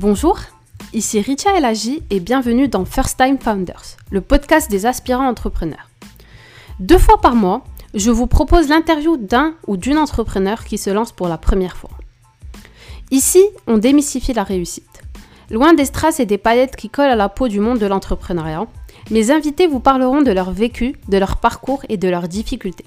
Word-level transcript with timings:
Bonjour, 0.00 0.38
ici 0.92 1.20
Richa 1.20 1.56
Elagi 1.56 2.04
et 2.10 2.20
bienvenue 2.20 2.68
dans 2.68 2.84
First 2.84 3.18
Time 3.18 3.36
Founders, 3.36 3.96
le 4.12 4.20
podcast 4.20 4.70
des 4.70 4.86
aspirants 4.86 5.26
entrepreneurs. 5.26 5.90
Deux 6.78 6.98
fois 6.98 7.20
par 7.20 7.34
mois, 7.34 7.64
je 7.94 8.12
vous 8.12 8.28
propose 8.28 8.68
l'interview 8.68 9.16
d'un 9.16 9.54
ou 9.66 9.76
d'une 9.76 9.98
entrepreneur 9.98 10.64
qui 10.64 10.78
se 10.78 10.90
lance 10.90 11.10
pour 11.10 11.26
la 11.26 11.36
première 11.36 11.76
fois. 11.76 11.90
Ici, 13.10 13.42
on 13.66 13.76
démystifie 13.76 14.34
la 14.34 14.44
réussite. 14.44 15.02
Loin 15.50 15.74
des 15.74 15.86
strass 15.86 16.20
et 16.20 16.26
des 16.26 16.38
paillettes 16.38 16.76
qui 16.76 16.90
collent 16.90 17.10
à 17.10 17.16
la 17.16 17.28
peau 17.28 17.48
du 17.48 17.58
monde 17.58 17.80
de 17.80 17.86
l'entrepreneuriat, 17.86 18.68
mes 19.10 19.32
invités 19.32 19.66
vous 19.66 19.80
parleront 19.80 20.22
de 20.22 20.30
leur 20.30 20.52
vécu, 20.52 20.94
de 21.08 21.18
leur 21.18 21.38
parcours 21.38 21.82
et 21.88 21.96
de 21.96 22.08
leurs 22.08 22.28
difficultés. 22.28 22.86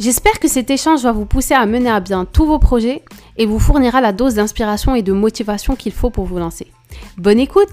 J'espère 0.00 0.40
que 0.40 0.48
cet 0.48 0.70
échange 0.70 1.02
va 1.02 1.12
vous 1.12 1.26
pousser 1.26 1.52
à 1.52 1.66
mener 1.66 1.90
à 1.90 2.00
bien 2.00 2.24
tous 2.24 2.46
vos 2.46 2.58
projets 2.58 3.02
et 3.36 3.44
vous 3.44 3.58
fournira 3.58 4.00
la 4.00 4.14
dose 4.14 4.36
d'inspiration 4.36 4.94
et 4.94 5.02
de 5.02 5.12
motivation 5.12 5.76
qu'il 5.76 5.92
faut 5.92 6.08
pour 6.08 6.24
vous 6.24 6.38
lancer. 6.38 6.68
Bonne 7.18 7.38
écoute 7.38 7.68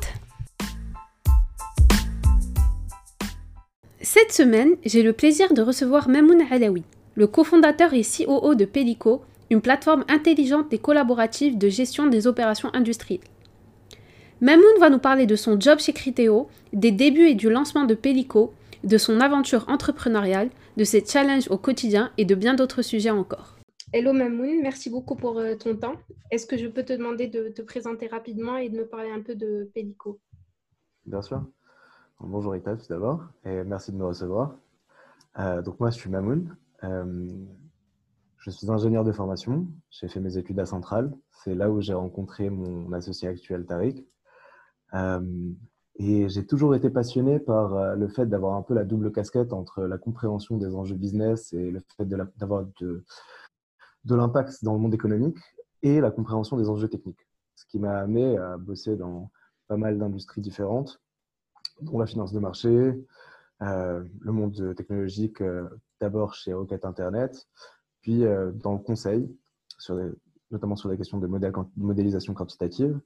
Cette 4.01 4.33
semaine, 4.33 4.71
j'ai 4.83 5.03
le 5.03 5.13
plaisir 5.13 5.53
de 5.53 5.61
recevoir 5.61 6.09
Mamoun 6.09 6.43
Alaoui, 6.51 6.83
le 7.15 7.27
cofondateur 7.27 7.93
et 7.93 8.03
COO 8.03 8.55
de 8.55 8.65
Pelico, 8.65 9.21
une 9.49 9.61
plateforme 9.61 10.03
intelligente 10.09 10.73
et 10.73 10.79
collaborative 10.79 11.57
de 11.57 11.69
gestion 11.69 12.07
des 12.07 12.27
opérations 12.27 12.71
industrielles. 12.73 13.21
Mamoun 14.41 14.65
va 14.81 14.89
nous 14.89 14.99
parler 14.99 15.27
de 15.27 15.37
son 15.37 15.57
job 15.57 15.79
chez 15.79 15.93
Criteo, 15.93 16.49
des 16.73 16.91
débuts 16.91 17.29
et 17.29 17.35
du 17.35 17.49
lancement 17.49 17.85
de 17.85 17.95
Pelico, 17.95 18.51
de 18.83 18.97
son 18.97 19.21
aventure 19.21 19.63
entrepreneuriale, 19.69 20.49
de 20.77 20.83
ses 20.83 21.03
challenges 21.03 21.49
au 21.49 21.57
quotidien 21.57 22.11
et 22.17 22.25
de 22.25 22.35
bien 22.35 22.53
d'autres 22.53 22.83
sujets 22.83 23.09
encore. 23.09 23.57
Hello 23.93 24.13
Mamoun, 24.13 24.61
merci 24.61 24.89
beaucoup 24.89 25.15
pour 25.15 25.39
euh, 25.39 25.55
ton 25.55 25.75
temps. 25.75 25.95
Est-ce 26.29 26.45
que 26.45 26.55
je 26.57 26.67
peux 26.67 26.83
te 26.83 26.93
demander 26.93 27.27
de 27.27 27.49
te 27.49 27.61
présenter 27.63 28.07
rapidement 28.07 28.57
et 28.57 28.69
de 28.69 28.77
me 28.77 28.85
parler 28.85 29.09
un 29.09 29.21
peu 29.21 29.33
de 29.33 29.69
Pelico? 29.73 30.19
Bien 31.05 31.21
sûr. 31.21 31.43
Bonjour 32.19 32.51
Rita 32.51 32.75
tout 32.75 32.87
d'abord 32.89 33.23
et 33.43 33.63
merci 33.63 33.91
de 33.91 33.97
me 33.97 34.05
recevoir. 34.05 34.55
Euh, 35.39 35.61
donc 35.61 35.79
moi 35.79 35.89
je 35.89 35.95
suis 35.95 36.09
Mamoun. 36.09 36.55
Euh, 36.83 37.27
je 38.37 38.51
suis 38.51 38.69
ingénieur 38.69 39.03
de 39.03 39.11
formation. 39.11 39.67
J'ai 39.89 40.07
fait 40.07 40.19
mes 40.19 40.37
études 40.37 40.59
à 40.59 40.65
Centrale. 40.65 41.11
C'est 41.31 41.55
là 41.55 41.71
où 41.71 41.81
j'ai 41.81 41.93
rencontré 41.93 42.49
mon 42.49 42.91
associé 42.93 43.27
actuel 43.27 43.65
Tariq. 43.65 44.05
Euh, 44.93 45.51
et 45.99 46.29
j'ai 46.29 46.45
toujours 46.45 46.75
été 46.75 46.89
passionné 46.89 47.39
par 47.39 47.75
euh, 47.75 47.95
le 47.95 48.07
fait 48.07 48.27
d'avoir 48.27 48.55
un 48.55 48.61
peu 48.61 48.73
la 48.73 48.83
double 48.83 49.11
casquette 49.11 49.51
entre 49.51 49.83
la 49.83 49.97
compréhension 49.97 50.57
des 50.57 50.75
enjeux 50.75 50.95
business 50.95 51.53
et 51.53 51.71
le 51.71 51.81
fait 51.95 52.05
d'avoir 52.05 52.65
de, 52.79 53.03
de 54.03 54.15
l'impact 54.15 54.63
dans 54.63 54.73
le 54.73 54.79
monde 54.79 54.93
économique 54.93 55.37
et 55.81 55.99
la 55.99 56.11
compréhension 56.11 56.57
des 56.57 56.69
enjeux 56.69 56.87
techniques. 56.87 57.27
Ce 57.55 57.65
qui 57.65 57.79
m'a 57.79 57.97
amené 57.97 58.37
à 58.37 58.57
bosser 58.57 58.95
dans 58.95 59.31
pas 59.67 59.77
mal 59.77 59.97
d'industries 59.97 60.41
différentes, 60.41 61.01
dont 61.81 61.97
la 61.97 62.05
finance 62.05 62.31
de 62.31 62.39
marché, 62.39 62.69
euh, 63.63 64.03
le 64.19 64.31
monde 64.31 64.75
technologique, 64.75 65.41
d'abord 65.99 66.35
chez 66.35 66.53
Rocket 66.53 66.85
Internet, 66.85 67.47
puis 68.01 68.23
dans 68.53 68.73
le 68.73 68.79
conseil, 68.79 69.35
notamment 70.51 70.75
sur 70.75 70.89
les 70.89 70.97
questions 70.97 71.17
de 71.17 71.27
modélisation 71.75 72.33
quantitative, 72.35 72.99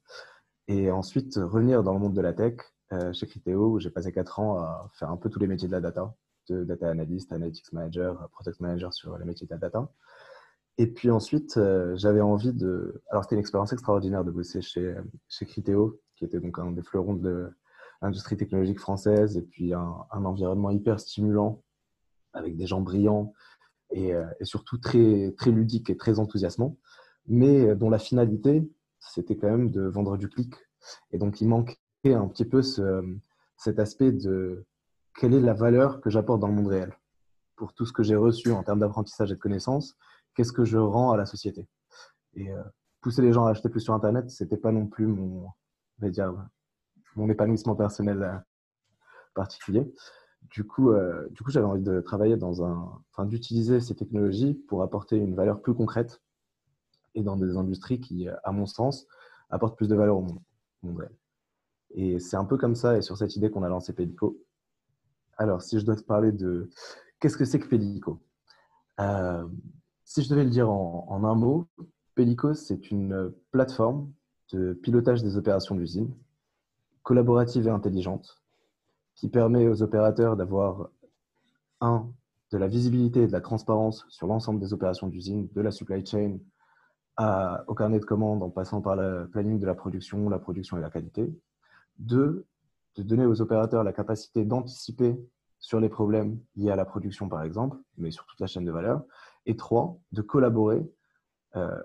et 0.68 0.92
ensuite, 0.92 1.36
revenir 1.36 1.84
dans 1.84 1.94
le 1.94 2.00
monde 2.00 2.14
de 2.14 2.22
la 2.22 2.34
tech 2.34 2.56
euh, 2.56 2.81
chez 3.14 3.28
Criteo, 3.28 3.74
où 3.74 3.80
j'ai 3.80 3.90
passé 3.90 4.12
4 4.12 4.40
ans 4.40 4.58
à 4.58 4.90
faire 4.94 5.10
un 5.10 5.18
peu 5.18 5.30
tous 5.30 5.40
les 5.40 5.48
métiers 5.48 5.68
de 5.68 5.74
la 5.74 5.82
data, 5.82 6.14
de 6.50 6.64
data 6.64 6.90
analyst, 6.90 7.32
analytics 7.32 7.72
manager, 7.74 8.30
product 8.32 8.60
manager 8.60 8.94
sur 8.94 9.18
les 9.18 9.26
métiers 9.26 9.48
de 9.48 9.52
la 9.54 9.60
data. 9.60 9.90
Et 10.78 10.88
puis 10.88 11.12
ensuite, 11.12 11.58
euh, 11.58 11.96
j'avais 11.96 12.22
envie 12.22 12.54
de. 12.54 13.04
Alors, 13.10 13.24
c'était 13.24 13.36
une 13.36 13.42
expérience 13.42 13.74
extraordinaire 13.74 14.24
de 14.24 14.32
bosser 14.32 14.62
chez, 14.62 14.96
chez 15.28 15.46
Criteo, 15.46 16.00
qui 16.16 16.26
était 16.26 16.40
donc 16.40 16.58
un 16.60 16.72
des 16.72 16.82
fleurons 16.82 17.14
de 17.14 17.52
l'industrie 18.02 18.38
technologique 18.38 18.80
française, 18.80 19.38
et 19.38 19.42
puis 19.44 19.74
un, 19.74 20.08
environnement 20.12 20.72
hyper 20.72 21.00
stimulant, 21.00 21.64
avec 22.34 22.58
des 22.58 22.66
gens 22.66 22.82
brillants, 22.82 23.34
et, 23.92 24.14
euh, 24.14 24.26
et, 24.40 24.46
surtout 24.46 24.78
très, 24.78 25.34
très 25.38 25.52
ludique 25.52 25.90
et 25.90 25.98
très 25.98 26.18
enthousiasmant, 26.20 26.78
mais 27.28 27.76
dont 27.76 27.90
la 27.90 28.00
finalité, 28.00 28.68
c'était 29.00 29.36
quand 29.36 29.50
même 29.50 29.70
de 29.70 29.84
vendre 29.84 30.18
du 30.18 30.30
clic. 30.30 30.56
Et 31.12 31.20
donc, 31.20 31.42
il 31.42 31.48
manquait 31.48 31.78
un 32.06 32.28
petit 32.28 32.46
peu 32.46 32.62
ce, 32.62 33.04
cet 33.58 33.80
aspect 33.80 34.12
de 34.12 34.66
quelle 35.20 35.34
est 35.34 35.40
la 35.40 35.54
valeur 35.54 36.02
que 36.02 36.10
j'apporte 36.10 36.40
dans 36.40 36.48
le 36.48 36.54
monde 36.54 36.68
réel 36.68 36.98
pour 37.56 37.74
tout 37.74 37.86
ce 37.86 37.94
que 37.94 38.02
j'ai 38.02 38.16
reçu 38.16 38.52
en 38.52 38.64
termes 38.64 38.80
d'apprentissage 38.80 39.32
et 39.32 39.36
de 39.36 39.40
connaissances, 39.40 39.96
qu'est-ce 40.34 40.52
que 40.52 40.66
je 40.66 40.80
rends 40.80 41.12
à 41.12 41.18
la 41.18 41.28
société? 41.28 41.68
Et 42.34 42.52
euh, 42.52 42.64
pousser 43.02 43.22
les 43.22 43.34
gens 43.34 43.46
à 43.46 43.52
acheter 43.52 43.70
plus 43.70 43.82
sur 43.82 43.94
Internet, 43.94 44.32
c'était 44.32 44.58
pas 44.58 44.72
non 44.72 44.88
plus 44.88 45.06
mon, 45.06 45.48
mon 47.16 47.30
épanouissement 47.30 47.76
personnel 47.76 48.24
euh, 48.24 48.36
particulier. 49.36 49.94
Du 50.50 50.66
coup, 50.66 50.90
euh, 50.90 51.28
du 51.30 51.44
coup, 51.44 51.52
j'avais 51.52 51.68
envie 51.68 51.84
de 51.84 52.02
travailler 52.02 52.36
dans 52.36 52.66
un, 52.66 53.00
enfin, 53.12 53.26
d'utiliser 53.26 53.80
ces 53.80 53.96
technologies 53.96 54.56
pour 54.68 54.82
apporter 54.82 55.18
une 55.18 55.36
valeur 55.36 55.62
plus 55.62 55.76
concrète 55.76 56.20
et 57.14 57.22
dans 57.22 57.36
des 57.36 57.58
industries 57.58 58.00
qui, 58.00 58.28
à 58.28 58.52
mon 58.52 58.66
sens, 58.66 59.06
apportent 59.52 59.78
plus 59.78 59.88
de 59.88 59.96
valeur 59.96 60.18
au 60.18 60.22
monde. 60.22 60.40
Et 61.94 62.20
c'est 62.20 62.38
un 62.38 62.46
peu 62.46 62.58
comme 62.58 62.76
ça 62.76 62.98
et 62.98 63.02
sur 63.02 63.18
cette 63.18 63.36
idée 63.36 63.50
qu'on 63.50 63.64
a 63.64 63.70
lancé 63.70 63.94
Pelico. 63.94 64.38
Alors, 65.38 65.62
si 65.62 65.80
je 65.80 65.86
dois 65.86 65.96
te 65.96 66.04
parler 66.04 66.32
de 66.32 66.70
qu'est-ce 67.20 67.38
que 67.38 67.46
c'est 67.46 67.60
que 67.60 67.68
Pelico 67.68 68.22
euh, 69.00 69.48
Si 70.04 70.22
je 70.24 70.30
devais 70.30 70.44
le 70.44 70.50
dire 70.50 70.70
en, 70.70 71.24
un 71.24 71.36
mot, 71.36 71.68
Pelico, 72.16 72.54
c'est 72.54 72.92
une 72.92 73.34
plateforme 73.52 74.12
de 74.54 74.74
pilotage 74.74 75.24
des 75.24 75.38
opérations 75.38 75.76
d'usine, 75.76 76.14
collaborative 77.04 77.68
et 77.68 77.72
intelligente, 77.72 78.42
qui 79.16 79.30
permet 79.30 79.68
aux 79.68 79.82
opérateurs 79.82 80.36
d'avoir, 80.38 80.90
un, 81.80 82.12
de 82.52 82.58
la 82.58 82.68
visibilité 82.68 83.24
et 83.24 83.28
de 83.28 83.32
la 83.32 83.42
transparence 83.42 84.06
sur 84.10 84.28
l'ensemble 84.28 84.60
des 84.60 84.74
opérations 84.74 85.08
d'usine, 85.08 85.48
de 85.54 85.62
la 85.62 85.72
supply 85.72 86.06
chain 86.06 86.38
au 87.68 87.76
carnet 87.76 88.00
de 88.00 88.06
commandes 88.06 88.42
en 88.42 88.50
passant 88.50 88.82
par 88.82 88.96
le 88.96 89.30
planning 89.32 89.60
de 89.60 89.66
la 89.66 89.76
production, 89.76 90.30
la 90.30 90.40
production 90.40 90.78
et 90.78 90.82
la 90.82 90.90
qualité. 90.90 91.32
Deux, 91.98 92.46
de 92.96 93.04
donner 93.04 93.26
aux 93.26 93.42
opérateurs 93.42 93.84
la 93.84 93.94
capacité 93.94 94.44
d'anticiper 94.46 95.18
sur 95.60 95.80
les 95.80 95.90
problèmes 95.90 96.40
liés 96.56 96.72
à 96.72 96.76
la 96.76 96.86
production, 96.86 97.30
par 97.30 97.44
exemple, 97.44 97.78
mais 97.98 98.12
sur 98.12 98.26
toute 98.26 98.40
la 98.40 98.48
chaîne 98.48 98.66
de 98.66 98.72
valeur. 98.72 99.04
Et 99.46 99.56
trois, 99.56 100.00
de 100.12 100.22
collaborer 100.22 100.84
euh, 101.56 101.82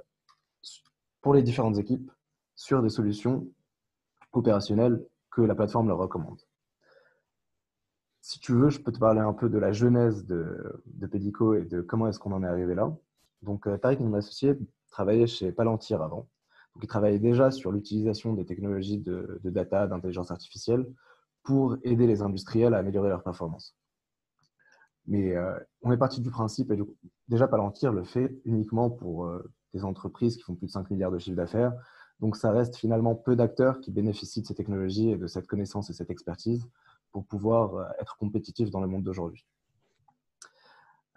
pour 1.21 1.34
les 1.34 1.43
différentes 1.43 1.78
équipes 1.78 2.11
sur 2.55 2.83
des 2.83 2.89
solutions 2.89 3.47
opérationnelles 4.33 5.05
que 5.31 5.43
la 5.43 5.55
plateforme 5.55 5.89
leur 5.89 5.99
recommande. 5.99 6.41
Si 8.21 8.41
tu 8.41 8.53
veux, 8.53 8.71
je 8.71 8.81
peux 8.81 8.91
te 8.91 8.99
parler 8.99 9.21
un 9.21 9.33
peu 9.33 9.49
de 9.49 9.59
la 9.59 9.72
genèse 9.72 10.27
de, 10.27 10.83
Pedico 11.11 11.55
et 11.55 11.65
de 11.65 11.81
comment 11.81 12.09
est-ce 12.09 12.19
qu'on 12.19 12.33
en 12.33 12.43
est 12.43 12.49
arrivé 12.49 12.75
là. 12.75 12.93
Donc, 13.43 13.66
euh, 13.66 13.77
Tariq, 13.77 14.00
mon 14.00 14.15
associé, 14.15 14.59
travaillait 14.91 15.27
chez 15.27 15.53
Palantir 15.53 16.03
avant. 16.03 16.28
Donc, 16.76 16.84
il 16.84 16.88
travaillait 16.88 17.19
déjà 17.19 17.50
sur 17.50 17.72
l'utilisation 17.72 18.34
des 18.34 18.44
technologies 18.44 18.98
de, 18.98 19.41
data, 19.44 19.87
d'intelligence 19.87 20.31
artificielle 20.31 20.87
pour 21.42 21.78
aider 21.84 22.06
les 22.06 22.20
industriels 22.20 22.75
à 22.75 22.78
améliorer 22.78 23.09
leur 23.09 23.22
performance. 23.22 23.75
Mais 25.06 25.34
euh, 25.34 25.59
on 25.81 25.91
est 25.91 25.97
parti 25.97 26.20
du 26.20 26.28
principe, 26.28 26.70
et 26.70 26.78
déjà 27.28 27.48
Palantir 27.48 27.92
le 27.92 28.04
fait 28.04 28.38
uniquement 28.44 28.91
pour 28.91 29.25
euh, 29.25 29.50
des 29.72 29.86
entreprises 29.86 30.36
qui 30.36 30.42
font 30.42 30.54
plus 30.54 30.66
de 30.66 30.72
5 30.72 30.91
milliards 30.91 31.10
de 31.10 31.19
chiffre 31.19 31.38
d'affaires. 31.38 31.72
Donc 32.20 32.36
ça 32.36 32.50
reste 32.50 32.76
finalement 32.76 33.15
peu 33.15 33.36
d'acteurs 33.36 33.81
qui 33.81 33.91
bénéficient 33.91 34.42
de 34.42 34.47
ces 34.47 34.54
technologies 34.54 35.09
et 35.09 35.16
de 35.16 35.26
cette 35.28 35.47
connaissance 35.47 35.88
et 35.88 35.94
cette 35.94 36.10
expertise 36.10 36.69
pour 37.10 37.25
pouvoir 37.25 37.75
euh, 37.75 37.84
être 38.00 38.19
compétitifs 38.19 38.70
dans 38.70 38.81
le 38.81 38.86
monde 38.86 39.03
d'aujourd'hui. 39.03 39.47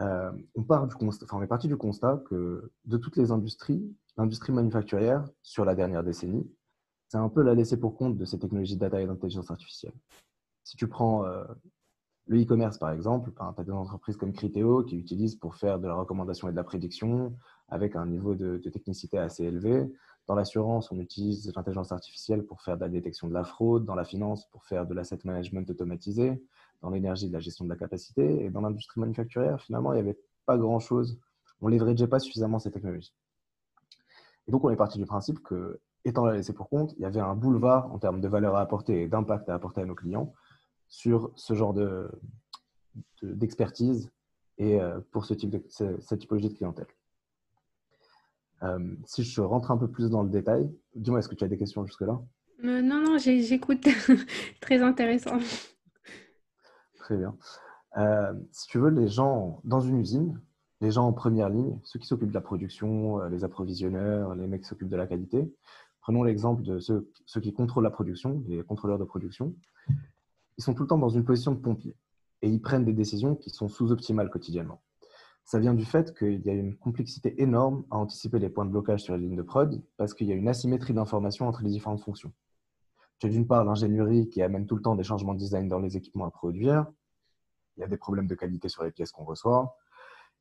Euh, 0.02 0.32
on, 0.56 0.64
part 0.64 0.88
du 0.88 0.96
constat, 0.96 1.26
on 1.32 1.42
est 1.42 1.48
parti 1.48 1.68
du 1.68 1.76
constat 1.76 2.24
que 2.30 2.72
de 2.86 2.98
toutes 2.98 3.18
les 3.18 3.31
industries, 3.31 3.96
l'industrie 4.18 4.54
manufacturière, 4.54 5.25
sur 5.42 5.66
la 5.66 5.75
dernière 5.75 6.04
décennie, 6.04 6.50
c'est 7.10 7.18
un 7.18 7.30
peu 7.30 7.42
la 7.42 7.54
laissée 7.54 7.78
pour 7.78 7.96
compte 7.96 8.18
de 8.18 8.25
ces 8.25 8.40
technologies 8.40 8.75
de 8.75 8.80
data 8.80 9.01
et 9.01 9.07
d'intelligence 9.07 9.51
artificielle. 9.51 9.94
Si 10.63 10.78
tu 10.78 10.88
prends 10.88 11.25
euh, 11.25 11.44
le 12.28 12.42
e-commerce, 12.42 12.78
par 12.78 12.92
exemple, 12.92 13.31
tu 13.36 13.42
as 13.42 13.63
des 13.63 13.72
entreprises 13.72 14.16
comme 14.16 14.31
Criteo 14.31 14.84
qui 14.84 14.98
utilisent 14.98 15.36
pour 15.36 15.56
faire 15.56 15.80
de 15.80 15.88
la 15.88 15.96
recommandation 15.96 16.48
et 16.48 16.51
de 16.51 16.56
la 16.56 16.63
prédiction 16.63 17.36
avec 17.68 17.96
un 17.96 18.06
niveau 18.06 18.36
de 18.36 18.57
technicité 18.57 19.18
assez 19.18 19.44
élevé. 19.44 19.92
Dans 20.28 20.36
l'assurance, 20.36 20.92
on 20.92 21.00
utilise 21.00 21.51
l'intelligence 21.56 21.92
artificielle 21.92 22.46
pour 22.46 22.62
faire 22.62 22.78
de 22.78 22.81
la 22.81 22.90
détection 22.90 23.28
de 23.28 23.34
la 23.34 23.44
fraude. 23.44 23.84
Dans 23.84 23.96
la 23.96 24.06
finance, 24.06 24.48
pour 24.51 24.63
faire 24.63 24.86
de 24.86 24.94
l'asset 24.94 25.18
management 25.24 25.68
automatisé 25.72 26.40
dans 26.81 26.90
l'énergie, 26.90 27.28
de 27.28 27.34
la 27.34 27.40
gestion 27.40 27.66
de 27.66 27.70
la 27.70 27.76
capacité. 27.76 28.44
Et 28.44 28.50
dans 28.50 28.62
l'industrie 28.62 29.00
manufacturière, 29.00 29.62
finalement, 29.62 29.94
il 29.94 29.96
n'y 29.96 30.02
avait 30.02 30.20
pas 30.46 30.58
grand-chose. 30.58 31.20
On 31.62 31.70
ne 31.70 31.74
leverageait 31.74 32.08
pas 32.08 32.20
suffisamment 32.20 32.60
ces 32.60 32.72
technologies. 32.72 33.14
Et 34.48 34.52
donc, 34.52 34.64
on 34.64 34.70
est 34.70 34.76
parti 34.76 34.98
du 34.98 35.06
principe 35.06 35.44
que, 35.44 35.80
étant 36.06 36.26
laissé 36.26 36.54
pour 36.54 36.70
compte, 36.70 36.94
il 36.98 37.02
y 37.02 37.06
avait 37.06 37.20
un 37.20 37.36
boulevard 37.36 37.92
en 37.92 38.00
termes 38.00 38.22
de 38.22 38.28
valeur 38.28 38.56
à 38.56 38.62
apporter 38.62 39.04
et 39.04 39.08
d'impact 39.08 39.50
à 39.50 39.56
apporter 39.56 39.81
à 39.81 39.86
nos 39.86 39.96
clients 39.96 40.34
sur 40.88 41.31
ce 41.36 41.54
genre 41.54 41.76
d'expertise 43.22 44.06
de, 44.06 44.12
et 44.64 44.82
euh, 44.82 45.00
pour 45.12 45.25
ce 45.25 45.34
type 45.34 45.52
de, 45.52 45.64
cette 45.68 46.20
typologie 46.20 46.50
de 46.50 46.54
clientèle. 46.54 46.88
Euh, 48.64 48.96
si 49.06 49.24
je 49.24 49.40
rentre 49.42 49.72
un 49.72 49.78
peu 49.78 49.88
plus 49.88 50.10
dans 50.10 50.24
le 50.24 50.30
détail, 50.30 50.70
dis-moi, 50.96 51.20
est-ce 51.20 51.30
que 51.30 51.36
tu 51.36 51.44
as 51.44 51.48
des 51.48 51.58
questions 51.58 51.86
jusque-là? 51.86 52.20
Non, 52.62 52.82
non, 52.82 53.18
j'écoute. 53.18 53.88
Très 54.62 54.82
intéressant. 54.82 55.38
Très 57.10 57.18
bien. 57.18 57.36
si 58.52 58.68
tu 58.68 58.78
veux, 58.78 58.92
les 58.92 59.08
gens 59.08 59.62
dans 59.64 59.80
une 59.80 59.98
usine, 59.98 60.40
les 60.80 60.92
gens 60.92 61.08
en 61.08 61.14
première 61.14 61.50
ligne, 61.50 61.80
ceux 61.82 61.98
qui 61.98 62.06
s'occupent 62.06 62.30
de 62.30 62.34
la 62.36 62.42
production, 62.42 63.24
les 63.30 63.44
approvisionneurs, 63.44 64.36
les 64.36 64.46
mecs 64.46 64.62
qui 64.62 64.68
s'occupent 64.68 64.90
de 64.90 64.96
la 64.96 65.08
qualité, 65.08 65.52
Prenons 66.02 66.24
l'exemple 66.24 66.64
de 66.64 66.80
ceux, 66.80 67.08
qui 67.42 67.54
contrôlent 67.54 67.84
la 67.84 67.92
production, 67.92 68.44
les 68.48 68.64
contrôleurs 68.64 68.98
de 68.98 69.04
production. 69.04 69.54
Ils 70.58 70.64
sont 70.64 70.74
tout 70.74 70.84
le 70.84 70.88
temps 70.88 70.98
dans 70.98 71.10
une 71.10 71.24
position 71.24 71.52
de 71.52 71.60
pompier 71.60 71.96
et 72.42 72.50
ils 72.50 72.62
prennent 72.62 72.86
des 72.86 72.94
décisions 72.94 73.36
qui 73.36 73.50
sont 73.50 73.68
sous-optimales 73.68 74.30
quotidiennement. 74.30 74.82
Ça 75.46 75.60
vient 75.60 75.74
du 75.74 75.86
fait 75.86 76.18
qu'il 76.18 76.42
y 76.46 76.50
a 76.50 76.54
une 76.54 76.76
complexité 76.76 77.42
énorme 77.42 77.84
à 77.92 77.98
anticiper 77.98 78.40
les 78.40 78.50
points 78.50 78.66
de 78.66 78.72
blocage 78.72 79.04
sur 79.04 79.16
les 79.16 79.24
lignes 79.24 79.36
de 79.36 79.42
prod 79.42 79.82
parce 79.98 80.14
qu'il 80.14 80.28
y 80.28 80.32
a 80.32 80.36
une 80.36 80.48
asymétrie 80.48 80.94
d'information 80.94 81.48
entre 81.48 81.64
les 81.64 81.70
différentes 81.70 82.02
fonctions. 82.02 82.32
Tu 83.20 83.28
as 83.28 83.30
d'une 83.30 83.48
part 83.48 83.66
l'ingénierie 83.66 84.30
qui 84.30 84.42
amène 84.42 84.66
tout 84.66 84.76
le 84.76 84.82
temps 84.82 84.96
des 84.96 85.04
changements 85.04 85.34
de 85.34 85.40
design 85.40 85.68
dans 85.68 85.80
les 85.80 85.98
équipements 85.98 86.26
à 86.26 86.32
produire. 86.32 86.88
Il 87.80 87.81
y 87.81 87.86
a 87.86 87.88
des 87.88 87.98
problèmes 87.98 88.28
de 88.28 88.36
qualité 88.36 88.70
sur 88.70 88.84
les 88.84 88.92
pièces 88.92 89.12
qu'on 89.12 89.24
reçoit. 89.24 89.76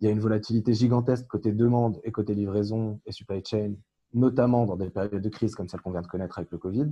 Il 0.00 0.06
y 0.06 0.08
a 0.08 0.10
une 0.10 0.20
volatilité 0.20 0.74
gigantesque 0.74 1.26
côté 1.26 1.52
demande 1.52 2.00
et 2.04 2.12
côté 2.12 2.34
livraison 2.34 3.00
et 3.06 3.12
supply 3.12 3.42
chain 3.44 3.74
notamment 4.14 4.66
dans 4.66 4.76
des 4.76 4.90
périodes 4.90 5.22
de 5.22 5.28
crise 5.28 5.54
comme 5.54 5.68
celle 5.68 5.80
qu'on 5.80 5.92
vient 5.92 6.02
de 6.02 6.06
connaître 6.06 6.38
avec 6.38 6.50
le 6.50 6.58
Covid, 6.58 6.88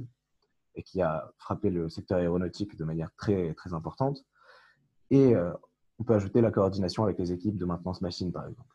et 0.74 0.82
qui 0.82 1.00
a 1.00 1.32
frappé 1.38 1.70
le 1.70 1.88
secteur 1.88 2.18
aéronautique 2.18 2.76
de 2.76 2.84
manière 2.84 3.10
très, 3.16 3.54
très 3.54 3.72
importante. 3.72 4.24
Et 5.10 5.34
euh, 5.34 5.52
on 5.98 6.04
peut 6.04 6.14
ajouter 6.14 6.40
la 6.40 6.50
coordination 6.50 7.04
avec 7.04 7.18
les 7.18 7.32
équipes 7.32 7.56
de 7.56 7.64
maintenance 7.64 8.02
machine, 8.02 8.32
par 8.32 8.46
exemple. 8.46 8.74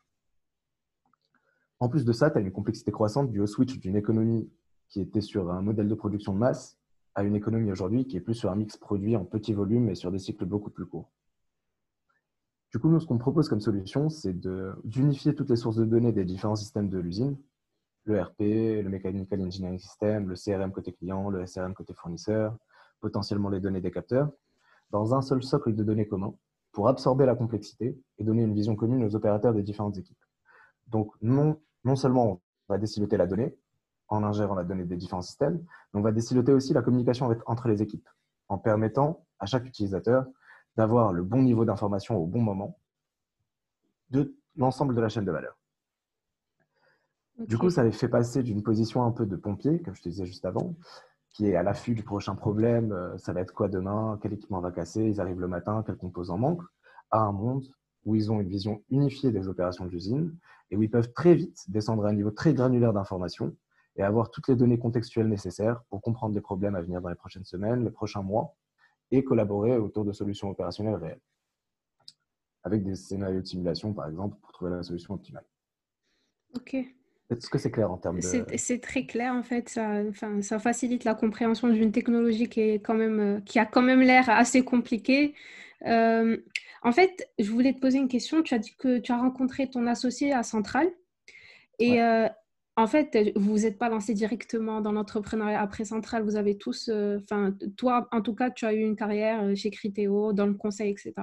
En 1.80 1.90
plus 1.90 2.06
de 2.06 2.12
ça, 2.12 2.32
tu 2.32 2.38
as 2.38 2.42
une 2.42 2.52
complexité 2.52 2.92
croissante 2.92 3.32
due 3.32 3.42
au 3.42 3.48
switch 3.48 3.80
d'une 3.80 3.96
économie 3.96 4.52
qui 4.90 5.02
était 5.02 5.22
sur 5.22 5.52
un 5.52 5.62
modèle 5.62 5.88
de 5.88 5.96
production 5.96 6.34
de 6.34 6.40
masse 6.40 6.78
à 7.16 7.24
une 7.24 7.36
économie 7.36 7.72
aujourd'hui 7.72 8.06
qui 8.06 8.18
est 8.18 8.22
plus 8.22 8.36
sur 8.36 8.52
un 8.52 8.56
mix 8.56 8.78
produit 8.78 9.16
en 9.16 9.26
petit 9.26 9.54
volume 9.54 9.90
et 9.90 9.96
sur 9.96 10.12
des 10.12 10.20
cycles 10.20 10.46
beaucoup 10.46 10.70
plus 10.70 10.86
courts. 10.86 11.12
Du 12.72 12.80
coup, 12.80 12.90
nous, 12.90 13.00
ce 13.00 13.06
qu'on 13.06 13.18
propose 13.18 13.50
comme 13.50 13.60
solution, 13.60 14.10
c'est 14.10 14.34
d'unifier 14.84 15.36
toutes 15.36 15.50
les 15.50 15.58
sources 15.58 15.76
de 15.76 15.86
données 15.86 16.14
des 16.14 16.26
différents 16.26 16.56
systèmes 16.56 16.90
de 16.90 17.00
l'usine 17.00 17.38
le 18.06 18.22
RP, 18.22 18.40
le 18.84 18.90
Mechanical 18.90 19.42
Engineering 19.42 19.80
System, 19.80 20.28
le 20.28 20.36
CRM 20.36 20.72
côté 20.72 20.92
client, 20.92 21.30
le 21.30 21.46
SRM 21.46 21.74
côté 21.74 21.94
fournisseur, 21.94 22.58
potentiellement 23.00 23.50
les 23.50 23.60
données 23.60 23.82
des 23.82 23.92
capteurs, 23.92 24.30
dans 24.90 25.14
un 25.14 25.22
seul 25.22 25.44
socle 25.44 25.76
de 25.76 25.84
données 25.84 26.08
commun 26.08 26.34
pour 26.72 26.88
absorber 26.88 27.26
la 27.26 27.36
complexité 27.36 28.00
et 28.18 28.24
donner 28.24 28.44
une 28.44 28.54
vision 28.54 28.76
commune 28.76 29.04
aux 29.04 29.16
opérateurs 29.16 29.54
des 29.54 29.64
différentes 29.64 29.98
équipes. 29.98 30.24
Donc, 30.88 31.12
non, 31.22 31.58
seulement 31.96 32.32
on 32.32 32.74
va 32.74 32.78
déciloter 32.78 33.18
la 33.18 33.28
donnée 33.28 33.56
en 34.08 34.24
ingérant 34.24 34.56
la 34.56 34.64
donnée 34.64 34.86
des 34.86 34.98
différents 34.98 35.22
systèmes, 35.22 35.64
mais 35.94 36.00
on 36.00 36.04
va 36.04 36.12
déciloter 36.12 36.54
aussi 36.54 36.74
la 36.74 36.82
communication 36.82 37.30
entre 37.46 37.68
les 37.68 37.82
équipes 37.82 38.08
en 38.50 38.58
permettant 38.58 39.26
à 39.40 39.46
chaque 39.46 39.66
utilisateur 39.66 40.26
d'avoir 40.78 41.14
le 41.14 41.24
bon 41.24 41.42
niveau 41.42 41.66
d'information 41.66 42.18
au 42.18 42.26
bon 42.26 42.42
moment 42.42 42.78
de 44.10 44.36
l'ensemble 44.56 44.96
de 44.96 45.02
la 45.02 45.10
chaîne 45.10 45.26
de 45.26 45.32
valeur. 45.32 45.58
Du 47.40 47.58
coup, 47.58 47.70
ça 47.70 47.84
les 47.84 47.92
fait 47.92 48.10
passer 48.10 48.44
d'une 48.44 48.62
position 48.62 49.04
un 49.04 49.12
peu 49.12 49.26
de 49.26 49.36
pompier, 49.36 49.82
comme 49.82 49.96
je 49.96 50.02
te 50.02 50.10
disais 50.10 50.26
juste 50.26 50.46
avant, 50.46 50.76
qui 51.30 51.48
est 51.48 51.56
à 51.56 51.64
l'affût 51.64 51.96
du 51.96 52.04
prochain 52.04 52.36
problème, 52.36 52.92
euh, 52.92 53.18
ça 53.18 53.34
va 53.34 53.42
être 53.42 53.54
quoi 53.54 53.68
demain, 53.68 54.20
quel 54.22 54.34
équipement 54.34 54.60
va 54.60 54.72
casser, 54.72 55.04
ils 55.04 55.22
arrivent 55.22 55.40
le 55.40 55.48
matin, 55.48 55.84
quel 55.86 55.96
composant 55.96 56.38
manque, 56.38 56.62
à 57.10 57.20
un 57.20 57.32
monde 57.32 57.66
où 58.06 58.16
ils 58.16 58.32
ont 58.32 58.42
une 58.42 58.50
vision 58.50 58.84
unifiée 58.90 59.32
des 59.32 59.48
opérations 59.48 59.86
de 59.86 59.92
l'usine 59.92 60.36
et 60.70 60.76
où 60.76 60.84
ils 60.84 60.90
peuvent 60.90 61.14
très 61.14 61.34
vite 61.34 61.64
descendre 61.70 62.06
à 62.06 62.10
un 62.10 62.14
niveau 62.14 62.32
très 62.32 62.54
granulaire 62.54 62.94
d'information 62.94 63.56
et 63.96 64.04
avoir 64.04 64.30
toutes 64.30 64.48
les 64.48 64.56
données 64.56 64.80
contextuelles 64.80 65.28
nécessaires 65.28 65.84
pour 65.90 66.02
comprendre 66.02 66.36
les 66.36 66.42
problèmes 66.42 66.76
à 66.76 66.82
venir 66.82 67.02
dans 67.02 67.10
les 67.10 67.16
prochaines 67.16 67.46
semaines, 67.46 67.84
les 67.84 67.92
prochains 67.92 68.24
mois 68.24 68.56
et 69.12 69.24
collaborer 69.24 69.78
autour 69.78 70.06
de 70.06 70.12
solutions 70.12 70.50
opérationnelles 70.50 70.96
réelles. 70.96 71.22
Avec 72.64 72.84
des 72.84 72.96
scénarios 72.96 73.42
de 73.42 73.46
simulation, 73.46 73.94
par 73.94 74.08
exemple, 74.08 74.38
pour 74.42 74.52
trouver 74.52 74.72
la 74.72 74.84
solution 74.84 75.16
optimale. 75.16 75.46
Ok. 76.56 76.76
Est-ce 76.76 77.50
que 77.50 77.58
c'est 77.58 77.72
clair 77.72 77.90
en 77.90 77.98
termes 77.98 78.20
de... 78.20 78.46
C'est 78.58 78.82
très 78.82 79.06
clair 79.06 79.34
en 79.34 79.44
fait, 79.44 79.70
ça, 79.70 80.04
enfin, 80.10 80.42
ça 80.42 80.60
facilite 80.60 81.06
la 81.06 81.16
compréhension 81.16 81.70
d'une 81.70 81.92
technologie 81.94 82.50
qui, 82.50 82.60
est 82.60 82.80
quand 82.80 82.94
même, 82.94 83.20
euh, 83.20 83.40
qui 83.42 83.58
a 83.58 83.66
quand 83.66 83.82
même 83.82 84.02
l'air 84.02 84.30
assez 84.30 84.64
compliquée. 84.66 85.34
Euh, 85.86 86.38
en 86.84 86.92
fait, 86.92 87.30
je 87.40 87.50
voulais 87.50 87.74
te 87.74 87.80
poser 87.80 88.00
une 88.00 88.10
question. 88.10 88.44
Tu 88.44 88.54
as 88.54 88.60
dit 88.60 88.76
que 88.78 89.00
tu 89.00 89.12
as 89.14 89.18
rencontré 89.18 89.70
ton 89.70 89.88
associé 89.88 90.34
à 90.34 90.44
Centrale 90.44 90.90
et 91.80 92.02
euh, 92.02 92.28
en 92.76 92.88
fait, 92.88 93.34
vous 93.36 93.52
vous 93.52 93.66
êtes 93.66 93.78
pas 93.78 93.90
lancé 93.90 94.14
directement 94.14 94.82
dans 94.82 94.92
l'entrepreneuriat 94.92 95.62
après 95.62 95.86
Centrale. 95.86 96.24
Vous 96.24 96.36
avez 96.36 96.58
tous, 96.58 96.90
enfin, 96.90 97.56
toi 97.78 98.08
en 98.12 98.22
tout 98.22 98.34
cas, 98.34 98.50
tu 98.50 98.66
as 98.66 98.74
eu 98.74 98.80
une 98.80 98.96
carrière 98.96 99.56
chez 99.56 99.72
Criteo, 99.72 100.34
dans 100.34 100.46
le 100.46 100.54
conseil, 100.54 100.92
etc. 100.92 101.14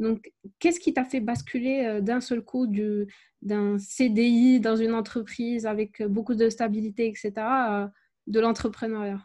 Donc, 0.00 0.32
qu'est-ce 0.58 0.80
qui 0.80 0.94
t'a 0.94 1.04
fait 1.04 1.20
basculer 1.20 1.84
euh, 1.84 2.00
d'un 2.00 2.20
seul 2.20 2.42
coup 2.42 2.66
d'un 3.42 3.78
CDI 3.78 4.58
dans 4.58 4.74
une 4.74 4.94
entreprise 4.94 5.66
avec 5.66 6.02
beaucoup 6.02 6.34
de 6.34 6.48
stabilité, 6.48 7.06
etc., 7.06 7.32
de 8.26 8.40
l'entrepreneuriat? 8.40 9.20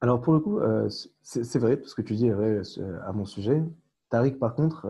Alors, 0.00 0.20
pour 0.20 0.32
le 0.32 0.40
coup, 0.40 0.58
euh, 0.58 0.88
c'est 1.22 1.58
vrai, 1.58 1.80
tout 1.80 1.88
ce 1.88 1.94
que 1.94 2.02
tu 2.02 2.14
dis 2.14 2.26
est 2.26 2.32
vrai 2.32 2.60
euh, 2.78 2.98
à 3.06 3.12
mon 3.12 3.24
sujet. 3.24 3.62
Tariq, 4.10 4.38
par 4.38 4.54
contre, 4.54 4.86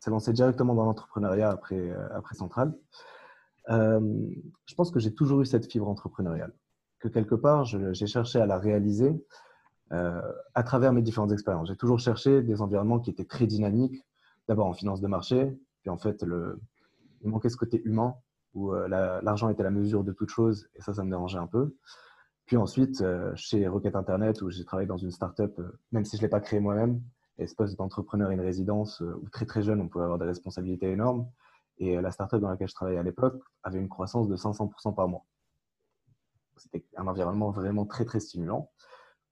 s'est 0.00 0.10
lancé 0.10 0.32
directement 0.32 0.74
dans 0.74 0.84
l'entrepreneuriat 0.84 1.50
après, 1.50 1.90
après. 2.14 2.34
Je 3.68 4.74
pense 4.76 4.90
que 4.90 5.00
j'ai 5.00 5.14
toujours 5.14 5.40
eu 5.40 5.46
cette 5.46 5.70
fibre 5.70 5.88
entrepreneuriale, 5.88 6.52
que 7.00 7.08
quelque 7.08 7.34
part, 7.34 7.64
j'ai 7.64 8.06
cherché 8.06 8.40
à 8.40 8.46
la 8.46 8.58
réaliser 8.58 9.12
euh, 9.92 10.20
à 10.54 10.64
travers 10.64 10.92
mes 10.92 11.02
différentes 11.02 11.32
expériences. 11.32 11.68
J'ai 11.68 11.76
toujours 11.76 12.00
cherché 12.00 12.42
des 12.42 12.60
environnements 12.60 12.98
qui 12.98 13.10
étaient 13.10 13.24
très 13.24 13.46
dynamiques, 13.46 14.04
d'abord 14.48 14.66
en 14.66 14.72
finance 14.72 15.00
de 15.00 15.06
marché, 15.06 15.56
puis 15.80 15.90
en 15.90 15.96
fait, 15.96 16.22
le, 16.22 16.60
il 17.22 17.30
manquait 17.30 17.48
ce 17.48 17.56
côté 17.56 17.82
humain 17.84 18.16
où 18.54 18.72
euh, 18.72 18.88
l'argent 18.88 19.48
était 19.48 19.62
la 19.62 19.70
mesure 19.70 20.02
de 20.02 20.12
toute 20.12 20.30
chose, 20.30 20.68
et 20.74 20.82
ça, 20.82 20.94
ça 20.94 21.04
me 21.04 21.10
dérangeait 21.10 21.38
un 21.38 21.46
peu. 21.46 21.76
Puis 22.46 22.56
ensuite, 22.56 23.00
euh, 23.00 23.32
chez 23.34 23.68
Rocket 23.68 23.94
Internet, 23.94 24.42
où 24.42 24.50
j'ai 24.50 24.64
travaillé 24.64 24.88
dans 24.88 24.96
une 24.96 25.10
startup, 25.10 25.60
même 25.92 26.04
si 26.04 26.16
je 26.16 26.22
ne 26.22 26.26
l'ai 26.26 26.30
pas 26.30 26.40
créé 26.40 26.58
moi-même, 26.58 27.00
espèce 27.38 27.76
d'entrepreneur 27.76 28.30
in 28.30 28.40
résidence, 28.40 29.00
où 29.00 29.28
très 29.28 29.44
très 29.44 29.62
jeune, 29.62 29.80
on 29.80 29.88
pouvait 29.88 30.04
avoir 30.04 30.18
des 30.18 30.24
responsabilités 30.24 30.90
énormes. 30.90 31.28
Et 31.78 32.00
la 32.00 32.10
startup 32.10 32.40
dans 32.40 32.48
laquelle 32.48 32.68
je 32.68 32.74
travaillais 32.74 32.98
à 32.98 33.02
l'époque 33.02 33.42
avait 33.62 33.78
une 33.78 33.88
croissance 33.88 34.28
de 34.28 34.36
500% 34.36 34.94
par 34.94 35.08
mois. 35.08 35.24
C'était 36.56 36.84
un 36.96 37.06
environnement 37.06 37.50
vraiment 37.50 37.84
très 37.84 38.04
très 38.04 38.20
stimulant. 38.20 38.70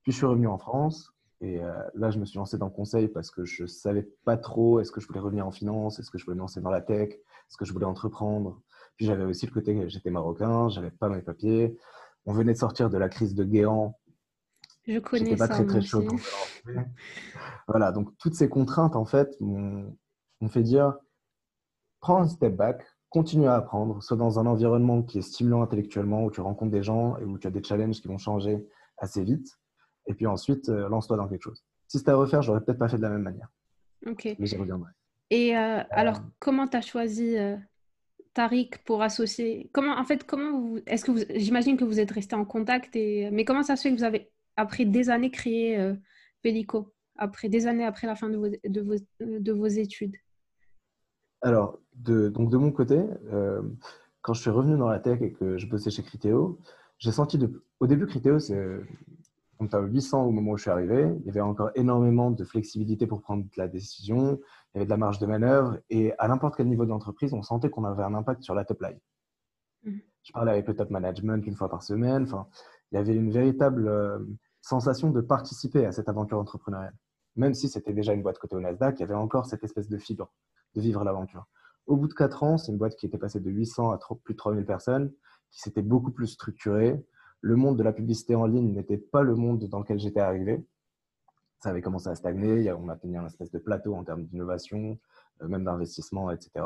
Puis 0.03 0.13
je 0.13 0.19
suis 0.19 0.27
revenu 0.27 0.47
en 0.47 0.59
France 0.59 1.15
et 1.41 1.63
euh, 1.63 1.73
là, 1.95 2.11
je 2.11 2.19
me 2.19 2.25
suis 2.25 2.39
lancé 2.39 2.57
dans 2.57 2.67
le 2.67 2.73
conseil 2.73 3.09
parce 3.09 3.31
que 3.31 3.45
je 3.45 3.65
ne 3.65 3.69
savais 3.69 4.09
pas 4.25 4.37
trop 4.37 4.81
est-ce 4.81 4.91
que 4.91 5.01
je 5.01 5.07
voulais 5.07 5.21
revenir 5.21 5.47
en 5.47 5.51
finance, 5.51 5.99
est-ce 5.99 6.11
que 6.11 6.17
je 6.17 6.25
voulais 6.25 6.37
me 6.37 6.41
lancer 6.41 6.61
dans 6.61 6.71
la 6.71 6.81
tech, 6.81 7.11
est-ce 7.11 7.57
que 7.57 7.65
je 7.65 7.73
voulais 7.73 7.85
entreprendre. 7.85 8.63
Puis 8.97 9.07
j'avais 9.07 9.25
aussi 9.25 9.47
le 9.47 9.53
côté, 9.53 9.89
j'étais 9.89 10.11
marocain, 10.11 10.69
j'avais 10.69 10.91
pas 10.91 11.09
mes 11.09 11.21
papiers. 11.21 11.77
On 12.25 12.33
venait 12.33 12.55
de 12.55 12.59
sortir 12.59 12.89
de 12.89 12.97
la 12.97 13.11
crise 13.11 13.35
de 13.35 13.45
Guéant. 13.45 13.99
Je 14.87 14.99
connais 15.01 15.37
pas 15.37 15.49
très 15.49 15.67
très 15.67 15.83
chaud. 15.83 16.07
voilà, 17.69 17.93
donc 17.93 18.17
toutes 18.19 18.35
ces 18.35 18.49
contraintes 18.49 18.97
en 18.97 19.05
fait 19.05 19.37
m'ont 19.41 20.49
fait 20.49 20.63
dire 20.63 20.95
prends 22.05 22.19
un 22.19 22.29
step 22.29 22.55
back, 22.55 22.85
continue 23.09 23.47
à 23.47 23.55
apprendre, 23.55 24.03
soit 24.03 24.17
dans 24.17 24.39
un 24.39 24.47
environnement 24.47 25.03
qui 25.03 25.19
est 25.19 25.23
stimulant 25.23 25.63
intellectuellement, 25.63 26.25
où 26.25 26.31
tu 26.31 26.41
rencontres 26.41 26.73
des 26.73 26.83
gens 26.83 27.17
et 27.17 27.25
où 27.25 27.39
tu 27.39 27.47
as 27.47 27.51
des 27.51 27.63
challenges 27.63 28.01
qui 28.01 28.09
vont 28.09 28.19
changer 28.19 28.65
assez 28.99 29.25
vite 29.25 29.49
et 30.07 30.15
puis 30.15 30.27
ensuite, 30.27 30.69
euh, 30.69 30.89
lance-toi 30.89 31.17
dans 31.17 31.29
quelque 31.29 31.43
chose. 31.43 31.65
Si 31.89 31.99
c'était 31.99 32.11
à 32.11 32.17
refaire, 32.17 32.43
j'aurais 32.43 32.61
peut-être 32.63 32.79
pas 32.79 32.89
fait 32.89 32.97
de 32.97 33.03
la 33.03 33.11
même 33.11 33.23
manière. 33.23 33.49
Ok. 34.07 34.37
Mais 34.39 34.47
j'y 34.47 34.57
reviendrai. 34.57 34.91
Et 35.31 35.57
euh, 35.57 35.83
alors, 35.91 36.21
comment 36.39 36.69
tu 36.69 36.77
as 36.77 36.83
choisi 36.83 37.37
euh, 37.39 37.57
Tariq 38.35 38.79
pour 38.85 39.03
associer 39.03 39.71
Comment, 39.73 39.97
en 39.97 40.05
fait, 40.05 40.25
comment 40.25 40.61
vous... 40.61 40.79
Est-ce 40.87 41.05
que 41.05 41.13
vous... 41.13 41.21
J'imagine 41.35 41.77
que 41.77 41.85
vous 41.85 42.01
êtes 42.01 42.11
resté 42.11 42.35
en 42.37 42.45
contact, 42.45 42.97
et... 42.97 43.31
mais 43.31 43.45
comment 43.45 43.63
ça 43.63 43.77
se 43.77 43.83
fait 43.83 43.91
que 43.91 43.97
vous 43.97 44.05
avez, 44.05 44.31
après 44.57 44.85
des 44.85 45.09
années, 45.09 45.31
créé 45.31 45.95
Pellico 46.43 46.93
Après 47.17 47.49
des 47.49 47.67
années 47.67 47.87
après 47.87 48.07
la 48.07 48.15
fin 48.15 48.29
de 48.29 48.37
vos, 48.37 48.49
de 48.49 48.81
vos, 48.83 48.97
de 49.21 49.53
vos 49.53 49.67
études? 49.67 50.17
Alors, 51.45 51.79
de, 51.95 52.29
donc 52.29 52.51
de 52.51 52.57
mon 52.57 52.73
côté, 52.73 53.01
quand 54.23 54.33
je 54.33 54.41
suis 54.41 54.51
revenu 54.51 54.79
dans 54.79 54.89
la 54.89 54.99
tech 54.99 55.21
et 55.21 55.33
que 55.33 55.59
je 55.59 55.67
bossais 55.69 55.91
chez 55.91 56.03
Criteo, 56.03 56.59
j'ai 56.99 57.13
senti 57.13 57.37
de... 57.37 57.63
au 57.81 57.87
début 57.87 58.07
Criteo, 58.07 58.39
c'est 58.39 58.81
on 59.61 59.67
était 59.67 59.77
à 59.77 59.81
800 59.81 60.25
au 60.25 60.31
moment 60.31 60.53
où 60.53 60.57
je 60.57 60.63
suis 60.63 60.71
arrivé. 60.71 61.07
Il 61.21 61.27
y 61.27 61.31
avait 61.31 61.41
encore 61.41 61.71
énormément 61.75 62.31
de 62.31 62.45
flexibilité 62.45 63.07
pour 63.07 63.21
prendre 63.21 63.45
la 63.57 63.69
décision. 63.69 64.41
Il 64.75 64.79
y 64.79 64.79
avait 64.79 64.87
de 64.87 64.91
la 64.91 64.97
marge 64.97 65.19
de 65.19 65.27
manœuvre. 65.27 65.79
Et 65.91 66.13
à 66.19 66.29
n'importe 66.29 66.57
quel 66.57 66.67
niveau 66.67 66.85
de 66.85 66.91
l'entreprise, 66.91 67.33
on 67.33 67.43
sentait 67.43 67.71
qu'on 67.71 67.85
avait 67.85 68.03
un 68.03 68.15
impact 68.15 68.43
sur 68.43 68.55
la 68.55 68.65
top 68.65 68.83
line. 68.83 68.99
Mhm. 69.85 70.01
Je 70.23 70.33
parlais 70.33 70.53
avec 70.53 70.67
le 70.67 70.75
top 70.75 70.91
management 70.91 71.47
une 71.47 71.55
fois 71.55 71.69
par 71.69 71.83
semaine. 71.83 72.25
Enfin, 72.25 72.49
il 72.91 72.97
y 72.97 72.99
avait 72.99 73.15
une 73.15 73.31
véritable 73.31 73.87
euh, 73.87 74.19
sensation 74.61 75.11
de 75.11 75.21
participer 75.21 75.85
à 75.87 75.93
cette 75.93 76.09
aventure 76.09 76.39
entrepreneuriale. 76.39 76.95
Même 77.37 77.55
si 77.55 77.69
c'était 77.69 77.93
déjà 77.93 78.13
une 78.13 78.23
boîte 78.23 78.39
côté 78.39 78.57
au 78.57 78.61
Nasdaq, 78.61 78.99
il 78.99 79.01
y 79.01 79.05
avait 79.05 79.15
encore 79.15 79.47
cette 79.47 79.63
espèce 79.63 79.89
de 79.89 79.99
fibre 79.99 80.33
de 80.75 80.81
vivre 80.81 81.05
l'aventure. 81.05 81.47
Au 81.87 81.97
bout 81.97 82.09
de 82.09 82.15
4 82.15 82.43
ans, 82.43 82.59
c'est 82.59 82.73
une 82.73 82.79
boîte 82.79 82.97
qui 82.97 83.07
était 83.07 83.19
passée 83.19 83.41
de 83.41 83.51
800 83.51 83.91
à 83.91 83.99
plus 84.23 84.35
de 84.35 84.39
3000 84.39 84.65
personnes, 84.65 85.13
qui 85.51 85.61
s'était 85.61 85.83
beaucoup 85.83 86.11
plus 86.11 86.27
structurée. 86.27 87.05
Le 87.41 87.57
monde 87.57 87.77
de 87.77 87.83
la 87.83 87.93
publicité 87.93 88.35
en 88.35 88.47
ligne 88.47 88.73
n'était 88.73 88.97
pas 88.97 89.23
le 89.23 89.35
monde 89.35 89.65
dans 89.69 89.81
lequel 89.81 89.99
j'étais 89.99 90.21
arrivé. 90.21 90.65
Ça 91.61 91.71
avait 91.71 91.83
commencé 91.83 92.09
à 92.09 92.15
stagner, 92.15 92.73
on 92.73 92.89
atteignait 92.89 93.19
un 93.19 93.27
espèce 93.27 93.51
de 93.51 93.59
plateau 93.59 93.95
en 93.95 94.05
termes 94.05 94.25
d'innovation, 94.25 94.99
euh, 95.43 95.49
même 95.49 95.65
d'investissement, 95.65 96.31
etc. 96.31 96.65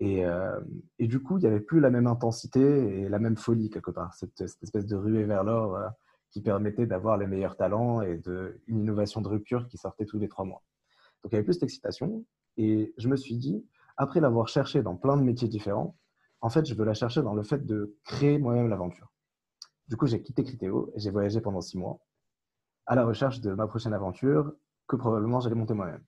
Et, 0.00 0.26
euh, 0.26 0.60
et, 0.98 1.06
du 1.06 1.22
coup, 1.22 1.38
il 1.38 1.42
n'y 1.42 1.46
avait 1.46 1.60
plus 1.60 1.78
la 1.78 1.90
même 1.90 2.08
intensité 2.08 2.60
et 2.60 3.08
la 3.08 3.20
même 3.20 3.36
folie 3.36 3.70
quelque 3.70 3.92
part, 3.92 4.14
cette, 4.14 4.40
espèce 4.40 4.86
de 4.86 4.96
ruée 4.96 5.24
vers 5.24 5.44
l'or 5.44 5.76
euh, 5.76 5.88
qui 6.30 6.40
permettait 6.40 6.86
d'avoir 6.86 7.16
les 7.16 7.26
meilleurs 7.26 7.56
talents 7.56 8.02
et 8.02 8.20
une 8.66 8.80
innovation 8.80 9.20
de 9.20 9.28
rupture 9.28 9.68
qui 9.68 9.76
sortait 9.76 10.06
tous 10.06 10.18
les 10.18 10.28
trois 10.28 10.44
mois. 10.44 10.62
Donc 11.22 11.32
il 11.32 11.34
y 11.34 11.38
avait 11.38 11.44
plus 11.44 11.60
d'excitation 11.60 12.24
et 12.56 12.94
je 12.98 13.08
me 13.08 13.16
suis 13.16 13.36
dit, 13.36 13.64
après 13.96 14.20
l'avoir 14.20 14.48
cherché 14.48 14.82
dans 14.82 14.96
plein 14.96 15.16
de 15.16 15.22
métiers 15.22 15.48
différents, 15.48 15.96
en 16.40 16.50
fait, 16.50 16.66
je 16.66 16.74
veux 16.74 16.84
la 16.84 16.94
chercher 16.94 17.22
dans 17.22 17.34
le 17.34 17.42
fait 17.42 17.64
de 17.64 17.96
créer 18.04 18.38
moi-même 18.38 18.68
l'aventure. 18.68 19.12
Du 19.88 19.96
coup, 19.96 20.06
j'ai 20.06 20.22
quitté 20.22 20.42
Critéo 20.42 20.90
et 20.94 21.00
j'ai 21.00 21.10
voyagé 21.10 21.40
pendant 21.40 21.60
six 21.60 21.78
mois 21.78 22.00
à 22.86 22.94
la 22.94 23.04
recherche 23.04 23.40
de 23.40 23.52
ma 23.52 23.66
prochaine 23.66 23.94
aventure 23.94 24.52
que 24.88 24.96
probablement 24.96 25.40
j'allais 25.40 25.54
monter 25.54 25.74
moi-même. 25.74 26.02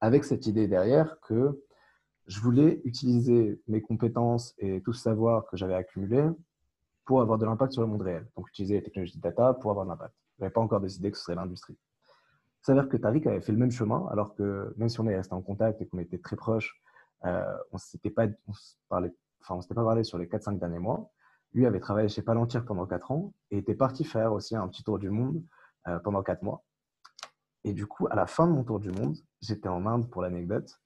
Avec 0.00 0.24
cette 0.24 0.46
idée 0.46 0.66
derrière 0.66 1.20
que 1.20 1.62
je 2.26 2.40
voulais 2.40 2.80
utiliser 2.84 3.60
mes 3.68 3.80
compétences 3.80 4.54
et 4.58 4.82
tout 4.82 4.92
ce 4.92 5.02
savoir 5.02 5.46
que 5.46 5.56
j'avais 5.56 5.74
accumulé 5.74 6.28
pour 7.04 7.20
avoir 7.20 7.38
de 7.38 7.44
l'impact 7.44 7.72
sur 7.72 7.82
le 7.82 7.88
monde 7.88 8.02
réel. 8.02 8.26
Donc, 8.36 8.48
utiliser 8.48 8.74
les 8.76 8.82
technologies 8.82 9.16
de 9.16 9.22
data 9.22 9.54
pour 9.54 9.70
avoir 9.70 9.84
de 9.84 9.90
l'impact. 9.90 10.14
Je 10.36 10.42
n'avais 10.42 10.52
pas 10.52 10.60
encore 10.60 10.80
décidé 10.80 11.10
que 11.10 11.18
ce 11.18 11.24
serait 11.24 11.34
l'industrie. 11.34 11.76
Il 12.64 12.68
s'avère 12.68 12.88
que 12.88 12.96
Tariq 12.96 13.28
avait 13.28 13.42
fait 13.42 13.52
le 13.52 13.58
même 13.58 13.70
chemin, 13.70 14.08
alors 14.10 14.34
que 14.34 14.72
même 14.78 14.88
si 14.88 14.98
on 14.98 15.06
est 15.06 15.14
resté 15.14 15.34
en 15.34 15.42
contact 15.42 15.82
et 15.82 15.86
qu'on 15.86 15.98
était 15.98 16.16
très 16.16 16.34
proches, 16.34 16.80
euh, 17.26 17.44
on 17.72 17.76
ne 17.76 17.78
s'était 17.78 18.08
pas, 18.08 18.26
enfin, 18.48 19.60
pas 19.68 19.84
parlé 19.84 20.02
sur 20.02 20.16
les 20.16 20.26
4-5 20.26 20.58
derniers 20.58 20.78
mois. 20.78 21.10
Lui 21.52 21.66
avait 21.66 21.78
travaillé 21.78 22.08
chez 22.08 22.22
Palantir 22.22 22.64
pendant 22.64 22.86
4 22.86 23.10
ans 23.10 23.34
et 23.50 23.58
était 23.58 23.74
parti 23.74 24.02
faire 24.02 24.32
aussi 24.32 24.56
un 24.56 24.66
petit 24.68 24.82
tour 24.82 24.98
du 24.98 25.10
monde 25.10 25.42
euh, 25.88 25.98
pendant 25.98 26.22
4 26.22 26.42
mois. 26.42 26.64
Et 27.64 27.74
du 27.74 27.86
coup, 27.86 28.06
à 28.10 28.14
la 28.14 28.26
fin 28.26 28.46
de 28.46 28.52
mon 28.52 28.64
tour 28.64 28.80
du 28.80 28.90
monde, 28.90 29.18
j'étais 29.42 29.68
en 29.68 29.84
Inde 29.84 30.08
pour 30.08 30.22
l'anecdote 30.22 30.80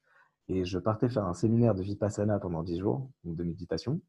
et 0.48 0.64
je 0.64 0.80
partais 0.80 1.08
faire 1.08 1.26
un 1.26 1.34
séminaire 1.34 1.76
de 1.76 1.82
Vipassana 1.84 2.40
pendant 2.40 2.64
10 2.64 2.80
jours, 2.80 3.08
de 3.22 3.44
méditation. 3.44 4.00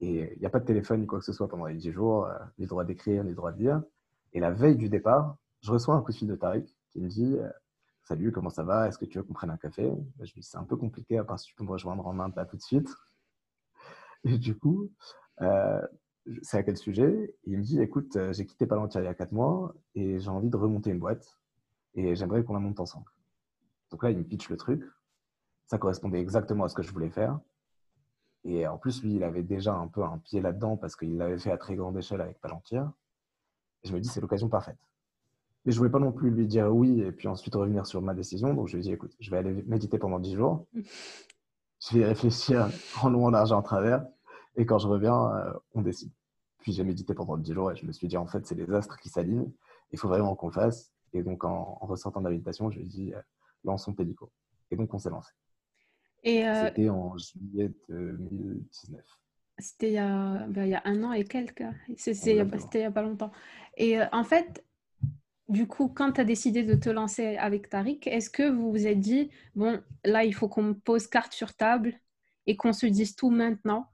Et 0.00 0.34
il 0.34 0.40
n'y 0.40 0.46
a 0.46 0.50
pas 0.50 0.58
de 0.58 0.64
téléphone 0.64 1.02
ni 1.02 1.06
quoi 1.06 1.20
que 1.20 1.24
ce 1.24 1.32
soit 1.32 1.46
pendant 1.46 1.66
les 1.66 1.76
10 1.76 1.92
jours, 1.92 2.26
euh, 2.26 2.36
ni 2.58 2.66
droit 2.66 2.84
d'écrire, 2.84 3.22
ni 3.22 3.34
droit 3.34 3.52
de 3.52 3.58
lire. 3.58 3.82
Et 4.32 4.40
la 4.40 4.50
veille 4.50 4.76
du 4.76 4.88
départ, 4.88 5.36
je 5.64 5.72
reçois 5.72 5.94
un 5.94 6.02
coup 6.02 6.12
de 6.12 6.16
fil 6.16 6.28
de 6.28 6.36
Tariq 6.36 6.76
qui 6.90 7.00
me 7.00 7.08
dit 7.08 7.38
euh, 7.38 7.48
Salut, 8.02 8.32
comment 8.32 8.50
ça 8.50 8.64
va? 8.64 8.86
Est-ce 8.86 8.98
que 8.98 9.06
tu 9.06 9.16
veux 9.16 9.24
qu'on 9.24 9.32
prenne 9.32 9.50
un 9.50 9.56
café? 9.56 9.90
Je 10.20 10.34
lui 10.34 10.42
dis 10.42 10.46
C'est 10.46 10.58
un 10.58 10.64
peu 10.64 10.76
compliqué, 10.76 11.16
à 11.16 11.24
part 11.24 11.40
si 11.40 11.46
tu 11.46 11.54
peux 11.54 11.64
me 11.64 11.70
rejoindre 11.70 12.06
en 12.06 12.20
Inde 12.20 12.34
là 12.36 12.44
tout 12.44 12.56
de 12.56 12.62
suite. 12.62 12.94
Et 14.24 14.36
du 14.36 14.58
coup, 14.58 14.90
euh, 15.40 15.80
c'est 16.42 16.58
à 16.58 16.62
quel 16.62 16.76
sujet? 16.76 17.34
Il 17.44 17.58
me 17.58 17.62
dit 17.62 17.80
Écoute, 17.80 18.14
euh, 18.16 18.32
j'ai 18.34 18.44
quitté 18.44 18.66
Palantir 18.66 19.00
il 19.00 19.04
y 19.04 19.08
a 19.08 19.14
4 19.14 19.32
mois 19.32 19.74
et 19.94 20.18
j'ai 20.20 20.28
envie 20.28 20.50
de 20.50 20.56
remonter 20.56 20.90
une 20.90 20.98
boîte 20.98 21.38
et 21.94 22.14
j'aimerais 22.14 22.44
qu'on 22.44 22.52
la 22.52 22.60
monte 22.60 22.80
ensemble. 22.80 23.10
Donc 23.90 24.02
là, 24.02 24.10
il 24.10 24.18
me 24.18 24.24
pitch 24.24 24.50
le 24.50 24.58
truc. 24.58 24.84
Ça 25.66 25.78
correspondait 25.78 26.20
exactement 26.20 26.64
à 26.64 26.68
ce 26.68 26.74
que 26.74 26.82
je 26.82 26.92
voulais 26.92 27.10
faire. 27.10 27.40
Et 28.44 28.66
en 28.66 28.76
plus, 28.76 29.02
lui, 29.02 29.14
il 29.14 29.24
avait 29.24 29.42
déjà 29.42 29.74
un 29.74 29.88
peu 29.88 30.04
un 30.04 30.18
pied 30.18 30.42
là-dedans 30.42 30.76
parce 30.76 30.94
qu'il 30.94 31.16
l'avait 31.16 31.38
fait 31.38 31.50
à 31.50 31.56
très 31.56 31.74
grande 31.74 31.96
échelle 31.96 32.20
avec 32.20 32.38
Palantir. 32.42 32.92
Et 33.82 33.88
je 33.88 33.94
me 33.94 34.00
dis, 34.00 34.08
c'est 34.08 34.20
l'occasion 34.20 34.50
parfaite. 34.50 34.76
Mais 35.64 35.72
je 35.72 35.78
voulais 35.78 35.90
pas 35.90 35.98
non 35.98 36.12
plus 36.12 36.30
lui 36.30 36.46
dire 36.46 36.74
oui 36.74 37.00
et 37.00 37.12
puis 37.12 37.26
ensuite 37.28 37.54
revenir 37.54 37.86
sur 37.86 38.02
ma 38.02 38.14
décision. 38.14 38.52
Donc 38.52 38.68
je 38.68 38.76
lui 38.76 38.80
ai 38.80 38.82
dit, 38.82 38.92
écoute, 38.92 39.14
je 39.18 39.30
vais 39.30 39.38
aller 39.38 39.64
méditer 39.66 39.98
pendant 39.98 40.18
10 40.18 40.34
jours. 40.34 40.66
Je 40.74 41.98
vais 41.98 42.04
réfléchir 42.04 42.68
en 43.02 43.10
long, 43.10 43.26
en 43.26 43.30
large, 43.30 43.52
en 43.52 43.62
travers. 43.62 44.04
Et 44.56 44.66
quand 44.66 44.78
je 44.78 44.88
reviens, 44.88 45.34
euh, 45.34 45.52
on 45.74 45.82
décide. 45.82 46.12
Puis 46.58 46.72
j'ai 46.72 46.84
médité 46.84 47.14
pendant 47.14 47.36
10 47.36 47.52
jours 47.52 47.72
et 47.72 47.76
je 47.76 47.86
me 47.86 47.92
suis 47.92 48.08
dit, 48.08 48.16
en 48.16 48.26
fait, 48.26 48.46
c'est 48.46 48.54
les 48.54 48.70
astres 48.72 48.98
qui 48.98 49.08
s'alignent. 49.08 49.50
Il 49.90 49.98
faut 49.98 50.08
vraiment 50.08 50.34
qu'on 50.34 50.48
le 50.48 50.52
fasse. 50.52 50.92
Et 51.12 51.22
donc, 51.22 51.44
en, 51.44 51.78
ressortant 51.82 52.20
de 52.20 52.26
la 52.26 52.30
méditation, 52.30 52.70
je 52.70 52.78
lui 52.78 52.84
ai 52.84 52.88
dit, 52.88 53.14
euh, 53.14 53.20
lançons 53.64 53.92
Pédico. 53.92 54.30
Et 54.70 54.76
donc, 54.76 54.92
on 54.92 54.98
s'est 54.98 55.10
lancé. 55.10 55.32
Euh... 56.26 56.66
C'était 56.68 56.88
en 56.88 57.16
juillet 57.16 57.72
2019. 57.88 59.02
C'était 59.58 59.92
il, 59.92 60.46
ben, 60.48 60.64
il, 60.64 60.70
y 60.70 60.74
a 60.74 60.82
un 60.84 61.04
an 61.04 61.12
et 61.12 61.24
quelques. 61.24 61.62
C'était 61.96 62.36
il 62.36 62.80
n'y 62.80 62.84
a, 62.84 62.90
pas 62.90 63.02
longtemps. 63.02 63.30
Et 63.76 64.00
euh, 64.00 64.06
en 64.10 64.24
fait, 64.24 64.64
du 65.48 65.66
coup, 65.66 65.88
quand 65.88 66.12
tu 66.12 66.20
as 66.20 66.24
décidé 66.24 66.62
de 66.62 66.74
te 66.74 66.88
lancer 66.88 67.36
avec 67.36 67.68
Tariq, 67.68 68.06
est-ce 68.06 68.30
que 68.30 68.48
vous 68.48 68.70
vous 68.70 68.86
êtes 68.86 69.00
dit, 69.00 69.30
bon, 69.54 69.80
là, 70.04 70.24
il 70.24 70.34
faut 70.34 70.48
qu'on 70.48 70.74
pose 70.74 71.06
carte 71.06 71.32
sur 71.32 71.54
table 71.54 71.94
et 72.46 72.56
qu'on 72.56 72.72
se 72.72 72.86
dise 72.86 73.14
tout 73.14 73.30
maintenant, 73.30 73.86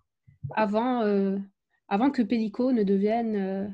avant, 0.54 1.02
euh, 1.02 1.38
que 2.12 2.22
Pellico 2.22 2.72
ne 2.72 2.84
devienne 2.84 3.36
euh, 3.36 3.68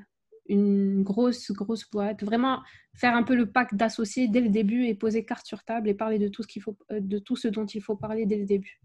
une 0.49 1.03
grosse, 1.03 1.51
grosse 1.53 1.89
boîte? 1.91 2.23
Vraiment 2.23 2.63
faire 2.95 3.15
un 3.15 3.23
peu 3.23 3.37
le 3.37 3.51
pacte 3.51 3.75
d'associés 3.75 4.29
dès 4.29 4.41
le 4.41 4.49
début 4.49 4.87
et 4.87 4.95
poser 4.95 5.27
carte 5.27 5.47
sur 5.47 5.63
table 5.63 5.89
et 5.89 5.95
parler 5.95 6.19
de 6.19 6.29
tout 6.29 6.43
ce, 6.43 6.49
qu'il 6.49 6.63
faut, 6.63 6.77
euh, 6.93 7.01
de 7.01 7.19
tout 7.19 7.37
ce 7.37 7.49
dont 7.49 7.67
il 7.67 7.83
faut 7.83 7.97
parler 7.97 8.25
dès 8.25 8.39
le 8.39 8.47
début. 8.47 8.81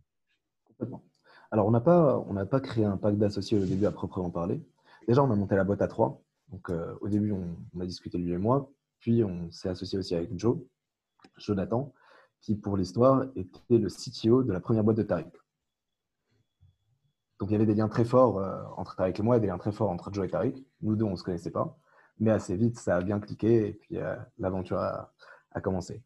Alors, 1.51 1.67
on 1.67 1.71
n'a 1.71 1.81
pas, 1.81 2.25
pas 2.49 2.59
créé 2.59 2.83
un 2.83 2.97
pacte 2.97 3.17
d'associés 3.17 3.57
au 3.57 3.65
début 3.65 3.85
à 3.85 3.91
proprement 3.91 4.29
parler. 4.29 4.61
Déjà, 5.07 5.23
on 5.23 5.31
a 5.31 5.35
monté 5.35 5.55
la 5.55 5.63
boîte 5.63 5.81
à 5.81 5.87
trois. 5.87 6.21
Donc, 6.49 6.69
au 7.01 7.07
début, 7.07 7.31
on, 7.31 7.79
a 7.79 7.85
discuté 7.85 8.17
lui 8.17 8.31
et 8.31 8.37
moi. 8.37 8.69
Puis 9.01 9.23
on 9.23 9.51
s'est 9.51 9.67
associé 9.67 9.99
aussi 9.99 10.15
avec 10.15 10.37
Joe, 10.37 10.57
Jonathan, 11.37 11.91
qui 12.39 12.55
pour 12.55 12.77
l'histoire 12.77 13.25
était 13.35 13.77
le 13.77 13.87
CTO 13.87 14.43
de 14.43 14.53
la 14.53 14.59
première 14.59 14.83
boîte 14.83 14.97
de 14.97 15.03
Tariq. 15.03 15.31
Donc 17.39 17.49
il 17.49 17.53
y 17.53 17.55
avait 17.55 17.65
des 17.65 17.73
liens 17.73 17.89
très 17.89 18.05
forts 18.05 18.37
euh, 18.37 18.63
entre 18.77 18.95
Tariq 18.95 19.19
et 19.19 19.23
moi 19.23 19.37
et 19.37 19.39
des 19.39 19.47
liens 19.47 19.57
très 19.57 19.71
forts 19.71 19.89
entre 19.89 20.13
Joe 20.13 20.25
et 20.25 20.29
Tariq. 20.29 20.63
Nous 20.81 20.95
deux, 20.95 21.05
on 21.05 21.11
ne 21.11 21.15
se 21.15 21.23
connaissait 21.23 21.51
pas. 21.51 21.77
Mais 22.19 22.29
assez 22.29 22.55
vite, 22.55 22.77
ça 22.77 22.97
a 22.97 23.01
bien 23.01 23.19
cliqué 23.19 23.69
et 23.69 23.73
puis 23.73 23.97
euh, 23.97 24.15
l'aventure 24.37 24.77
a, 24.77 25.11
commencé. 25.61 26.03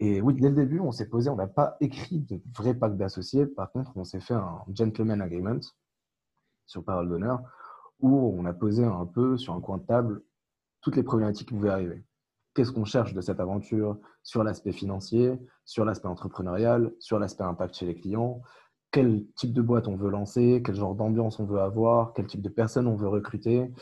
Et 0.00 0.20
oui, 0.20 0.34
dès 0.34 0.48
le 0.48 0.56
début, 0.56 0.80
on 0.80 0.90
s'est 0.90 1.08
posé, 1.08 1.30
on 1.30 1.36
n'a 1.36 1.46
pas 1.46 1.76
écrit 1.80 2.18
de 2.20 2.42
vrai 2.56 2.74
pacte 2.74 2.96
d'associés. 2.96 3.46
Par 3.46 3.70
contre, 3.70 3.92
on 3.96 4.02
s'est 4.02 4.20
fait 4.20 4.34
un 4.34 4.64
gentleman 4.74 5.22
agreement 5.22 5.60
sur 6.66 6.84
parole 6.84 7.08
d'honneur 7.08 7.40
où 8.00 8.34
on 8.36 8.44
a 8.46 8.52
posé 8.52 8.84
un 8.84 9.06
peu 9.06 9.36
sur 9.36 9.54
un 9.54 9.60
coin 9.60 9.78
de 9.78 9.84
table 9.84 10.24
toutes 10.80 10.96
les 10.96 11.04
problématiques 11.04 11.48
qui 11.48 11.54
pouvaient 11.54 11.70
arriver 11.70 12.04
qu'est-ce 12.54 12.72
qu'on 12.72 12.84
cherche 12.84 13.14
de 13.14 13.20
cette 13.20 13.40
aventure 13.40 13.98
sur 14.22 14.44
l'aspect 14.44 14.72
financier, 14.72 15.38
sur 15.64 15.84
l'aspect 15.84 16.08
entrepreneurial, 16.08 16.92
sur 16.98 17.18
l'aspect 17.18 17.44
impact 17.44 17.76
chez 17.76 17.86
les 17.86 17.94
clients, 17.94 18.42
quel 18.90 19.24
type 19.34 19.52
de 19.52 19.62
boîte 19.62 19.88
on 19.88 19.96
veut 19.96 20.10
lancer, 20.10 20.62
quel 20.64 20.74
genre 20.74 20.94
d'ambiance 20.94 21.40
on 21.40 21.44
veut 21.44 21.60
avoir, 21.60 22.12
quel 22.12 22.26
type 22.26 22.42
de 22.42 22.48
personnes 22.48 22.86
on 22.86 22.94
veut 22.94 23.08
recruter, 23.08 23.72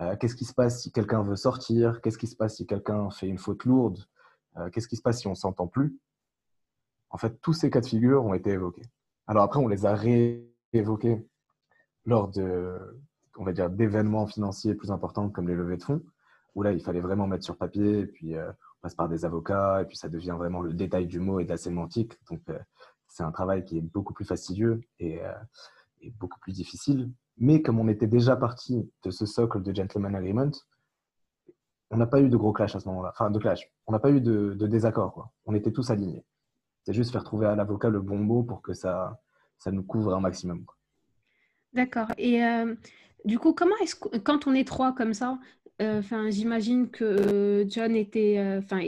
euh, 0.00 0.16
qu'est-ce 0.16 0.36
qui 0.36 0.44
se 0.44 0.54
passe 0.54 0.82
si 0.82 0.92
quelqu'un 0.92 1.22
veut 1.22 1.36
sortir, 1.36 2.00
qu'est-ce 2.00 2.18
qui 2.18 2.28
se 2.28 2.36
passe 2.36 2.56
si 2.56 2.66
quelqu'un 2.66 3.10
fait 3.10 3.26
une 3.26 3.38
faute 3.38 3.64
lourde, 3.64 3.98
euh, 4.56 4.70
qu'est-ce 4.70 4.88
qui 4.88 4.96
se 4.96 5.02
passe 5.02 5.20
si 5.20 5.26
on 5.26 5.34
s'entend 5.34 5.66
plus? 5.66 5.98
En 7.10 7.18
fait, 7.18 7.40
tous 7.42 7.52
ces 7.52 7.70
cas 7.70 7.80
de 7.80 7.86
figure 7.86 8.24
ont 8.24 8.34
été 8.34 8.50
évoqués. 8.50 8.86
Alors 9.26 9.42
après, 9.42 9.58
on 9.58 9.68
les 9.68 9.84
a 9.84 9.94
réévoqués 9.94 11.26
lors 12.06 12.28
de, 12.28 13.02
on 13.36 13.44
va 13.44 13.52
dire, 13.52 13.68
d'événements 13.68 14.26
financiers 14.26 14.74
plus 14.74 14.90
importants 14.90 15.28
comme 15.28 15.48
les 15.48 15.54
levées 15.54 15.76
de 15.76 15.82
fonds 15.82 16.02
où 16.54 16.62
là, 16.62 16.72
il 16.72 16.82
fallait 16.82 17.00
vraiment 17.00 17.26
mettre 17.26 17.44
sur 17.44 17.56
papier, 17.56 18.00
et 18.00 18.06
puis 18.06 18.34
euh, 18.34 18.50
on 18.50 18.82
passe 18.82 18.94
par 18.94 19.08
des 19.08 19.24
avocats, 19.24 19.82
et 19.82 19.86
puis 19.86 19.96
ça 19.96 20.08
devient 20.08 20.34
vraiment 20.36 20.60
le 20.60 20.72
détail 20.72 21.06
du 21.06 21.20
mot 21.20 21.40
et 21.40 21.44
de 21.44 21.48
la 21.48 21.56
sémantique. 21.56 22.14
Donc, 22.30 22.40
euh, 22.48 22.58
c'est 23.08 23.22
un 23.22 23.32
travail 23.32 23.64
qui 23.64 23.78
est 23.78 23.82
beaucoup 23.82 24.14
plus 24.14 24.24
fastidieux 24.24 24.80
euh, 25.02 25.34
et, 26.00 26.10
beaucoup 26.10 26.40
plus 26.40 26.52
difficile. 26.52 27.10
Mais 27.38 27.62
comme 27.62 27.78
on 27.78 27.88
était 27.88 28.06
déjà 28.06 28.36
parti 28.36 28.90
de 29.04 29.10
ce 29.10 29.26
socle 29.26 29.62
de 29.62 29.74
gentleman 29.74 30.14
agreement, 30.14 30.50
on 31.90 31.96
n'a 31.96 32.06
pas 32.06 32.20
eu 32.20 32.28
de 32.28 32.36
gros 32.36 32.52
clash 32.52 32.74
à 32.74 32.80
ce 32.80 32.88
moment-là. 32.88 33.10
Enfin, 33.10 33.30
de 33.30 33.38
clash. 33.38 33.70
On 33.86 33.92
n'a 33.92 33.98
pas 33.98 34.10
eu 34.10 34.20
de, 34.20 34.54
désaccord. 34.66 35.30
On 35.44 35.54
était 35.54 35.72
tous 35.72 35.90
alignés. 35.90 36.24
C'est 36.84 36.94
juste 36.94 37.12
faire 37.12 37.24
trouver 37.24 37.46
à 37.46 37.54
l'avocat 37.54 37.90
le 37.90 38.00
bon 38.00 38.18
mot 38.18 38.42
pour 38.42 38.62
que 38.62 38.72
ça, 38.72 39.20
ça 39.58 39.70
nous 39.70 39.82
couvre 39.82 40.14
un 40.14 40.20
maximum. 40.20 40.64
D'accord. 41.74 42.08
Et 42.16 42.42
du 43.24 43.38
coup, 43.38 43.52
comment 43.52 43.76
est-ce 43.82 43.94
que, 43.94 44.18
quand 44.18 44.46
on 44.46 44.54
est 44.54 44.66
trois 44.66 44.94
comme 44.94 45.14
ça, 45.14 45.32
euh, 45.32 45.61
enfin, 45.82 46.30
j'imagine 46.30 46.90
que 46.90 47.04
euh, 47.04 47.64
John 47.68 47.94
était, 47.96 48.38
euh, 48.38 48.58
enfin, 48.58 48.80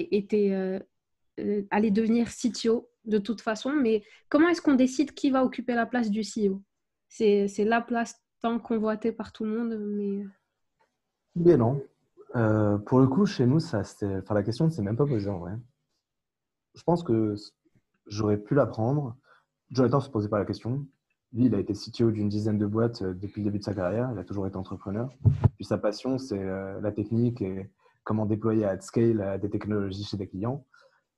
allait 1.70 1.90
devenir 1.90 2.28
CTO 2.28 2.90
de 3.04 3.18
toute 3.18 3.40
façon, 3.40 3.72
mais 3.72 4.02
comment 4.28 4.48
est-ce 4.48 4.62
qu'on 4.62 4.74
décide 4.74 5.12
qui 5.12 5.30
va 5.30 5.44
occuper 5.44 5.74
la 5.74 5.86
place 5.86 6.10
du 6.10 6.20
CEO 6.20 6.62
C'est 7.08 7.48
la 7.58 7.80
place 7.80 8.20
tant 8.40 8.58
convoitée 8.58 9.12
par 9.12 9.32
tout 9.32 9.44
le 9.44 9.58
monde, 9.58 9.78
mais. 9.78 10.24
Non. 11.56 11.82
pour 12.86 13.00
le 13.00 13.06
coup, 13.06 13.26
chez 13.26 13.46
nous, 13.46 13.58
la 13.60 14.42
question 14.42 14.66
ne 14.66 14.70
s'est 14.70 14.82
même 14.82 14.96
pas 14.96 15.06
posée 15.06 15.30
en 15.30 15.38
vrai. 15.38 15.52
Je 16.74 16.82
pense 16.82 17.02
que 17.02 17.34
j'aurais 18.06 18.38
pu 18.38 18.54
l'apprendre. 18.54 19.16
Jonathan 19.70 19.98
ne 19.98 20.02
se 20.02 20.10
posait 20.10 20.28
pas 20.28 20.38
la 20.38 20.44
question. 20.44 20.86
Lui, 21.34 21.46
il 21.46 21.54
a 21.54 21.58
été 21.58 21.72
CTO 21.72 22.10
d'une 22.10 22.28
dizaine 22.28 22.58
de 22.58 22.66
boîtes 22.66 23.02
euh, 23.02 23.12
depuis 23.12 23.42
le 23.42 23.46
début 23.46 23.58
de 23.58 23.64
sa 23.64 23.74
carrière. 23.74 24.10
Il 24.12 24.18
a 24.18 24.24
toujours 24.24 24.46
été 24.46 24.56
entrepreneur. 24.56 25.10
Puis 25.56 25.64
sa 25.64 25.78
passion, 25.78 26.16
c'est 26.18 26.38
euh, 26.38 26.80
la 26.80 26.92
technique 26.92 27.42
et 27.42 27.70
comment 28.04 28.26
déployer 28.26 28.64
à 28.64 28.80
scale 28.80 29.40
des 29.40 29.50
technologies 29.50 30.04
chez 30.04 30.16
des 30.16 30.28
clients. 30.28 30.64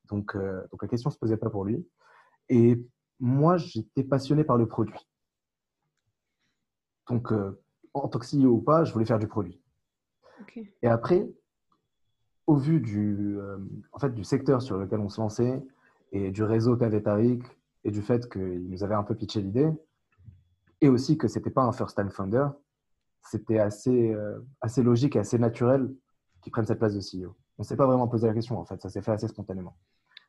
Donc, 0.09 0.35
euh, 0.37 0.63
donc 0.71 0.83
la 0.83 0.89
question 0.89 1.11
ne 1.11 1.15
se 1.15 1.19
posait 1.19 1.37
pas 1.37 1.51
pour 1.51 1.65
lui. 1.65 1.87
Et 2.49 2.81
moi, 3.19 3.57
j'étais 3.57 4.05
passionné 4.05 4.45
par 4.45 4.57
le 4.57 4.67
produit. 4.67 4.99
Donc, 7.09 7.33
euh, 7.33 7.61
en 7.95 8.09
tant 8.09 8.19
que 8.19 8.27
CEO 8.27 8.49
ou 8.49 8.61
pas, 8.61 8.85
je 8.85 8.93
voulais 8.93 9.05
faire 9.05 9.19
du 9.19 9.27
produit. 9.27 9.61
Et 10.83 10.89
après, 10.89 11.29
au 12.47 12.57
vu 12.57 12.81
du, 12.81 13.39
euh, 13.39 13.59
en 13.93 13.99
fait, 13.99 14.15
du 14.15 14.23
secteur 14.23 14.63
sur 14.63 14.77
lequel 14.77 15.01
on 15.01 15.09
se 15.09 15.21
lançait 15.21 15.63
et 16.13 16.31
du 16.31 16.43
réseau 16.43 16.77
qu'avait 16.77 17.03
Tariq 17.03 17.43
et 17.85 17.91
du 17.91 18.03
fait 18.03 18.31
qu'il 18.31 18.69
nous 18.69 18.85
avait 18.85 18.95
un 18.95 19.03
peu 19.03 19.15
pitché 19.15 19.41
l'idée, 19.41 19.69
et 20.81 20.89
aussi 20.89 21.17
que 21.19 21.29
ce 21.29 21.39
n'était 21.39 21.51
pas 21.51 21.63
un 21.63 21.73
first-time 21.73 22.11
founder, 22.11 22.49
c'était 23.23 23.59
assez, 23.59 24.13
euh, 24.13 24.39
assez 24.61 24.83
logique 24.83 25.17
et 25.17 25.21
assez 25.21 25.39
naturel 25.39 25.93
qu'il 26.41 26.53
prenne 26.53 26.67
cette 26.67 26.79
place 26.79 26.95
de 26.95 27.01
CEO. 27.01 27.35
On 27.59 27.63
ne 27.63 27.65
s'est 27.65 27.77
pas 27.77 27.87
vraiment 27.87 28.09
posé 28.09 28.27
la 28.27 28.35
question, 28.35 28.59
en 28.59 28.65
fait, 28.65 28.81
ça 28.81 28.89
s'est 28.89 29.03
fait 29.03 29.13
assez 29.13 29.29
spontanément. 29.29 29.77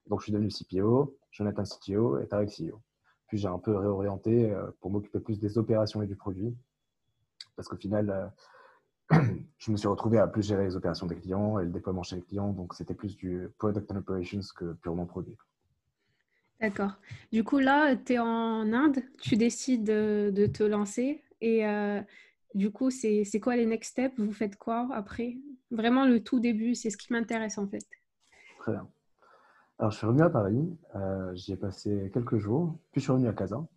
Donc, 0.07 0.21
je 0.21 0.25
suis 0.25 0.33
devenu 0.33 0.49
CPO, 0.49 1.17
Jonathan 1.31 1.63
CTO 1.63 2.19
et 2.19 2.27
Tarek 2.27 2.49
CEO. 2.49 2.81
Puis, 3.27 3.37
j'ai 3.37 3.47
un 3.47 3.59
peu 3.59 3.75
réorienté 3.75 4.51
euh, 4.51 4.71
pour 4.79 4.89
m'occuper 4.89 5.19
plus 5.19 5.39
des 5.39 5.57
opérations 5.57 6.01
et 6.01 6.07
du 6.07 6.15
produit. 6.15 6.55
Parce 7.55 7.67
qu'au 7.67 7.75
final, 7.75 8.31
euh, 9.11 9.19
je 9.57 9.71
me 9.71 9.77
suis 9.77 9.87
retrouvé 9.87 10.17
à 10.17 10.27
plus 10.27 10.43
gérer 10.43 10.63
les 10.63 10.75
opérations 10.75 11.07
des 11.07 11.17
clients 11.17 11.59
et 11.59 11.65
le 11.65 11.71
déploiement 11.71 12.03
chez 12.03 12.15
les 12.15 12.21
clients. 12.21 12.53
Donc, 12.53 12.73
c'était 12.73 12.93
plus 12.93 13.17
du 13.17 13.49
product 13.57 13.91
and 13.91 13.97
operations 13.97 14.39
que 14.55 14.73
purement 14.73 15.05
produit. 15.05 15.37
D'accord. 16.59 16.93
Du 17.31 17.43
coup, 17.43 17.59
là, 17.59 17.95
tu 17.95 18.13
es 18.13 18.19
en 18.19 18.73
Inde, 18.73 18.99
tu 19.21 19.35
décides 19.35 19.83
de, 19.83 20.45
te 20.47 20.63
lancer. 20.63 21.23
Et 21.39 21.67
euh, 21.67 22.01
du 22.55 22.71
coup, 22.71 22.89
c'est 22.89 23.39
quoi 23.39 23.55
les 23.55 23.65
next 23.65 23.91
steps? 23.91 24.19
Vous 24.19 24.33
faites 24.33 24.57
quoi 24.57 24.89
après? 24.93 25.37
Vraiment, 25.69 26.05
le 26.05 26.23
tout 26.23 26.39
début, 26.39 26.73
c'est 26.73 26.89
ce 26.89 26.97
qui 26.97 27.13
m'intéresse 27.13 27.57
en 27.57 27.67
fait. 27.67 27.85
Très 28.59 28.71
bien. 28.71 28.87
Alors, 29.77 29.91
je 29.91 29.97
suis 29.97 30.07
revenu 30.07 30.23
à 30.23 30.29
Paris, 30.29 30.75
euh, 30.95 31.35
j'y 31.35 31.53
ai 31.53 31.57
passé 31.57 32.09
quelques 32.11 32.37
jours, 32.37 32.79
puis 32.91 32.99
je 32.99 33.03
suis 33.03 33.11
revenu 33.11 33.27
à 33.27 33.33
Kazan. 33.33 33.69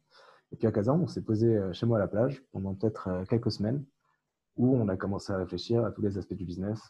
Et 0.53 0.57
puis 0.57 0.67
à 0.67 0.73
Kazan, 0.73 0.99
on 0.99 1.07
s'est 1.07 1.21
posé 1.21 1.47
euh, 1.47 1.73
chez 1.75 1.85
moi 1.85 1.99
à 1.99 2.01
la 2.01 2.09
plage 2.09 2.43
pendant 2.53 2.75
peut-être 2.75 3.25
quelques 3.29 3.53
semaines, 3.53 3.85
où 4.57 4.75
on 4.75 4.89
a 4.89 4.97
commencé 4.97 5.33
à 5.33 5.37
réfléchir 5.37 5.85
à 5.85 5.91
tous 5.91 6.01
les 6.01 6.17
aspects 6.17 6.35
du 6.35 6.47
business. 6.47 6.81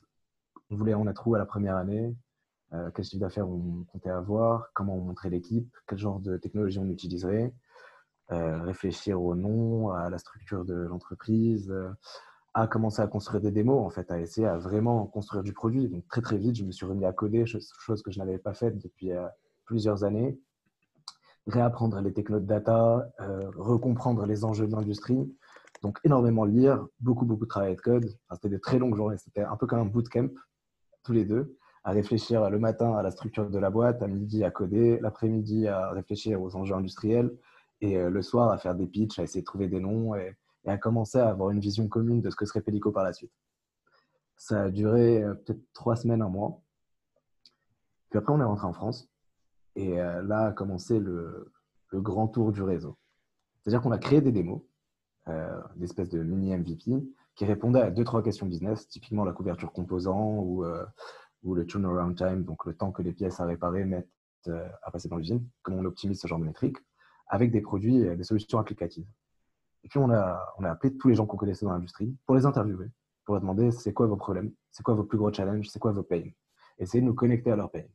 On 0.70 0.76
voulait 0.76 0.94
en 0.94 1.08
être 1.08 1.26
où 1.26 1.34
à 1.34 1.38
la 1.38 1.46
première 1.46 1.76
année, 1.76 2.14
quel 2.94 3.04
chiffre 3.04 3.20
d'affaires 3.20 3.48
on 3.48 3.84
comptait 3.92 4.10
avoir, 4.10 4.70
comment 4.74 4.94
on 4.94 5.00
montrait 5.00 5.30
l'équipe, 5.30 5.74
quel 5.86 5.98
genre 5.98 6.20
de 6.20 6.36
technologie 6.36 6.78
on 6.78 6.88
utiliserait, 6.88 7.52
réfléchir 8.28 9.20
au 9.20 9.34
nom, 9.34 9.90
à 9.90 10.08
la 10.08 10.18
structure 10.18 10.64
de 10.64 10.74
l'entreprise, 10.74 11.74
à 12.54 12.66
commencer 12.66 13.00
à 13.00 13.06
construire 13.06 13.40
des 13.40 13.52
démos, 13.52 13.84
en 13.84 13.90
fait, 13.90 14.10
à 14.10 14.20
essayer 14.20 14.46
à 14.46 14.58
vraiment 14.58 15.06
construire 15.06 15.42
du 15.42 15.52
produit. 15.52 15.88
Donc 15.88 16.06
très 16.08 16.20
très 16.20 16.36
vite, 16.36 16.56
je 16.56 16.64
me 16.64 16.72
suis 16.72 16.86
remis 16.86 17.04
à 17.04 17.12
coder, 17.12 17.44
chose 17.46 18.02
que 18.02 18.10
je 18.10 18.18
n'avais 18.18 18.38
pas 18.38 18.54
faite 18.54 18.78
depuis 18.78 19.12
euh, 19.12 19.26
plusieurs 19.64 20.04
années. 20.04 20.38
Réapprendre 21.46 22.00
les 22.00 22.12
technos 22.12 22.40
de 22.40 22.46
data, 22.46 23.08
euh, 23.20 23.50
recomprendre 23.56 24.26
les 24.26 24.44
enjeux 24.44 24.66
de 24.66 24.72
l'industrie. 24.72 25.32
Donc 25.82 25.98
énormément 26.04 26.44
lire, 26.44 26.84
beaucoup 26.98 27.24
beaucoup 27.24 27.44
de 27.44 27.48
travail 27.48 27.76
de 27.76 27.80
code. 27.80 28.18
c'était 28.32 28.48
des 28.48 28.60
très 28.60 28.78
longues 28.78 28.96
journées, 28.96 29.16
c'était 29.16 29.42
un 29.42 29.56
peu 29.56 29.66
comme 29.66 29.78
un 29.78 29.86
bootcamp, 29.86 30.28
tous 31.04 31.12
les 31.12 31.24
deux, 31.24 31.56
à 31.84 31.92
réfléchir 31.92 32.50
le 32.50 32.58
matin 32.58 32.94
à 32.94 33.02
la 33.02 33.10
structure 33.10 33.48
de 33.48 33.58
la 33.58 33.70
boîte, 33.70 34.02
à 34.02 34.06
midi 34.06 34.44
à 34.44 34.50
coder, 34.50 34.98
l'après-midi 35.00 35.66
à 35.66 35.90
réfléchir 35.90 36.40
aux 36.42 36.54
enjeux 36.56 36.74
industriels 36.74 37.30
et 37.80 37.96
euh, 37.96 38.10
le 38.10 38.22
soir 38.22 38.50
à 38.50 38.58
faire 38.58 38.74
des 38.74 38.86
pitchs, 38.86 39.18
à 39.18 39.22
essayer 39.22 39.40
de 39.40 39.46
trouver 39.46 39.68
des 39.68 39.80
noms 39.80 40.14
et 40.14 40.36
à 40.66 40.76
commencer 40.76 41.18
à 41.18 41.28
avoir 41.28 41.50
une 41.50 41.60
vision 41.60 41.88
commune 41.88 42.20
de 42.20 42.30
ce 42.30 42.36
que 42.36 42.44
serait 42.44 42.60
Pellico 42.60 42.92
par 42.92 43.04
la 43.04 43.12
suite. 43.12 43.32
Ça 44.36 44.62
a 44.62 44.70
duré 44.70 45.22
euh, 45.22 45.34
peut-être 45.34 45.60
trois 45.72 45.96
semaines, 45.96 46.22
un 46.22 46.28
mois. 46.28 46.62
Puis 48.10 48.18
après, 48.18 48.32
on 48.32 48.40
est 48.40 48.44
rentré 48.44 48.66
en 48.66 48.72
France. 48.72 49.08
Et 49.76 50.00
euh, 50.00 50.22
là 50.22 50.46
a 50.46 50.52
commencé 50.52 50.98
le, 50.98 51.52
grand 51.92 52.28
tour 52.28 52.52
du 52.52 52.62
réseau. 52.62 52.96
C'est-à-dire 53.60 53.82
qu'on 53.82 53.92
a 53.92 53.98
créé 53.98 54.20
des 54.20 54.32
démos, 54.32 54.62
euh, 55.28 55.60
des 55.76 55.84
espèces 55.84 56.08
de 56.08 56.22
mini 56.22 56.56
MVP, 56.56 56.92
qui 57.34 57.44
répondaient 57.44 57.82
à 57.82 57.90
deux, 57.90 58.04
trois 58.04 58.22
questions 58.22 58.46
business, 58.46 58.88
typiquement 58.88 59.24
la 59.24 59.32
couverture 59.32 59.72
composant 59.72 60.38
ou, 60.38 60.64
ou 61.42 61.54
le 61.54 61.66
turnaround 61.66 62.16
time, 62.16 62.44
donc 62.44 62.66
le 62.66 62.74
temps 62.74 62.92
que 62.92 63.02
les 63.02 63.12
pièces 63.12 63.40
à 63.40 63.46
réparer 63.46 63.84
mettent 63.84 64.08
à 64.82 64.90
passer 64.90 65.08
dans 65.08 65.16
l'usine, 65.16 65.46
comment 65.62 65.78
on 65.78 65.84
optimise 65.84 66.20
ce 66.20 66.26
genre 66.26 66.38
de 66.38 66.44
métriques, 66.44 66.78
avec 67.26 67.50
des 67.50 67.60
produits 67.60 67.96
et 67.96 68.16
des 68.16 68.24
solutions 68.24 68.58
applicatives. 68.58 69.06
Et 69.84 69.88
puis, 69.88 69.98
on 69.98 70.10
a, 70.10 70.54
on 70.58 70.64
a 70.64 70.70
appelé 70.70 70.96
tous 70.96 71.08
les 71.08 71.14
gens 71.14 71.26
qu'on 71.26 71.36
connaissait 71.36 71.64
dans 71.64 71.72
l'industrie 71.72 72.14
pour 72.26 72.34
les 72.34 72.46
interviewer, 72.46 72.90
pour 73.24 73.34
leur 73.34 73.42
demander 73.42 73.70
c'est 73.70 73.92
quoi 73.92 74.06
vos 74.06 74.16
problèmes, 74.16 74.52
c'est 74.70 74.82
quoi 74.82 74.94
vos 74.94 75.04
plus 75.04 75.18
gros 75.18 75.32
challenges, 75.32 75.68
c'est 75.68 75.78
quoi 75.78 75.92
vos 75.92 76.02
pains. 76.02 76.28
Essayer 76.78 77.00
de 77.00 77.06
nous 77.06 77.14
connecter 77.14 77.50
à 77.50 77.56
leurs 77.56 77.70
pains. 77.70 77.86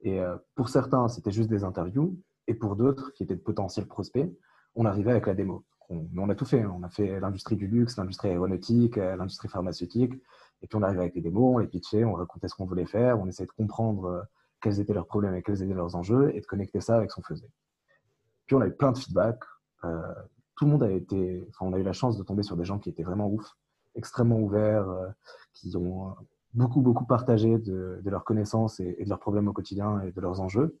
Et 0.00 0.20
euh, 0.20 0.36
pour 0.54 0.68
certains, 0.68 1.08
c'était 1.08 1.30
juste 1.30 1.48
des 1.48 1.64
interviews. 1.64 2.20
Et 2.46 2.54
pour 2.54 2.76
d'autres, 2.76 3.12
qui 3.12 3.22
étaient 3.22 3.36
de 3.36 3.40
potentiels 3.40 3.86
prospects, 3.86 4.28
on 4.74 4.84
arrivait 4.84 5.12
avec 5.12 5.26
la 5.26 5.34
démo. 5.34 5.64
On, 5.88 6.06
on 6.16 6.28
a 6.28 6.34
tout 6.34 6.44
fait. 6.44 6.64
On 6.64 6.82
a 6.82 6.88
fait 6.88 7.20
l'industrie 7.20 7.56
du 7.56 7.66
luxe, 7.66 7.96
l'industrie 7.96 8.28
aéronautique, 8.28 8.98
euh, 8.98 9.16
l'industrie 9.16 9.48
pharmaceutique. 9.48 10.14
Et 10.62 10.66
puis, 10.66 10.76
on 10.76 10.82
arrivait 10.82 11.00
avec 11.00 11.14
les 11.14 11.20
démos, 11.20 11.54
on 11.54 11.58
les 11.58 11.66
pitchait, 11.66 12.04
on 12.04 12.12
racontait 12.12 12.48
ce 12.48 12.54
qu'on 12.54 12.66
voulait 12.66 12.86
faire, 12.86 13.18
on 13.20 13.26
essayait 13.26 13.46
de 13.46 13.52
comprendre 13.52 14.04
euh, 14.04 14.22
quels 14.60 14.80
étaient 14.80 14.94
leurs 14.94 15.06
problèmes 15.06 15.34
et 15.34 15.42
quels 15.42 15.62
étaient 15.62 15.74
leurs 15.74 15.96
enjeux 15.96 16.34
et 16.34 16.40
de 16.40 16.46
connecter 16.46 16.80
ça 16.80 16.96
avec 16.96 17.10
ce 17.10 17.16
qu'on 17.16 17.22
faisait. 17.22 17.50
Puis, 18.46 18.56
on 18.56 18.60
a 18.60 18.66
eu 18.66 18.72
plein 18.72 18.92
de 18.92 18.98
feedback 18.98 19.40
tout 20.62 20.66
le 20.66 20.70
monde 20.70 20.82
a 20.84 20.90
été, 20.90 21.44
enfin, 21.48 21.66
on 21.66 21.72
a 21.72 21.78
eu 21.78 21.82
la 21.82 21.92
chance 21.92 22.16
de 22.16 22.22
tomber 22.22 22.42
sur 22.42 22.56
des 22.56 22.64
gens 22.64 22.78
qui 22.78 22.88
étaient 22.88 23.02
vraiment 23.02 23.28
ouf, 23.28 23.56
extrêmement 23.94 24.38
ouverts, 24.38 24.88
euh, 24.88 25.08
qui 25.54 25.76
ont 25.76 26.10
euh, 26.10 26.12
beaucoup, 26.54 26.80
beaucoup 26.80 27.04
partagé 27.04 27.58
de, 27.58 28.00
leurs 28.04 28.24
connaissances 28.24 28.78
et, 28.80 28.96
de 29.02 29.08
leurs 29.08 29.18
problèmes 29.18 29.48
au 29.48 29.52
quotidien 29.52 30.00
et 30.02 30.12
de 30.12 30.20
leurs 30.20 30.40
enjeux. 30.40 30.78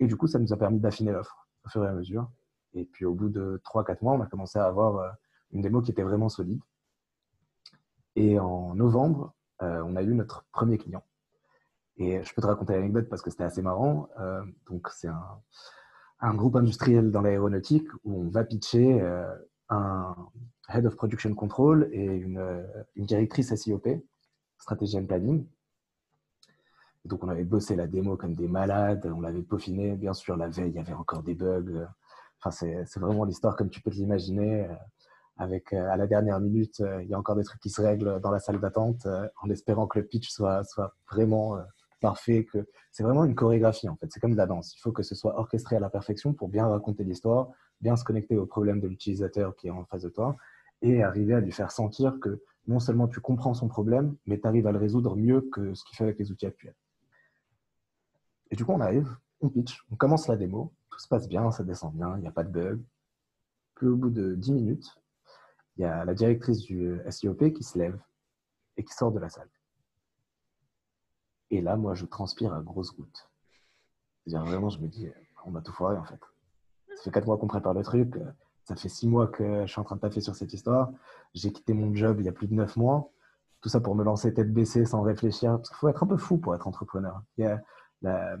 Et 0.00 0.06
du 0.06 0.16
coup, 0.16 0.26
ça 0.26 0.38
nous 0.38 0.52
a 0.52 0.56
permis 0.56 0.80
d'affiner 0.80 1.12
l'offre 1.12 1.46
au 1.64 1.68
fur 1.68 1.84
et 1.84 1.88
à 1.88 1.92
mesure. 1.92 2.28
Et 2.74 2.84
puis, 2.84 3.04
au 3.04 3.14
bout 3.14 3.28
de 3.28 3.60
3-4 3.64 3.98
mois, 4.02 4.14
on 4.14 4.20
a 4.20 4.26
commencé 4.26 4.58
à 4.58 4.64
avoir 4.64 4.96
euh, 4.98 5.10
une 5.52 5.60
démo 5.60 5.82
qui 5.82 5.90
était 5.90 6.02
vraiment 6.02 6.28
solide. 6.28 6.60
Et 8.16 8.38
en 8.38 8.74
novembre, 8.74 9.34
on 9.60 9.94
a 9.94 10.02
eu 10.02 10.12
notre 10.12 10.44
premier 10.50 10.76
client. 10.76 11.04
Et 11.96 12.22
je 12.24 12.34
peux 12.34 12.42
te 12.42 12.46
raconter 12.46 12.72
l'anecdote 12.72 13.08
parce 13.08 13.22
que 13.22 13.30
c'était 13.30 13.44
assez 13.44 13.62
marrant. 13.62 14.08
donc, 14.66 14.88
c'est 14.88 15.08
un, 15.08 16.34
groupe 16.34 16.56
industriel 16.56 17.10
dans 17.10 17.20
l'aéronautique 17.20 17.88
où 18.04 18.22
on 18.22 18.28
va 18.28 18.44
pitcher 18.44 19.00
euh, 19.00 19.32
un 19.68 20.16
Head 20.68 20.86
of 20.86 20.96
Production 20.96 21.34
Control 21.34 21.88
et 21.92 22.04
une, 22.04 22.38
euh, 22.38 22.62
une 22.96 23.06
directrice 23.06 23.54
SIOP, 23.54 24.02
Stratégie 24.58 24.98
and 24.98 25.06
Planning. 25.06 25.46
Donc 27.04 27.24
on 27.24 27.28
avait 27.28 27.44
bossé 27.44 27.74
la 27.74 27.86
démo 27.86 28.16
comme 28.16 28.34
des 28.34 28.48
malades, 28.48 29.10
on 29.14 29.20
l'avait 29.20 29.42
peaufiné. 29.42 29.96
Bien 29.96 30.14
sûr, 30.14 30.36
la 30.36 30.48
veille, 30.48 30.70
il 30.70 30.76
y 30.76 30.78
avait 30.78 30.92
encore 30.92 31.22
des 31.22 31.34
bugs. 31.34 31.86
Enfin, 32.44 32.50
c'est 32.86 33.00
vraiment 33.00 33.24
l'histoire 33.24 33.56
comme 33.56 33.70
tu 33.70 33.80
peux 33.80 33.90
l'imaginer. 33.90 34.66
Euh, 34.66 34.74
avec 35.38 35.72
à 35.72 35.96
la 35.96 36.06
dernière 36.06 36.38
minute, 36.40 36.82
il 37.00 37.08
y 37.08 37.14
a 37.14 37.18
encore 37.18 37.34
des 37.36 37.42
trucs 37.42 37.60
qui 37.60 37.70
se 37.70 37.80
règlent 37.80 38.20
dans 38.20 38.30
la 38.30 38.38
salle 38.38 38.60
d'attente 38.60 39.08
en 39.42 39.50
espérant 39.50 39.86
que 39.86 39.98
le 39.98 40.04
pitch 40.04 40.30
soit, 40.30 40.62
soit 40.62 40.94
vraiment 41.10 41.56
parfait, 42.02 42.44
que 42.44 42.68
c'est 42.92 43.02
vraiment 43.02 43.24
une 43.24 43.34
chorégraphie 43.34 43.88
en 43.88 43.96
fait. 43.96 44.08
C'est 44.10 44.20
comme 44.20 44.32
de 44.32 44.36
la 44.36 44.46
danse. 44.46 44.74
Il 44.76 44.80
faut 44.80 44.92
que 44.92 45.02
ce 45.02 45.14
soit 45.14 45.38
orchestré 45.38 45.76
à 45.76 45.80
la 45.80 45.88
perfection 45.88 46.34
pour 46.34 46.48
bien 46.48 46.68
raconter 46.68 47.02
l'histoire, 47.02 47.48
bien 47.80 47.96
se 47.96 48.04
connecter 48.04 48.36
au 48.36 48.44
problème 48.44 48.78
de 48.78 48.88
l'utilisateur 48.88 49.56
qui 49.56 49.68
est 49.68 49.70
en 49.70 49.86
face 49.86 50.02
de 50.02 50.10
toi 50.10 50.36
et 50.82 51.02
arriver 51.02 51.34
à 51.34 51.40
lui 51.40 51.52
faire 51.52 51.70
sentir 51.70 52.18
que 52.20 52.42
non 52.66 52.78
seulement 52.78 53.08
tu 53.08 53.20
comprends 53.20 53.54
son 53.54 53.68
problème, 53.68 54.16
mais 54.26 54.38
tu 54.38 54.46
arrives 54.46 54.66
à 54.66 54.72
le 54.72 54.78
résoudre 54.78 55.16
mieux 55.16 55.40
que 55.40 55.74
ce 55.74 55.84
qu'il 55.84 55.96
fait 55.96 56.04
avec 56.04 56.18
les 56.18 56.30
outils 56.30 56.46
actuels. 56.46 56.76
Et 58.50 58.56
du 58.56 58.64
coup, 58.64 58.72
on 58.72 58.80
arrive, 58.80 59.16
on 59.40 59.48
pitch, 59.48 59.84
on 59.90 59.96
commence 59.96 60.28
la 60.28 60.36
démo, 60.36 60.72
tout 60.92 61.00
se 61.00 61.08
passe 61.08 61.26
bien, 61.26 61.50
ça 61.50 61.64
descend 61.64 61.94
bien, 61.94 62.16
il 62.16 62.20
n'y 62.20 62.28
a 62.28 62.32
pas 62.32 62.44
de 62.44 62.50
bug. 62.50 62.80
Puis 63.74 63.86
au 63.86 63.96
bout 63.96 64.10
de 64.10 64.34
10 64.34 64.52
minutes, 64.52 64.94
il 65.76 65.82
y 65.82 65.84
a 65.84 66.04
la 66.04 66.14
directrice 66.14 66.60
du 66.60 67.00
SIOP 67.08 67.52
qui 67.54 67.64
se 67.64 67.78
lève 67.78 67.98
et 68.76 68.84
qui 68.84 68.92
sort 68.92 69.10
de 69.10 69.18
la 69.18 69.30
salle. 69.30 69.48
Et 71.50 71.62
là, 71.62 71.76
moi, 71.76 71.94
je 71.94 72.04
transpire 72.04 72.52
à 72.52 72.60
grosses 72.60 72.94
gouttes. 72.94 73.30
C'est-à-dire, 74.24 74.46
vraiment, 74.46 74.68
je 74.68 74.78
me 74.80 74.88
dis, 74.88 75.10
on 75.44 75.50
va 75.50 75.62
tout 75.62 75.72
foirer, 75.72 75.96
en 75.96 76.04
fait. 76.04 76.20
Ça 76.96 77.04
fait 77.04 77.10
quatre 77.10 77.26
mois 77.26 77.38
qu'on 77.38 77.48
prépare 77.48 77.74
le 77.74 77.82
truc. 77.82 78.14
Ça 78.64 78.76
fait 78.76 78.88
six 78.88 79.08
mois 79.08 79.26
que 79.26 79.62
je 79.66 79.70
suis 79.70 79.80
en 79.80 79.84
train 79.84 79.96
de 79.96 80.00
taffer 80.00 80.20
sur 80.20 80.36
cette 80.36 80.52
histoire. 80.52 80.92
J'ai 81.34 81.52
quitté 81.52 81.72
mon 81.72 81.94
job 81.94 82.20
il 82.20 82.26
y 82.26 82.28
a 82.28 82.32
plus 82.32 82.46
de 82.46 82.54
neuf 82.54 82.76
mois. 82.76 83.10
Tout 83.60 83.68
ça 83.68 83.80
pour 83.80 83.94
me 83.94 84.04
lancer 84.04 84.32
tête 84.32 84.52
baissée 84.52 84.84
sans 84.84 85.02
réfléchir. 85.02 85.56
Parce 85.56 85.72
faut 85.72 85.88
être 85.88 86.02
un 86.02 86.06
peu 86.06 86.16
fou 86.16 86.38
pour 86.38 86.54
être 86.54 86.68
entrepreneur. 86.68 87.22
Il 87.38 87.44
n'y 88.02 88.08
a, 88.08 88.36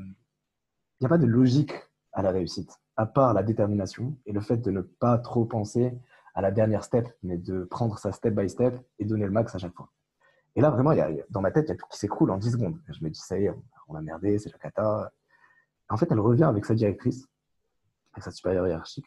a 1.02 1.08
pas 1.08 1.18
de 1.18 1.26
logique 1.26 1.74
à 2.12 2.22
la 2.22 2.30
réussite, 2.30 2.80
à 2.96 3.06
part 3.06 3.34
la 3.34 3.42
détermination 3.42 4.16
et 4.26 4.32
le 4.32 4.40
fait 4.40 4.58
de 4.58 4.70
ne 4.70 4.80
pas 4.80 5.18
trop 5.18 5.44
penser 5.44 5.92
à 6.34 6.40
la 6.40 6.50
dernière 6.50 6.84
step, 6.84 7.08
mais 7.22 7.36
de 7.36 7.64
prendre 7.64 7.98
ça 7.98 8.12
step 8.12 8.34
by 8.34 8.48
step 8.48 8.78
et 8.98 9.04
donner 9.04 9.24
le 9.24 9.30
max 9.30 9.54
à 9.54 9.58
chaque 9.58 9.74
fois. 9.74 9.90
Et 10.54 10.60
là, 10.60 10.70
vraiment, 10.70 10.92
dans 11.30 11.40
ma 11.40 11.50
tête, 11.50 11.66
il 11.66 11.70
y 11.70 11.72
a 11.72 11.76
tout 11.76 11.86
qui 11.90 11.98
s'écroule 11.98 12.30
en 12.30 12.38
10 12.38 12.52
secondes. 12.52 12.78
Je 12.88 13.02
me 13.04 13.10
dis, 13.10 13.20
ça 13.20 13.38
y 13.38 13.46
est, 13.46 13.54
on 13.88 13.94
a 13.94 14.02
merdé, 14.02 14.38
c'est 14.38 14.52
la 14.52 14.58
cata. 14.58 15.10
En 15.88 15.96
fait, 15.96 16.10
elle 16.10 16.20
revient 16.20 16.44
avec 16.44 16.64
sa 16.64 16.74
directrice, 16.74 17.26
avec 18.12 18.24
sa 18.24 18.30
supérieure 18.30 18.66
hiérarchique, 18.66 19.06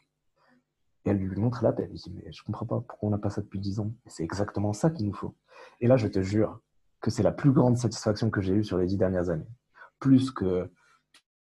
et 1.04 1.10
elle 1.10 1.18
lui 1.18 1.40
montre 1.40 1.62
la 1.62 1.74
Elle 1.78 1.90
lui 1.90 1.98
dit, 1.98 2.12
mais 2.12 2.32
je 2.32 2.42
comprends 2.42 2.66
pas 2.66 2.80
pourquoi 2.80 3.08
on 3.08 3.10
n'a 3.10 3.18
pas 3.18 3.30
ça 3.30 3.40
depuis 3.40 3.60
10 3.60 3.80
ans. 3.80 3.92
c'est 4.06 4.24
exactement 4.24 4.72
ça 4.72 4.90
qu'il 4.90 5.06
nous 5.06 5.14
faut. 5.14 5.36
Et 5.80 5.86
là, 5.86 5.96
je 5.96 6.08
te 6.08 6.20
jure 6.20 6.60
que 7.00 7.10
c'est 7.10 7.22
la 7.22 7.32
plus 7.32 7.52
grande 7.52 7.78
satisfaction 7.78 8.30
que 8.30 8.40
j'ai 8.40 8.54
eue 8.54 8.64
sur 8.64 8.78
les 8.78 8.86
10 8.86 8.98
dernières 8.98 9.30
années. 9.30 9.48
Plus 10.00 10.32
que 10.32 10.70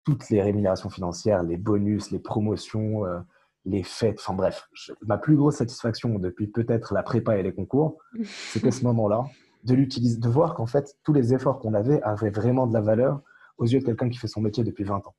toutes 0.04 0.30
les 0.30 0.42
rémunérations 0.42 0.90
financières, 0.90 1.42
les 1.42 1.56
bonus, 1.56 2.10
les 2.10 2.18
promotions, 2.18 3.06
euh, 3.06 3.20
les 3.64 3.82
fêtes, 3.82 4.18
enfin 4.20 4.34
bref, 4.34 4.68
ma 5.06 5.16
plus 5.16 5.36
grosse 5.36 5.56
satisfaction 5.56 6.18
depuis 6.18 6.46
peut-être 6.46 6.92
la 6.92 7.02
prépa 7.02 7.36
et 7.36 7.42
les 7.42 7.54
concours, 7.54 7.98
c'était 8.24 8.70
ce 8.70 8.84
moment-là, 8.84 9.24
de 9.64 9.74
l'utiliser, 9.74 10.18
de 10.18 10.28
voir 10.28 10.54
qu'en 10.54 10.66
fait, 10.66 10.96
tous 11.02 11.12
les 11.12 11.32
efforts 11.32 11.58
qu'on 11.58 11.74
avait 11.74 12.02
avaient 12.02 12.30
vraiment 12.30 12.66
de 12.66 12.74
la 12.74 12.82
valeur 12.82 13.22
aux 13.56 13.64
yeux 13.64 13.80
de 13.80 13.84
quelqu'un 13.84 14.08
qui 14.10 14.18
fait 14.18 14.28
son 14.28 14.40
métier 14.40 14.64
depuis 14.64 14.84
20 14.84 15.06
ans. 15.06 15.14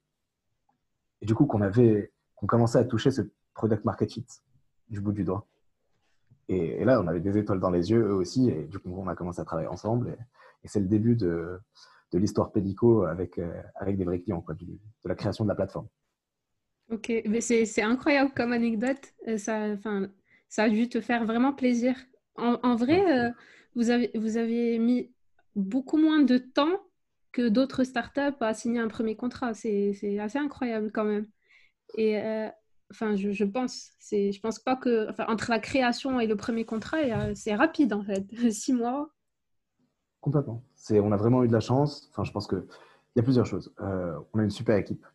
Et 1.21 1.25
du 1.25 1.33
coup, 1.33 1.45
qu'on 1.45 1.61
avait, 1.61 2.11
qu'on 2.35 2.45
commençait 2.45 2.77
à 2.77 2.83
toucher 2.83 3.09
ce 3.09 3.21
product 3.53 3.85
market 3.85 4.11
fit 4.11 4.25
du 4.89 5.01
bout 5.01 5.13
du 5.13 5.23
doigt. 5.23 5.47
Et, 6.47 6.85
là, 6.85 7.01
on 7.01 7.07
avait 7.07 7.21
des 7.21 7.37
étoiles 7.39 7.59
dans 7.59 7.71
les 7.71 7.89
yeux, 7.89 8.01
eux 8.09 8.13
aussi, 8.13 8.49
et 8.49 8.65
du 8.65 8.77
coup, 8.77 8.93
on 8.95 9.07
a 9.07 9.15
commencé 9.15 9.41
à 9.41 9.45
travailler 9.45 9.67
ensemble. 9.67 10.15
Et, 10.63 10.67
c'est 10.67 10.79
le 10.79 10.87
début 10.87 11.15
de, 11.15 11.59
de 12.15 12.19
l'histoire 12.19 12.53
Pédico 12.53 13.03
avec, 13.03 13.37
euh, 13.37 13.61
avec 13.75 13.97
des 13.97 14.05
vrais 14.05 14.21
clients, 14.21 14.39
quoi, 14.39 14.55
de 14.55 14.65
la 15.03 15.15
création 15.15 15.43
de 15.43 15.49
la 15.49 15.55
plateforme. 15.55 15.87
Ok, 16.89 17.11
mais 17.25 17.41
c'est 17.41 17.81
incroyable 17.81 18.31
comme 18.33 18.53
anecdote. 18.53 19.13
Euh, 19.27 19.37
ça, 19.37 19.75
ça 20.47 20.63
a 20.63 20.69
dû 20.69 20.87
te 20.87 21.01
faire 21.01 21.25
vraiment 21.25 21.51
plaisir. 21.51 21.95
En, 22.37 22.75
vrai, 22.75 23.01
euh, 23.01 23.31
vous, 23.75 23.89
avez, 23.89 24.11
vous 24.15 24.37
avez 24.37 24.79
mis 24.79 25.11
beaucoup 25.55 25.97
moins 25.97 26.21
de 26.21 26.37
temps 26.37 26.79
que 27.33 27.49
d'autres 27.49 27.83
startups 27.83 28.39
à 28.39 28.53
signer 28.53 28.79
un 28.79 28.87
premier 28.87 29.17
contrat. 29.17 29.53
C'est 29.53 30.19
assez 30.19 30.37
incroyable 30.37 30.91
quand 30.93 31.05
même. 31.05 31.27
Et 31.97 32.17
enfin, 32.91 33.15
je, 33.15 33.31
je 33.31 33.43
pense, 33.43 33.91
je 34.11 34.39
pense 34.39 34.59
pas 34.59 34.77
que, 34.77 35.09
enfin, 35.09 35.25
entre 35.27 35.49
la 35.49 35.59
création 35.59 36.19
et 36.19 36.27
le 36.27 36.35
premier 36.37 36.65
contrat, 36.65 37.33
c'est 37.35 37.55
rapide 37.55 37.93
en 37.93 38.03
fait, 38.03 38.25
six 38.51 38.73
mois. 38.73 39.09
Complètement. 40.25 40.63
On 40.89 41.11
a 41.11 41.17
vraiment 41.17 41.43
eu 41.43 41.47
de 41.47 41.53
la 41.53 41.59
chance. 41.59 42.09
Enfin, 42.09 42.23
je 42.23 42.31
pense 42.31 42.47
qu'il 42.47 42.63
y 43.15 43.19
a 43.19 43.21
plusieurs 43.21 43.45
choses. 43.45 43.71
Euh, 43.79 44.17
on 44.33 44.39
a 44.39 44.43
une 44.43 44.49
super 44.49 44.75
équipe. 44.75 45.05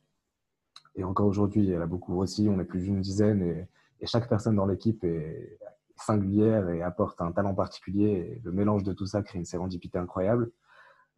Et 0.94 1.03
encore 1.03 1.27
aujourd'hui, 1.27 1.68
elle 1.68 1.83
a 1.83 1.87
beaucoup 1.88 2.12
grossi. 2.12 2.49
On 2.49 2.61
est 2.61 2.64
plus 2.64 2.83
d'une 2.83 3.01
dizaine 3.01 3.42
et, 3.42 4.07
chaque 4.07 4.29
personne 4.29 4.55
dans 4.55 4.66
l'équipe 4.66 5.03
est 5.03 5.59
singulière 5.96 6.70
et 6.70 6.81
apporte 6.81 7.20
un 7.20 7.33
talent 7.33 7.57
particulier. 7.57 8.40
Le 8.44 8.53
mélange 8.53 8.85
de 8.85 8.92
tout 8.92 9.05
ça 9.05 9.20
crée 9.23 9.40
une 9.40 9.44
sérendipité 9.44 9.99
incroyable. 9.99 10.53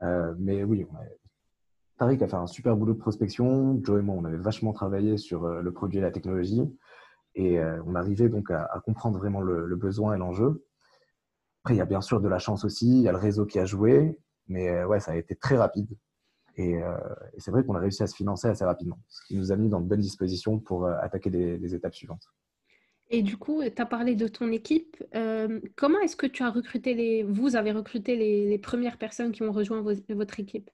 Euh, 0.02 0.34
mais 0.38 0.64
oui, 0.64 0.86
on 0.90 0.96
a, 0.96 1.00
Tariq 1.98 2.24
a 2.24 2.28
fait 2.28 2.34
un 2.34 2.46
super 2.46 2.78
boulot 2.78 2.94
de 2.94 2.98
prospection. 2.98 3.78
Joe 3.84 4.00
et 4.00 4.02
moi, 4.02 4.14
on 4.18 4.24
avait 4.24 4.38
vachement 4.38 4.72
travaillé 4.72 5.18
sur 5.18 5.44
euh, 5.44 5.60
le 5.60 5.70
produit 5.70 5.98
et 5.98 6.02
la 6.02 6.10
technologie. 6.10 6.62
Et 7.34 7.60
on 7.86 7.94
arrivait 7.94 8.28
donc 8.30 8.50
à, 8.50 8.68
comprendre 8.84 9.18
vraiment 9.18 9.40
le 9.40 9.74
besoin 9.76 10.14
et 10.14 10.18
l'enjeu. 10.18 10.62
Après, 11.62 11.74
il 11.74 11.78
y 11.78 11.80
a 11.80 11.86
bien 11.86 12.00
sûr 12.00 12.20
de 12.20 12.28
la 12.28 12.38
chance 12.38 12.64
aussi, 12.64 12.88
il 12.88 13.02
y 13.02 13.08
a 13.08 13.12
le 13.12 13.18
réseau 13.18 13.46
qui 13.46 13.60
a 13.60 13.64
joué, 13.64 14.18
mais 14.48 14.68
euh, 14.68 14.86
ouais, 14.86 14.98
ça 14.98 15.12
a 15.12 15.16
été 15.16 15.36
très 15.36 15.56
rapide. 15.56 15.96
Euh, 16.58 16.98
et, 17.34 17.40
c'est 17.40 17.52
vrai 17.52 17.64
qu'on 17.64 17.76
a 17.76 17.78
réussi 17.78 18.02
à 18.02 18.08
se 18.08 18.16
financer 18.16 18.48
assez 18.48 18.64
rapidement, 18.64 18.98
ce 19.08 19.24
qui 19.26 19.36
nous 19.36 19.52
a 19.52 19.56
mis 19.56 19.68
dans 19.68 19.80
de 19.80 19.86
bonnes 19.86 20.00
dispositions 20.00 20.58
pour 20.58 20.86
euh, 20.86 20.96
attaquer 21.00 21.30
les, 21.30 21.74
étapes 21.74 21.94
suivantes. 21.94 22.24
Et 23.10 23.22
du 23.22 23.36
coup, 23.36 23.62
tu 23.62 23.80
as 23.80 23.86
parlé 23.86 24.16
de 24.16 24.26
ton 24.26 24.50
équipe. 24.50 24.96
comment 25.76 26.00
est-ce 26.00 26.16
que 26.16 26.26
tu 26.26 26.42
as 26.42 26.50
recruté 26.50 26.94
les... 26.94 27.22
Vous 27.22 27.54
avez 27.54 27.70
recruté 27.70 28.16
les, 28.16 28.58
premières 28.58 28.98
personnes 28.98 29.30
qui 29.30 29.42
ont 29.42 29.52
rejoint 29.52 29.84
votre 30.08 30.40
équipe? 30.40 30.68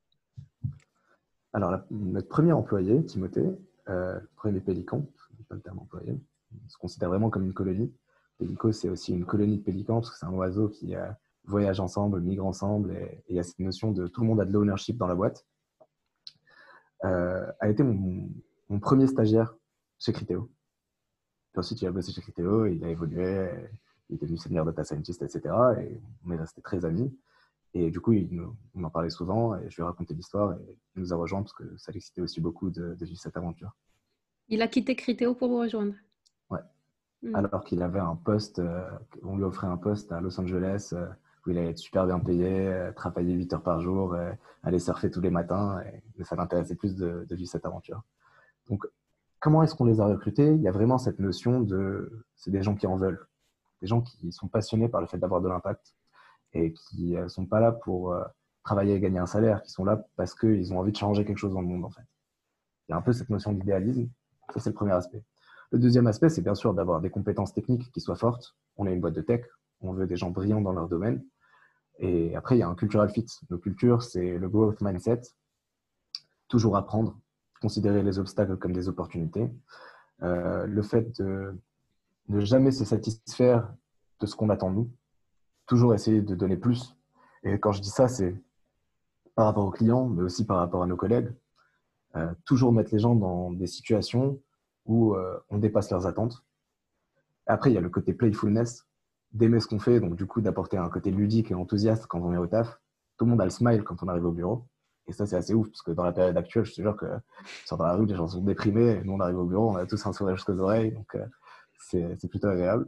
Alors, 1.52 1.80
notre 1.90 2.28
premier 2.28 2.52
employé, 2.52 3.04
Timothée, 3.04 3.50
premier 4.36 4.60
pélican, 4.60 5.04
pas 5.48 5.54
le 5.56 5.60
terme 5.62 5.80
employé, 5.80 6.18
on 6.64 6.68
se 6.68 6.78
considère 6.78 7.08
vraiment 7.08 7.30
comme 7.30 7.44
une 7.44 7.54
colonie. 7.54 7.92
Pélico, 8.38 8.72
c'est 8.72 8.88
aussi 8.88 9.12
une 9.12 9.24
colonie 9.24 9.58
de 9.58 9.62
pélicans 9.62 10.00
parce 10.00 10.10
que 10.10 10.16
c'est 10.18 10.26
un 10.26 10.32
oiseau 10.32 10.68
qui 10.68 10.94
euh, 10.94 11.10
voyage 11.44 11.80
ensemble, 11.80 12.20
migre 12.20 12.46
ensemble 12.46 12.92
et 12.92 13.24
il 13.28 13.36
y 13.36 13.38
a 13.38 13.42
cette 13.42 13.58
notion 13.58 13.90
de 13.92 14.06
tout 14.06 14.20
le 14.20 14.26
monde 14.28 14.40
a 14.40 14.44
de 14.44 14.52
l'ownership 14.52 14.96
dans 14.96 15.06
la 15.06 15.14
boîte. 15.14 15.44
Euh, 17.04 17.50
a 17.60 17.68
été 17.68 17.82
mon, 17.82 18.30
premier 18.80 19.06
stagiaire 19.06 19.54
chez 19.98 20.12
Criteo. 20.12 20.50
Puis 21.52 21.60
ensuite, 21.60 21.82
il 21.82 21.86
a 21.86 21.92
bossé 21.92 22.12
chez 22.12 22.20
Criteo, 22.20 22.66
il 22.66 22.84
a 22.84 22.88
évolué, 22.88 23.50
il 24.08 24.16
est 24.16 24.20
devenu 24.20 24.36
senior 24.36 24.64
data 24.64 24.84
scientist, 24.84 25.22
etc. 25.22 25.54
Et 25.80 26.00
on 26.24 26.30
est 26.30 26.36
resté 26.36 26.60
très 26.60 26.84
amis. 26.84 27.16
Et 27.74 27.90
du 27.90 28.00
coup, 28.00 28.12
il 28.12 28.40
on 28.74 28.84
en 28.84 28.90
parlait 28.90 29.10
souvent 29.10 29.56
et 29.56 29.68
je 29.68 29.76
lui 29.76 29.82
ai 29.82 29.86
raconté 29.86 30.14
l'histoire 30.14 30.54
et 30.54 30.78
il 30.96 31.02
nous 31.02 31.12
a 31.12 31.16
rejoints 31.16 31.42
parce 31.42 31.52
que 31.52 31.76
ça 31.76 31.92
l'excitait 31.92 32.20
aussi 32.20 32.40
beaucoup 32.40 32.70
de, 32.70 32.94
de, 32.94 33.04
vivre 33.04 33.20
cette 33.20 33.36
aventure. 33.36 33.76
Il 34.48 34.62
a 34.62 34.68
quitté 34.68 34.96
Criteo 34.96 35.34
pour 35.34 35.48
vous 35.48 35.58
rejoindre. 35.58 35.94
Mm. 37.22 37.34
alors 37.34 37.64
qu'il 37.64 37.82
avait 37.82 37.98
un 37.98 38.14
poste, 38.14 38.60
euh, 38.60 38.88
on 39.24 39.36
lui 39.36 39.44
offrait 39.44 39.66
un 39.66 39.76
poste 39.76 40.12
à 40.12 40.20
Los 40.20 40.38
Angeles 40.40 40.90
euh, 40.92 41.06
où 41.44 41.50
il 41.50 41.58
allait 41.58 41.70
être 41.70 41.78
super 41.78 42.06
bien 42.06 42.20
payé, 42.20 42.68
euh, 42.68 42.92
travailler 42.92 43.34
8 43.34 43.54
heures 43.54 43.62
par 43.62 43.80
jour, 43.80 44.16
aller 44.62 44.78
surfer 44.78 45.10
tous 45.10 45.20
les 45.20 45.30
matins, 45.30 45.80
et, 45.80 46.24
ça 46.24 46.36
l'intéressait 46.36 46.76
plus 46.76 46.94
de, 46.94 47.26
vivre 47.30 47.50
cette 47.50 47.66
aventure. 47.66 48.02
Donc, 48.68 48.86
comment 49.40 49.62
est-ce 49.62 49.74
qu'on 49.74 49.86
les 49.86 50.00
a 50.00 50.06
recrutés? 50.06 50.52
Il 50.54 50.62
y 50.62 50.68
a 50.68 50.72
vraiment 50.72 50.98
cette 50.98 51.18
notion 51.18 51.60
de, 51.60 52.24
c'est 52.36 52.50
des 52.50 52.62
gens 52.62 52.74
qui 52.76 52.86
en 52.86 52.96
veulent, 52.96 53.26
des 53.80 53.88
gens 53.88 54.00
qui 54.00 54.30
sont 54.30 54.48
passionnés 54.48 54.88
par 54.88 55.00
le 55.00 55.06
fait 55.06 55.18
d'avoir 55.18 55.40
de 55.40 55.48
l'impact 55.48 55.94
et 56.52 56.72
qui 56.72 57.16
ne 57.16 57.28
sont 57.28 57.46
pas 57.46 57.60
là 57.60 57.72
pour 57.72 58.16
travailler 58.64 58.94
et 58.94 59.00
gagner 59.00 59.18
un 59.18 59.26
salaire, 59.26 59.62
qui 59.62 59.70
sont 59.70 59.84
là 59.84 60.04
parce 60.16 60.34
qu'ils 60.34 60.72
ont 60.72 60.78
envie 60.78 60.92
de 60.92 60.96
changer 60.96 61.24
quelque 61.24 61.38
chose 61.38 61.54
dans 61.54 61.60
le 61.60 61.66
monde 61.66 61.84
en 61.84 61.90
fait. 61.90 62.02
Il 62.88 62.92
y 62.92 62.94
a 62.94 62.98
un 62.98 63.02
peu 63.02 63.12
cette 63.12 63.30
notion 63.30 63.52
d'idéalisme, 63.52 64.08
ça 64.52 64.60
c'est 64.60 64.70
le 64.70 64.74
premier 64.74 64.92
aspect. 64.92 65.22
Le 65.70 65.78
deuxième 65.78 66.06
aspect, 66.06 66.30
c'est 66.30 66.42
bien 66.42 66.54
sûr 66.54 66.72
d'avoir 66.72 67.00
des 67.00 67.10
compétences 67.10 67.52
techniques 67.52 67.90
qui 67.92 68.00
soient 68.00 68.16
fortes. 68.16 68.56
On 68.76 68.86
est 68.86 68.92
une 68.92 69.00
boîte 69.00 69.14
de 69.14 69.20
tech, 69.20 69.44
on 69.80 69.92
veut 69.92 70.06
des 70.06 70.16
gens 70.16 70.30
brillants 70.30 70.60
dans 70.60 70.72
leur 70.72 70.88
domaine. 70.88 71.24
Et 71.98 72.34
après, 72.36 72.56
il 72.56 72.60
y 72.60 72.62
a 72.62 72.68
un 72.68 72.74
cultural 72.74 73.10
fit. 73.10 73.26
Nos 73.50 73.58
cultures, 73.58 74.02
c'est 74.02 74.38
le 74.38 74.48
growth 74.48 74.80
mindset, 74.80 75.20
toujours 76.48 76.76
apprendre, 76.76 77.18
considérer 77.60 78.02
les 78.02 78.18
obstacles 78.18 78.56
comme 78.56 78.72
des 78.72 78.88
opportunités. 78.88 79.50
Euh, 80.22 80.66
le 80.66 80.82
fait 80.82 81.20
de 81.20 81.54
ne 82.28 82.40
jamais 82.40 82.70
se 82.70 82.84
satisfaire 82.84 83.72
de 84.20 84.26
ce 84.26 84.36
qu'on 84.36 84.50
attend 84.50 84.70
de 84.70 84.76
nous, 84.76 84.90
toujours 85.66 85.94
essayer 85.94 86.22
de 86.22 86.34
donner 86.34 86.56
plus. 86.56 86.96
Et 87.42 87.58
quand 87.58 87.72
je 87.72 87.82
dis 87.82 87.90
ça, 87.90 88.08
c'est 88.08 88.34
par 89.34 89.46
rapport 89.46 89.66
aux 89.66 89.70
clients, 89.70 90.08
mais 90.08 90.22
aussi 90.22 90.44
par 90.44 90.58
rapport 90.58 90.82
à 90.82 90.86
nos 90.86 90.96
collègues. 90.96 91.32
Euh, 92.16 92.32
toujours 92.46 92.72
mettre 92.72 92.92
les 92.92 92.98
gens 92.98 93.14
dans 93.14 93.52
des 93.52 93.66
situations 93.66 94.40
où 94.88 95.14
euh, 95.14 95.38
on 95.50 95.58
dépasse 95.58 95.90
leurs 95.90 96.06
attentes. 96.06 96.44
Après, 97.46 97.70
il 97.70 97.74
y 97.74 97.78
a 97.78 97.80
le 97.80 97.90
côté 97.90 98.12
playfulness, 98.12 98.86
d'aimer 99.32 99.60
ce 99.60 99.68
qu'on 99.68 99.78
fait, 99.78 100.00
donc 100.00 100.16
du 100.16 100.26
coup 100.26 100.40
d'apporter 100.40 100.76
un 100.76 100.88
côté 100.88 101.10
ludique 101.10 101.50
et 101.50 101.54
enthousiaste 101.54 102.06
quand 102.06 102.20
on 102.20 102.32
est 102.32 102.38
au 102.38 102.46
taf. 102.46 102.80
Tout 103.16 103.24
le 103.24 103.30
monde 103.30 103.40
a 103.40 103.44
le 103.44 103.50
smile 103.50 103.84
quand 103.84 104.02
on 104.02 104.08
arrive 104.08 104.24
au 104.24 104.32
bureau. 104.32 104.66
Et 105.06 105.12
ça, 105.12 105.26
c'est 105.26 105.36
assez 105.36 105.54
ouf, 105.54 105.68
parce 105.68 105.82
que 105.82 105.90
dans 105.90 106.04
la 106.04 106.12
période 106.12 106.36
actuelle, 106.36 106.64
je 106.64 106.74
te 106.74 106.82
jure 106.82 106.96
que 106.96 107.06
sur 107.64 107.82
la 107.82 107.94
rue, 107.94 108.06
les 108.06 108.14
gens 108.14 108.28
sont 108.28 108.42
déprimés, 108.42 109.00
nous, 109.04 109.14
on 109.14 109.20
arrive 109.20 109.38
au 109.38 109.44
bureau, 109.44 109.70
on 109.70 109.76
a 109.76 109.86
tous 109.86 110.04
un 110.06 110.12
sourire 110.12 110.36
jusqu'aux 110.36 110.58
oreilles, 110.58 110.92
donc 110.92 111.14
euh, 111.14 111.24
c'est 111.78 112.28
plutôt 112.28 112.48
agréable. 112.48 112.86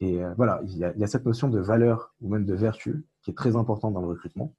Et 0.00 0.22
euh, 0.22 0.34
voilà, 0.36 0.60
il 0.64 0.76
y, 0.76 0.84
a, 0.84 1.06
cette 1.06 1.24
notion 1.24 1.48
de 1.48 1.60
valeur 1.60 2.14
ou 2.20 2.28
même 2.28 2.44
de 2.44 2.54
vertu 2.54 3.04
qui 3.22 3.30
est 3.30 3.34
très 3.34 3.54
importante 3.54 3.94
dans 3.94 4.00
le 4.00 4.08
recrutement. 4.08 4.52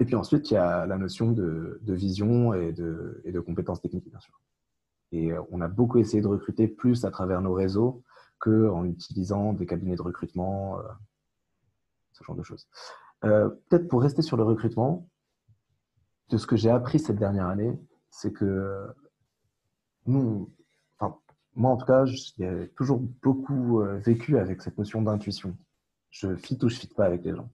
Et 0.00 0.04
puis 0.04 0.16
ensuite, 0.16 0.50
il 0.50 0.54
y 0.54 0.56
a 0.56 0.86
la 0.86 0.98
notion 0.98 1.30
de, 1.30 1.80
vision 1.86 2.52
et 2.54 2.72
de, 2.72 3.20
et 3.24 3.32
de 3.32 3.40
compétences 3.40 3.80
techniques, 3.80 4.08
bien 4.08 4.20
sûr. 4.20 4.40
Et 5.12 5.32
euh, 5.32 5.42
on 5.50 5.60
a 5.60 5.68
beaucoup 5.68 5.98
essayé 5.98 6.22
de 6.22 6.28
recruter 6.28 6.68
plus 6.68 7.04
à 7.04 7.10
travers 7.10 7.40
nos 7.40 7.54
réseaux 7.54 8.02
qu'en 8.38 8.84
utilisant 8.84 9.52
des 9.52 9.66
cabinets 9.66 9.96
de 9.96 10.02
recrutement, 10.02 10.78
euh, 10.78 10.82
ce 12.12 12.22
genre 12.24 12.36
de 12.36 12.42
choses. 12.42 12.68
Euh, 13.24 13.48
peut-être 13.68 13.88
pour 13.88 14.02
rester 14.02 14.22
sur 14.22 14.36
le 14.36 14.44
recrutement, 14.44 15.08
de 16.28 16.36
ce 16.36 16.46
que 16.46 16.56
j'ai 16.56 16.70
appris 16.70 16.98
cette 16.98 17.16
dernière 17.16 17.46
année, 17.46 17.80
c'est 18.10 18.32
que 18.32 18.86
nous, 20.06 20.52
enfin, 20.98 21.18
moi 21.54 21.70
en 21.70 21.76
tout 21.78 21.86
cas, 21.86 22.04
j'ai 22.04 22.70
toujours 22.76 23.00
beaucoup 23.22 23.82
vécu 24.04 24.36
avec 24.36 24.60
cette 24.60 24.76
notion 24.76 25.00
d'intuition. 25.00 25.56
Je 26.10 26.36
fit 26.36 26.58
ou 26.62 26.68
je 26.68 26.76
fit 26.76 26.88
pas 26.88 27.06
avec 27.06 27.24
les 27.24 27.34
gens. 27.34 27.50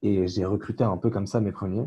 Et 0.00 0.26
j'ai 0.26 0.46
recruté 0.46 0.84
un 0.84 0.96
peu 0.96 1.10
comme 1.10 1.26
ça 1.26 1.40
mes 1.40 1.52
premiers. 1.52 1.86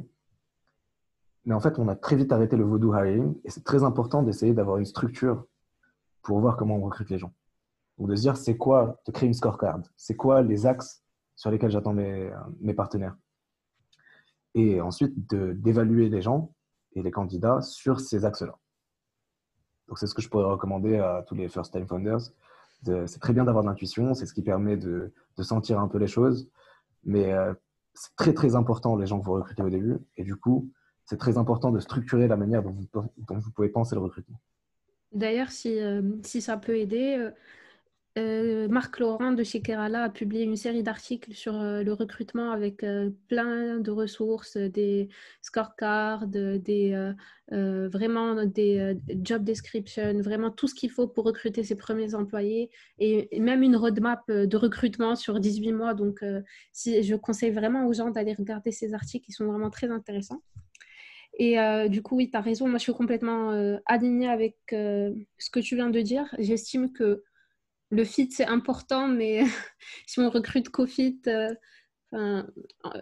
Mais 1.46 1.54
en 1.54 1.60
fait, 1.60 1.80
on 1.80 1.88
a 1.88 1.96
très 1.96 2.16
vite 2.16 2.32
arrêté 2.32 2.56
le 2.56 2.64
voodoo 2.64 2.94
hiring 2.94 3.36
et 3.44 3.50
c'est 3.50 3.64
très 3.64 3.84
important 3.84 4.22
d'essayer 4.22 4.54
d'avoir 4.54 4.78
une 4.78 4.86
structure 4.86 5.46
pour 6.22 6.40
voir 6.40 6.56
comment 6.56 6.76
on 6.76 6.82
recrute 6.82 7.10
les 7.10 7.18
gens. 7.18 7.34
Donc 7.98 8.10
de 8.10 8.16
se 8.16 8.22
dire, 8.22 8.38
c'est 8.38 8.58
quoi, 8.58 9.02
de 9.06 9.12
créer 9.12 9.28
une 9.28 9.34
scorecard, 9.34 9.80
c'est 9.98 10.16
quoi 10.16 10.42
les 10.42 10.66
axes 10.66 11.04
sur 11.36 11.50
lesquels 11.50 11.72
j'attends 11.72 11.94
mes, 11.94 12.32
mes, 12.60 12.74
partenaires? 12.74 13.16
Et 14.54 14.82
ensuite, 14.82 15.14
d'évaluer 15.34 16.10
les 16.10 16.22
gens 16.22 16.54
et 16.94 17.02
les 17.02 17.12
candidats 17.12 17.62
sur 17.62 18.00
ces 18.00 18.26
axes-là. 18.26 18.58
Donc 19.88 19.98
c'est 19.98 20.08
ce 20.08 20.14
que 20.14 20.22
je 20.22 20.30
pourrais 20.30 20.46
recommander 20.46 20.98
à 20.98 21.24
tous 21.28 21.36
les 21.36 21.50
first-time 21.50 21.88
founders. 21.88 22.22
C'est 22.84 23.20
très 23.20 23.34
bien 23.34 23.44
d'avoir 23.44 23.64
de 23.64 23.70
l'intuition, 23.70 24.14
c'est 24.14 24.26
ce 24.26 24.34
qui 24.34 24.42
permet 24.42 24.78
de, 24.78 25.14
de, 25.38 25.44
sentir 25.44 25.80
un 25.80 25.88
peu 25.88 26.00
les 26.00 26.08
choses, 26.08 26.50
mais 27.04 27.32
euh, 27.32 27.54
c'est 27.94 28.16
très 28.16 28.34
très 28.34 28.56
important 28.56 28.96
les 28.96 29.06
gens 29.06 29.20
que 29.20 29.26
vous 29.26 29.34
recrutez 29.34 29.62
au 29.62 29.70
début. 29.70 30.00
Et 30.18 30.24
du 30.24 30.36
coup, 30.36 30.72
c'est 31.12 31.18
très 31.18 31.38
important 31.38 31.72
de 31.72 31.82
structurer 31.82 32.30
la 32.30 32.38
manière 32.38 32.64
dont 32.64 32.72
vous, 32.72 33.52
pouvez 33.54 33.68
penser 33.68 33.96
le 33.96 34.02
recrutement. 34.02 34.40
D'ailleurs, 35.12 35.52
si, 35.52 35.78
euh, 35.78 36.02
ça 36.24 36.56
peut 36.56 36.78
aider, 36.78 37.18
euh, 37.20 37.32
euh, 38.18 38.70
Marc 38.70 38.98
Laurent 38.98 39.34
de 39.34 39.44
chez 39.44 39.62
Kerala 39.62 40.04
a 40.04 40.10
publié 40.10 40.46
une 40.46 40.56
série 40.56 40.84
d'articles 40.84 41.34
sur 41.34 41.62
le 41.62 41.92
recrutement 41.92 42.52
avec 42.52 42.86
plein 43.28 43.80
de 43.80 43.92
ressources, 43.92 44.56
des 44.56 45.10
scorecards, 45.42 46.28
des, 46.28 47.14
vraiment 47.50 48.46
des 48.46 48.98
job 49.10 49.44
descriptions, 49.44 50.18
vraiment 50.22 50.50
tout 50.50 50.70
ce 50.70 50.76
qu'il 50.76 50.92
faut 50.92 51.08
pour 51.08 51.26
recruter 51.26 51.64
ses 51.64 51.76
premiers 51.76 52.16
employés 52.16 52.70
et, 53.00 53.38
même 53.42 53.64
une 53.64 53.76
roadmap 53.76 54.32
de 54.32 54.58
recrutement 54.58 55.18
sur 55.18 55.42
18 55.42 55.74
mois. 55.74 55.94
Donc, 55.94 56.24
je 56.74 57.16
conseille 57.16 57.52
vraiment 57.52 57.86
aux 57.86 57.94
gens 57.94 58.12
d'aller 58.12 58.34
regarder 58.34 58.72
ces 58.72 58.94
articles, 58.94 59.26
qui 59.26 59.34
sont 59.34 59.46
vraiment 59.46 59.70
très 59.70 59.90
intéressants. 59.90 60.42
Et 61.38 61.58
du 61.90 62.04
coup, 62.04 62.18
oui, 62.18 62.30
tu 62.30 62.38
as 62.38 62.42
raison, 62.42 62.68
moi 62.68 62.78
je 62.78 62.84
suis 62.84 62.94
complètement 62.94 63.52
alignée 63.86 64.28
avec 64.28 64.58
ce 64.70 65.50
que 65.52 65.60
tu 65.60 65.76
viens 65.76 65.90
de 65.90 66.02
dire. 66.02 66.26
J'estime 66.38 66.92
que 66.92 67.24
le 67.90 68.04
fit, 68.04 68.30
c'est 68.32 68.46
important, 68.46 69.08
mais 69.08 69.42
si 70.08 70.20
on 70.20 70.30
recrute 70.30 70.70
co-fit, 70.70 71.22
euh, 72.14 72.44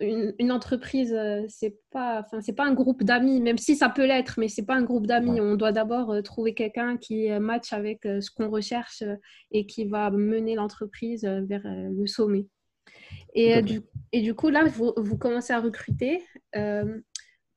une, 0.02 0.52
entreprise, 0.52 1.14
euh, 1.14 1.44
c'est 1.48 1.80
pas, 1.90 2.26
c'est 2.42 2.54
pas 2.54 2.66
un 2.66 2.74
groupe 2.74 3.04
d'amis, 3.04 3.42
même 3.42 3.58
si 3.58 3.76
ça 3.76 3.90
peut 3.90 4.06
l'être, 4.06 4.36
mais 4.40 4.48
c'est 4.48 4.66
pas 4.66 4.76
un 4.76 4.84
groupe 4.84 5.08
d'amis. 5.08 5.42
On 5.42 5.56
doit 5.56 5.72
d'abord 5.72 6.12
euh, 6.12 6.22
trouver 6.22 6.54
quelqu'un 6.54 6.98
qui 6.98 7.30
match 7.40 7.74
avec 7.74 8.02
ce 8.04 8.30
qu'on 8.30 8.50
recherche 8.50 9.04
et 9.52 9.66
qui 9.66 9.86
va 9.86 10.12
mener 10.12 10.56
l'entreprise 10.56 11.24
vers 11.24 11.64
le 11.66 12.06
sommet. 12.08 12.46
Et 13.34 13.62
du, 13.62 13.82
et 14.12 14.22
du 14.22 14.34
coup, 14.36 14.50
là, 14.50 14.64
vous, 14.66 14.94
vous 14.98 15.18
commencez 15.18 15.54
à 15.54 15.60
recruter. 15.60 16.24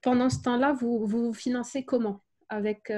Pendant 0.03 0.29
ce 0.31 0.43
temps-là, 0.43 0.73
vous, 0.73 1.07
vous 1.07 1.33
financez 1.33 1.85
comment 1.85 2.23
Avec 2.49 2.91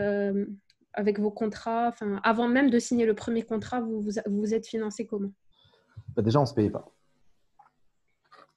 avec 0.95 1.19
vos 1.19 1.31
contrats? 1.31 1.89
Enfin, 1.89 2.21
Avant 2.23 2.49
même 2.49 2.71
de 2.71 2.79
signer 2.79 3.05
le 3.05 3.15
premier 3.15 3.43
contrat, 3.43 3.81
vous 3.81 4.01
vous, 4.01 4.13
vous 4.27 4.55
êtes 4.55 4.67
financé 4.67 5.07
comment? 5.07 5.33
Bah 6.17 6.23
Déjà, 6.23 6.39
on 6.39 6.43
ne 6.43 6.47
se 6.47 6.55
payait 6.55 6.71
pas. 6.71 6.89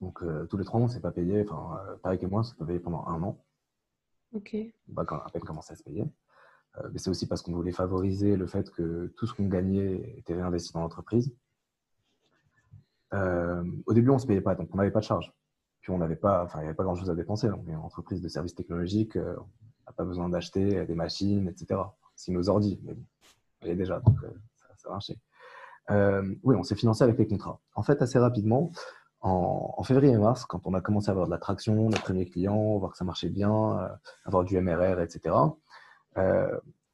Donc, 0.00 0.22
euh, 0.22 0.46
tous 0.46 0.56
les 0.56 0.64
trois 0.64 0.78
mois, 0.78 0.86
on 0.86 0.88
ne 0.88 0.94
s'est 0.94 1.00
pas 1.00 1.10
payé. 1.10 1.44
Enfin, 1.48 1.78
euh, 1.88 1.96
Tariq 1.96 2.22
et 2.24 2.28
moi, 2.28 2.40
on 2.40 2.42
s'est 2.44 2.54
pas 2.56 2.64
payé 2.64 2.78
pendant 2.78 3.04
un 3.06 3.22
an. 3.22 3.44
Ok. 4.32 4.56
Bah, 4.86 5.04
quand, 5.04 5.16
à 5.16 5.28
peine 5.30 5.42
commencé 5.42 5.72
à 5.72 5.76
se 5.76 5.82
payer. 5.82 6.04
Euh, 6.78 6.88
mais 6.92 6.98
c'est 6.98 7.10
aussi 7.10 7.26
parce 7.26 7.42
qu'on 7.42 7.52
voulait 7.52 7.72
favoriser 7.72 8.36
le 8.36 8.46
fait 8.46 8.70
que 8.70 9.12
tout 9.16 9.26
ce 9.26 9.34
qu'on 9.34 9.48
gagnait 9.48 10.14
était 10.16 10.34
réinvesti 10.34 10.72
dans 10.72 10.80
l'entreprise. 10.80 11.34
au 13.12 13.92
début, 13.92 14.10
on 14.10 14.14
ne 14.14 14.18
se 14.18 14.26
payait 14.26 14.40
pas, 14.40 14.54
donc 14.54 14.68
on 14.72 14.76
n'avait 14.76 14.92
pas 14.92 15.00
de 15.00 15.04
charge. 15.04 15.32
On 15.90 15.98
n'avait 15.98 16.16
pas, 16.16 16.44
enfin, 16.44 16.58
il 16.60 16.62
n'y 16.62 16.68
avait 16.68 16.76
pas 16.76 16.84
grand 16.84 16.94
chose 16.94 17.10
à 17.10 17.14
dépenser. 17.14 17.48
Donc, 17.48 17.66
une 17.66 17.76
entreprise 17.76 18.20
de 18.20 18.28
services 18.28 18.54
technologiques, 18.54 19.16
on 19.16 19.20
n'a 19.86 19.92
pas 19.96 20.04
besoin 20.04 20.28
d'acheter 20.28 20.84
des 20.86 20.94
machines, 20.94 21.48
etc 21.48 21.76
c'est 22.18 22.32
nos 22.32 22.48
ordi, 22.48 22.78
mais 22.82 22.94
bon, 22.94 23.04
est 23.62 23.76
déjà, 23.76 24.00
donc 24.00 24.16
euh, 24.24 24.28
ça, 24.76 24.90
marchait. 24.90 25.16
Euh, 25.90 26.34
oui, 26.42 26.56
on 26.56 26.64
s'est 26.64 26.74
financé 26.74 27.04
avec 27.04 27.16
les 27.16 27.26
contrats. 27.26 27.60
En 27.74 27.82
fait, 27.82 28.02
assez 28.02 28.18
rapidement, 28.18 28.72
en, 29.20 29.82
février 29.84 30.12
et 30.12 30.18
mars, 30.18 30.44
quand 30.44 30.66
on 30.66 30.74
a 30.74 30.80
commencé 30.80 31.08
à 31.08 31.12
avoir 31.12 31.26
de 31.26 31.30
la 31.30 31.38
traction, 31.38 31.88
les 31.88 31.98
premiers 31.98 32.26
clients, 32.26 32.76
voir 32.78 32.92
que 32.92 32.98
ça 32.98 33.04
marchait 33.04 33.30
bien, 33.30 33.78
euh, 33.78 33.88
avoir 34.24 34.44
du 34.44 34.60
MRR, 34.60 35.00
etc., 35.00 35.34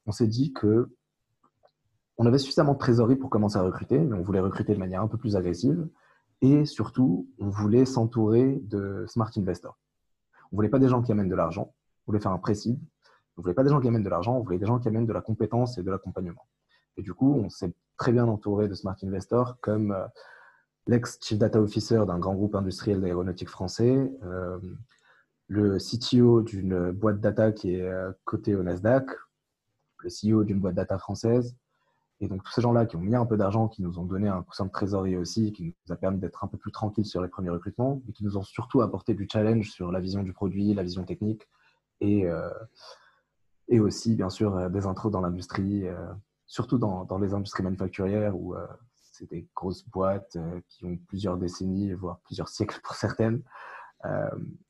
on 0.07 0.11
s'est 0.11 0.27
dit 0.27 0.53
que 0.53 0.95
on 2.17 2.27
avait 2.27 2.37
suffisamment 2.37 2.73
de 2.73 2.77
trésorerie 2.77 3.15
pour 3.15 3.31
commencer 3.31 3.57
à 3.57 3.63
recruter, 3.63 3.97
mais 3.97 4.15
on 4.15 4.21
voulait 4.21 4.39
recruter 4.39 4.75
de 4.75 4.77
manière 4.77 5.01
un 5.01 5.07
peu 5.07 5.17
plus 5.17 5.35
agressive. 5.35 5.87
Et 6.41 6.65
surtout, 6.65 7.29
on 7.39 7.49
voulait 7.49 7.85
s'entourer 7.85 8.59
de 8.63 9.05
smart 9.07 9.31
investors. 9.37 9.77
On 10.51 10.55
voulait 10.55 10.69
pas 10.69 10.79
des 10.79 10.89
gens 10.89 11.01
qui 11.01 11.11
amènent 11.11 11.29
de 11.29 11.35
l'argent. 11.35 11.73
On 12.05 12.11
voulait 12.11 12.21
faire 12.21 12.31
un 12.31 12.37
précide 12.37 12.79
on 13.37 13.41
ne 13.41 13.43
voulait 13.43 13.53
pas 13.53 13.63
des 13.63 13.69
gens 13.69 13.81
qui 13.81 13.87
amènent 13.87 14.03
de 14.03 14.09
l'argent, 14.09 14.37
on 14.37 14.41
voulait 14.41 14.57
des 14.57 14.65
gens 14.65 14.79
qui 14.79 14.87
amènent 14.87 15.05
de 15.05 15.13
la 15.13 15.21
compétence 15.21 15.77
et 15.77 15.83
de 15.83 15.91
l'accompagnement. 15.91 16.47
Et 16.97 17.01
du 17.01 17.13
coup, 17.13 17.33
on 17.33 17.49
s'est 17.49 17.73
très 17.97 18.11
bien 18.13 18.25
entouré 18.25 18.67
de 18.69 18.73
smart 18.73 18.95
investors 19.03 19.59
comme 19.59 19.91
euh, 19.91 20.05
l'ex-chief 20.87 21.37
data 21.37 21.61
officer 21.61 22.05
d'un 22.07 22.17
grand 22.17 22.35
groupe 22.35 22.55
industriel 22.55 23.01
d'aéronautique 23.01 23.49
français, 23.49 24.09
euh, 24.23 24.57
le 25.47 25.77
CTO 25.77 26.41
d'une 26.41 26.91
boîte 26.91 27.19
data 27.19 27.51
qui 27.51 27.75
est 27.75 27.81
euh, 27.81 28.11
cotée 28.23 28.55
au 28.55 28.63
Nasdaq, 28.63 29.05
le 29.99 30.09
CEO 30.09 30.43
d'une 30.45 30.61
boîte 30.61 30.75
data 30.75 30.97
française. 30.97 31.57
Et 32.21 32.27
donc, 32.27 32.43
tous 32.43 32.51
ces 32.51 32.61
gens-là 32.61 32.85
qui 32.85 32.95
ont 32.95 33.01
mis 33.01 33.15
un 33.15 33.25
peu 33.25 33.37
d'argent, 33.37 33.67
qui 33.67 33.81
nous 33.81 33.99
ont 33.99 34.05
donné 34.05 34.29
un 34.29 34.41
coussin 34.41 34.65
de 34.65 34.71
trésorerie 34.71 35.17
aussi, 35.17 35.51
qui 35.51 35.63
nous 35.63 35.93
a 35.93 35.97
permis 35.97 36.19
d'être 36.19 36.43
un 36.43 36.47
peu 36.47 36.57
plus 36.57 36.71
tranquilles 36.71 37.05
sur 37.05 37.21
les 37.21 37.27
premiers 37.27 37.49
recrutements, 37.49 38.01
mais 38.05 38.13
qui 38.13 38.23
nous 38.23 38.37
ont 38.37 38.43
surtout 38.43 38.81
apporté 38.81 39.13
du 39.13 39.27
challenge 39.31 39.69
sur 39.69 39.91
la 39.91 39.99
vision 39.99 40.23
du 40.23 40.31
produit, 40.31 40.73
la 40.73 40.83
vision 40.83 41.03
technique 41.03 41.47
et, 41.99 42.25
et 43.67 43.79
aussi, 43.79 44.15
bien 44.15 44.29
sûr, 44.29 44.55
euh, 44.55 44.69
des 44.69 44.85
intros 44.85 45.11
dans 45.11 45.21
l'industrie, 45.21 45.87
euh, 45.87 45.95
surtout 46.45 46.77
dans, 46.77 47.05
dans, 47.05 47.17
les 47.17 47.33
industries 47.33 47.63
manufacturières 47.63 48.37
où 48.37 48.55
euh, 48.55 48.65
c'est 48.95 49.29
des 49.29 49.47
grosses 49.55 49.87
boîtes 49.89 50.37
qui 50.67 50.85
ont 50.85 50.97
plusieurs 51.07 51.37
décennies, 51.37 51.93
voire 51.93 52.19
plusieurs 52.25 52.49
siècles 52.49 52.79
pour 52.83 52.95
certaines. 52.95 53.41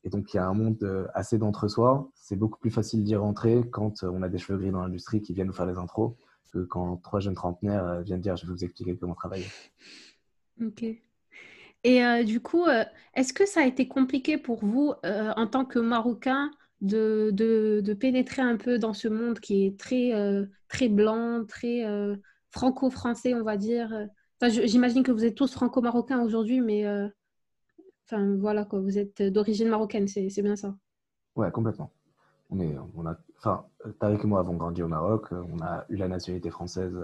et 0.04 0.08
donc, 0.08 0.32
il 0.32 0.36
y 0.36 0.40
a 0.40 0.46
un 0.46 0.54
monde 0.54 1.10
assez 1.14 1.36
d'entre-soi. 1.36 2.08
C'est 2.14 2.36
beaucoup 2.36 2.58
plus 2.58 2.70
facile 2.70 3.02
d'y 3.02 3.16
rentrer 3.16 3.68
quand 3.70 4.04
on 4.04 4.22
a 4.22 4.28
des 4.28 4.38
cheveux 4.38 4.56
gris 4.56 4.70
dans 4.70 4.82
l'industrie 4.82 5.20
qui 5.20 5.34
viennent 5.34 5.48
nous 5.48 5.52
faire 5.52 5.66
les 5.66 5.78
intros 5.78 6.14
que 6.52 6.58
quand 6.60 6.96
trois 6.98 7.20
jeunes 7.20 7.34
trentenaires 7.34 8.02
viennent 8.02 8.20
dire 8.20 8.36
je 8.36 8.46
vais 8.46 8.52
vous 8.52 8.64
expliquer 8.64 8.96
comment 8.96 9.14
travailler. 9.14 9.46
Ok. 10.62 10.84
Et 11.84 12.24
du 12.24 12.40
coup, 12.40 12.64
est-ce 13.14 13.32
que 13.32 13.46
ça 13.46 13.60
a 13.60 13.66
été 13.66 13.86
compliqué 13.86 14.38
pour 14.38 14.64
vous 14.64 14.94
en 15.04 15.46
tant 15.46 15.64
que 15.64 15.78
Marocain 15.78 16.50
de, 16.80 17.30
de, 17.32 17.94
pénétrer 17.94 18.42
un 18.42 18.56
peu 18.56 18.78
dans 18.78 18.92
ce 18.92 19.08
monde 19.08 19.40
qui 19.40 19.66
est 19.66 19.78
très, 19.78 20.12
euh, 20.14 20.46
très 20.68 20.88
blanc, 20.88 21.44
très 21.46 21.84
euh, 21.84 22.16
franco-français, 22.50 23.34
on 23.34 23.42
va 23.42 23.56
dire? 23.56 24.08
J'imagine 24.42 25.02
que 25.02 25.12
vous 25.12 25.24
êtes 25.24 25.34
tous 25.34 25.52
franco-marocains 25.52 26.22
aujourd'hui, 26.22 26.60
mais 26.60 26.86
euh, 26.86 27.08
enfin, 28.04 28.36
voilà, 28.36 28.64
quoi, 28.64 28.80
vous 28.80 28.98
êtes 28.98 29.22
d'origine 29.22 29.68
marocaine, 29.68 30.06
c'est 30.08 30.42
bien 30.42 30.56
ça? 30.56 30.74
Ouais, 31.34 31.50
complètement. 31.50 31.90
On 32.50 32.60
est, 32.60 32.76
on 32.94 33.06
a, 33.06 33.16
enfin, 33.38 33.66
Tariq 33.98 34.22
et 34.22 34.26
moi 34.26 34.40
avons 34.40 34.54
grandi 34.54 34.82
au 34.82 34.88
Maroc, 34.88 35.32
on 35.32 35.60
a 35.62 35.84
eu 35.88 35.96
la 35.96 36.08
nationalité 36.08 36.50
française 36.50 36.96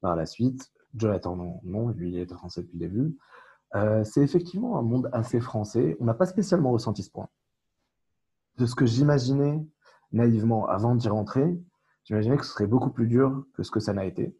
par 0.00 0.16
la 0.16 0.26
suite. 0.26 0.72
Jonathan, 0.94 1.36
non, 1.36 1.60
non 1.62 1.88
lui, 1.88 2.10
il 2.10 2.18
était 2.18 2.34
français 2.34 2.62
depuis 2.62 2.78
le 2.78 2.88
début. 2.88 3.16
c'est 4.04 4.22
effectivement 4.22 4.78
un 4.78 4.82
monde 4.82 5.08
assez 5.12 5.40
français. 5.40 5.96
On 6.00 6.04
n'a 6.04 6.14
pas 6.14 6.26
spécialement 6.26 6.72
ressenti 6.72 7.02
ce 7.02 7.10
point 7.10 7.28
de 8.58 8.66
ce 8.66 8.74
que 8.74 8.86
j'imaginais 8.86 9.64
naïvement 10.12 10.66
avant 10.68 10.94
d'y 10.94 11.08
rentrer, 11.08 11.58
j'imaginais 12.04 12.36
que 12.36 12.44
ce 12.44 12.52
serait 12.52 12.66
beaucoup 12.66 12.90
plus 12.90 13.06
dur 13.06 13.44
que 13.54 13.62
ce 13.62 13.70
que 13.70 13.80
ça 13.80 13.92
n'a 13.92 14.04
été. 14.04 14.36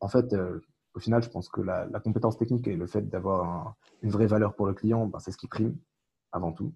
En 0.00 0.08
fait, 0.08 0.32
euh, 0.32 0.60
au 0.94 1.00
final, 1.00 1.22
je 1.22 1.28
pense 1.28 1.48
que 1.48 1.60
la, 1.60 1.86
compétence 2.00 2.36
technique 2.36 2.66
et 2.68 2.76
le 2.76 2.86
fait 2.86 3.02
d'avoir 3.02 3.74
une 4.02 4.10
vraie 4.10 4.26
valeur 4.26 4.54
pour 4.54 4.66
le 4.66 4.74
client, 4.74 5.06
ben, 5.06 5.18
c'est 5.18 5.32
ce 5.32 5.36
qui 5.36 5.48
prime 5.48 5.76
avant 6.32 6.52
tout. 6.52 6.72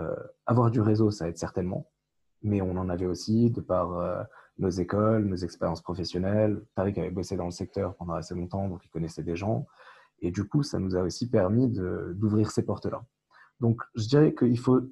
Euh, 0.00 0.14
avoir 0.46 0.70
du 0.70 0.80
réseau, 0.80 1.10
ça 1.10 1.28
aide 1.28 1.38
certainement, 1.38 1.90
mais 2.42 2.60
on 2.62 2.76
en 2.76 2.88
avait 2.88 3.06
aussi 3.06 3.50
de 3.50 3.60
par 3.60 3.98
euh, 3.98 4.22
nos 4.58 4.70
écoles, 4.70 5.24
nos 5.24 5.36
expériences 5.36 5.82
professionnelles. 5.82 6.62
Tariq 6.74 6.98
avait 6.98 7.10
bossé 7.10 7.36
dans 7.36 7.46
le 7.46 7.50
secteur 7.50 7.94
pendant 7.96 8.14
assez 8.14 8.34
longtemps, 8.34 8.68
donc 8.68 8.84
il 8.84 8.88
connaissait 8.88 9.22
des 9.22 9.36
gens. 9.36 9.66
Et 10.20 10.30
du 10.30 10.44
coup, 10.44 10.62
ça 10.62 10.78
nous 10.78 10.96
a 10.96 11.02
aussi 11.02 11.30
permis 11.30 11.68
d'ouvrir 11.68 12.50
ces 12.50 12.64
portes-là. 12.64 13.02
Donc, 13.60 13.82
je 13.94 14.06
dirais 14.06 14.34
qu'il 14.34 14.58
faut 14.58 14.82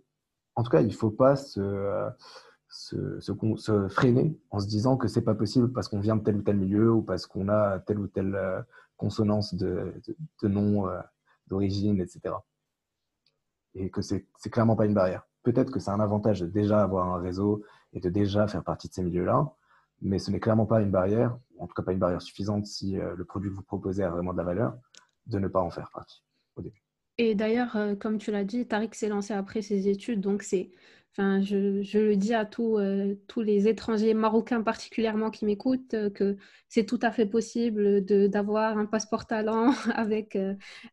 en 0.59 0.64
tout 0.64 0.71
cas, 0.71 0.81
il 0.81 0.88
ne 0.88 0.92
faut 0.92 1.12
pas 1.12 1.37
se, 1.37 2.11
freiner 3.90 4.37
en 4.51 4.59
se 4.59 4.66
disant 4.66 4.97
que 4.97 5.07
c'est 5.07 5.23
pas 5.23 5.37
possible 5.37 5.73
parce 5.73 5.87
qu'on 5.87 6.01
vient 6.01 6.16
de 6.16 6.25
tel 6.25 6.35
ou 6.35 6.42
tel 6.42 6.57
milieu 6.57 6.90
ou 6.90 7.01
parce 7.01 7.27
qu'on 7.27 7.49
a 7.49 7.79
telle 7.79 8.01
ou 8.01 8.09
telle 8.09 8.35
euh, 8.35 8.61
consonance 8.97 9.55
de, 9.55 9.94
nom, 10.42 10.88
euh, 10.88 10.99
d'origine, 11.47 12.01
etc. 12.01 12.35
Et 13.79 13.91
que 13.91 14.03
c'est 14.03 14.27
clairement 14.51 14.77
pas 14.77 14.87
une 14.87 14.95
barrière. 14.95 15.27
Peut-être 15.45 15.71
que 15.71 15.79
c'est 15.79 15.91
un 15.91 16.01
avantage 16.01 16.41
de 16.41 16.47
déjà 16.47 16.83
avoir 16.83 17.07
un 17.09 17.21
réseau 17.21 17.62
et 17.93 18.01
de 18.01 18.11
déjà 18.11 18.47
faire 18.49 18.64
partie 18.64 18.88
de 18.88 18.93
ces 18.93 19.03
milieux-là, 19.03 19.55
mais 20.03 20.19
ce 20.19 20.31
n'est 20.31 20.41
clairement 20.41 20.67
pas 20.67 20.81
une 20.81 20.91
barrière, 20.91 21.38
en 21.59 21.67
tout 21.67 21.75
cas 21.75 21.83
pas 21.83 21.93
une 21.93 21.99
barrière 21.99 22.23
suffisante 22.23 22.67
si 22.67 22.99
euh, 22.99 23.14
le 23.17 23.25
produit 23.25 23.51
que 23.51 23.55
vous 23.55 23.62
proposez 23.62 24.03
a 24.03 24.11
vraiment 24.11 24.33
de 24.33 24.38
la 24.38 24.45
valeur, 24.45 24.75
de 25.27 25.38
ne 25.38 25.49
pas 25.49 25.61
en 25.61 25.71
faire 25.71 25.91
partie 25.93 26.23
au 26.57 26.62
début. 26.62 26.83
Et 27.19 27.35
d'ailleurs, 27.35 27.77
euh, 27.77 27.95
comme 27.97 28.19
tu 28.19 28.31
l'as 28.31 28.45
dit, 28.45 28.67
Tariq 28.67 28.95
s'est 28.95 29.09
lancé 29.09 29.33
après 29.33 29.62
ses 29.62 29.88
études, 29.88 30.21
donc 30.21 30.43
c'est, 30.43 30.71
enfin, 31.12 31.41
je, 31.41 31.99
le 31.99 32.17
dis 32.17 32.35
à 32.35 32.45
tous, 32.45 32.79
euh, 32.79 33.14
tous 33.27 33.41
les 33.41 33.67
étrangers 33.67 34.14
marocains 34.14 34.62
particulièrement 34.62 35.31
qui 35.31 35.45
m'écoutent, 35.45 35.97
que 36.12 36.37
c'est 36.69 36.85
tout 36.85 37.01
à 37.03 37.11
fait 37.11 37.27
possible 37.27 38.05
d'avoir 38.05 38.79
un 38.79 38.87
passeport 38.87 39.27
talent 39.27 39.73
avec, 39.95 40.38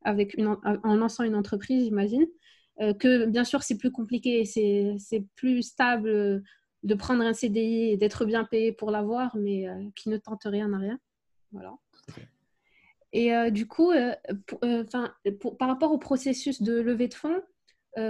avec 0.04 0.36
en 0.40 0.96
lançant 0.96 1.24
une 1.24 1.36
entreprise, 1.36 1.84
j'imagine. 1.84 2.26
Que 2.78 3.26
bien 3.26 3.44
sûr, 3.44 3.64
c'est 3.64 3.78
plus 3.78 3.92
compliqué, 3.92 4.46
c'est, 4.46 5.26
plus 5.36 5.64
stable 5.64 6.44
de 6.84 6.94
prendre 6.94 7.24
un 7.24 7.34
CDI 7.34 7.92
et 7.92 7.98
d'être 7.98 8.26
bien 8.26 8.44
payé 8.44 8.72
pour 8.72 8.92
l'avoir, 8.92 9.36
mais 9.38 9.66
qui 9.96 10.10
ne 10.10 10.18
tente 10.18 10.44
rien 10.46 10.72
à 10.74 10.78
rien. 10.78 11.00
Voilà. 11.52 11.78
Et 13.16 13.34
euh, 13.34 13.50
du 13.50 13.66
coup, 13.66 13.92
euh, 13.92 14.14
euh, 14.66 14.84
par 15.58 15.68
rapport 15.70 15.94
au 15.94 15.98
processus 15.98 16.62
de 16.62 16.82
levée 16.82 17.08
de 17.08 17.14
fonds, 17.14 17.42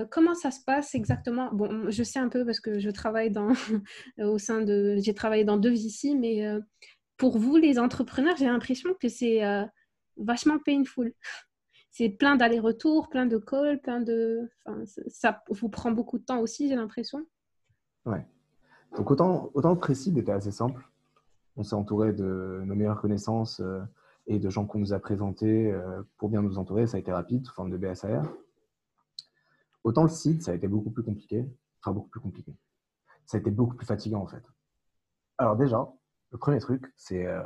comment 0.10 0.34
ça 0.34 0.50
se 0.50 0.62
passe 0.66 0.96
exactement? 0.96 1.54
Bon, 1.54 1.92
je 1.92 2.02
sais 2.02 2.18
un 2.18 2.28
peu 2.28 2.44
parce 2.44 2.60
que 2.60 2.80
je 2.80 2.90
travaille 2.90 3.30
dans, 3.30 3.50
au 4.18 4.40
sein 4.40 4.62
de, 4.62 4.98
j'ai 4.98 5.14
travaillé 5.14 5.44
dans 5.44 5.58
deux 5.58 5.70
VC, 5.70 6.16
mais 6.20 6.44
pour 7.18 7.38
vous, 7.38 7.56
les 7.58 7.78
entrepreneurs, 7.78 8.36
j'ai 8.36 8.48
l'impression 8.48 8.96
que 9.00 9.10
c'est 9.10 9.42
vachement 10.18 10.58
painful. 10.58 11.14
C'est 11.98 12.10
plein 12.10 12.36
d'allers-retours, 12.36 13.08
plein 13.08 13.26
de 13.26 13.38
calls, 13.38 13.80
plein 13.80 14.02
de. 14.02 14.52
Enfin, 14.66 14.84
ça 15.08 15.42
vous 15.50 15.70
prend 15.70 15.92
beaucoup 15.92 16.20
de 16.20 16.26
temps 16.26 16.42
aussi, 16.42 16.68
j'ai 16.68 16.76
l'impression. 16.76 17.26
Ouais. 18.06 18.28
Donc, 18.98 19.12
autant, 19.12 19.50
autant 19.54 19.70
le 19.70 19.80
précis 19.80 20.14
était 20.18 20.34
assez 20.34 20.52
simple. 20.52 20.86
On 21.56 21.64
s'est 21.64 21.74
entouré 21.74 22.12
de 22.12 22.62
nos 22.66 22.76
meilleures 22.76 23.00
connaissances 23.00 23.62
et 24.28 24.40
de 24.40 24.50
gens 24.50 24.66
qu'on 24.66 24.80
nous 24.80 24.92
a 24.92 25.00
présentés 25.00 25.74
pour 26.18 26.28
bien 26.28 26.42
nous 26.42 26.58
entourer. 26.58 26.86
Ça 26.86 26.98
a 26.98 27.00
été 27.00 27.14
rapide, 27.14 27.46
sous 27.46 27.54
forme 27.54 27.70
de 27.70 27.78
BSAR. 27.78 28.26
Autant 29.86 30.04
le 30.04 30.10
site, 30.10 30.44
ça 30.44 30.52
a 30.52 30.56
été 30.56 30.68
beaucoup 30.68 30.92
plus 30.92 31.04
compliqué. 31.04 31.46
Enfin, 31.80 31.94
beaucoup 31.94 32.10
plus 32.10 32.20
compliqué. 32.20 32.54
Ça 33.26 33.38
a 33.38 33.40
été 33.40 33.52
beaucoup 33.52 33.76
plus 33.76 33.86
fatigant, 33.86 34.20
en 34.20 34.28
fait. 34.28 34.44
Alors 35.38 35.56
déjà, 35.56 35.88
le 36.32 36.38
premier 36.38 36.60
truc, 36.60 36.94
c'est 36.98 37.26
euh, 37.26 37.42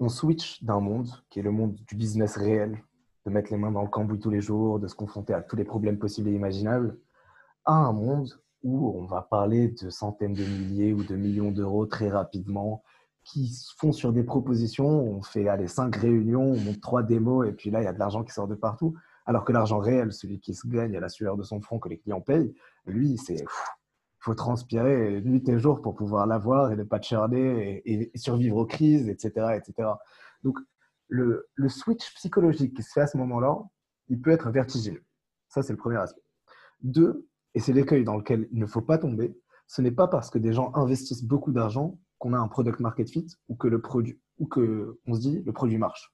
on 0.00 0.08
switch 0.08 0.62
d'un 0.62 0.80
monde 0.80 1.08
qui 1.30 1.40
est 1.40 1.42
le 1.42 1.50
monde 1.50 1.74
du 1.74 1.94
business 1.94 2.36
réel, 2.36 2.82
de 3.26 3.30
mettre 3.30 3.50
les 3.50 3.58
mains 3.58 3.72
dans 3.72 3.82
le 3.82 3.88
cambouis 3.88 4.18
tous 4.18 4.30
les 4.30 4.40
jours, 4.40 4.78
de 4.78 4.86
se 4.86 4.94
confronter 4.94 5.34
à 5.34 5.42
tous 5.42 5.56
les 5.56 5.64
problèmes 5.64 5.98
possibles 5.98 6.28
et 6.28 6.34
imaginables, 6.34 6.98
à 7.64 7.74
un 7.74 7.92
monde 7.92 8.40
où 8.62 8.88
on 8.96 9.04
va 9.04 9.22
parler 9.22 9.68
de 9.68 9.90
centaines 9.90 10.34
de 10.34 10.44
milliers 10.44 10.92
ou 10.92 11.04
de 11.04 11.16
millions 11.16 11.50
d'euros 11.50 11.86
très 11.86 12.08
rapidement, 12.08 12.82
qui 13.24 13.48
se 13.48 13.74
font 13.76 13.92
sur 13.92 14.12
des 14.12 14.22
propositions. 14.22 14.88
On 14.88 15.22
fait 15.22 15.48
aller 15.48 15.68
cinq 15.68 15.96
réunions, 15.96 16.52
on 16.52 16.60
monte 16.60 16.80
trois 16.80 17.02
démos, 17.02 17.46
et 17.46 17.52
puis 17.52 17.70
là, 17.70 17.82
il 17.82 17.84
y 17.84 17.88
a 17.88 17.92
de 17.92 17.98
l'argent 17.98 18.24
qui 18.24 18.32
sort 18.32 18.48
de 18.48 18.54
partout. 18.54 18.94
Alors 19.26 19.44
que 19.44 19.52
l'argent 19.52 19.78
réel, 19.78 20.12
celui 20.12 20.40
qui 20.40 20.54
se 20.54 20.66
gagne 20.66 20.96
à 20.96 21.00
la 21.00 21.10
sueur 21.10 21.36
de 21.36 21.42
son 21.42 21.60
front 21.60 21.78
que 21.78 21.90
les 21.90 21.98
clients 21.98 22.22
payent, 22.22 22.54
lui, 22.86 23.18
c'est 23.18 23.44
faut 24.20 24.34
transpirer 24.34 25.20
nuit 25.22 25.48
et 25.48 25.58
jour 25.58 25.80
pour 25.80 25.94
pouvoir 25.94 26.26
l'avoir 26.26 26.72
et 26.72 26.76
ne 26.76 26.84
pas 26.84 27.00
churner 27.00 27.82
et, 27.84 28.10
et, 28.14 28.18
survivre 28.18 28.56
aux 28.56 28.66
crises, 28.66 29.08
etc. 29.08 29.56
etc. 29.56 29.90
Donc, 30.42 30.58
le, 31.08 31.48
le, 31.54 31.68
switch 31.68 32.14
psychologique 32.14 32.74
qui 32.74 32.82
se 32.82 32.92
fait 32.92 33.00
à 33.00 33.06
ce 33.06 33.16
moment-là, 33.16 33.56
il 34.08 34.20
peut 34.20 34.30
être 34.30 34.50
vertigineux. 34.50 35.04
Ça, 35.48 35.62
c'est 35.62 35.72
le 35.72 35.78
premier 35.78 35.96
aspect. 35.96 36.22
Deux, 36.82 37.26
et 37.54 37.60
c'est 37.60 37.72
l'écueil 37.72 38.04
dans 38.04 38.16
lequel 38.16 38.48
il 38.52 38.58
ne 38.58 38.66
faut 38.66 38.82
pas 38.82 38.98
tomber, 38.98 39.36
ce 39.66 39.82
n'est 39.82 39.92
pas 39.92 40.08
parce 40.08 40.30
que 40.30 40.38
des 40.38 40.52
gens 40.52 40.72
investissent 40.74 41.24
beaucoup 41.24 41.52
d'argent 41.52 41.98
qu'on 42.18 42.32
a 42.32 42.38
un 42.38 42.48
product 42.48 42.80
market 42.80 43.08
fit 43.10 43.26
ou 43.48 43.54
que 43.54 43.68
le 43.68 43.80
produit 43.80 44.20
ou 44.38 44.46
que 44.46 45.00
on 45.06 45.14
se 45.14 45.20
dit 45.20 45.42
le 45.44 45.52
produit 45.52 45.78
marche. 45.78 46.12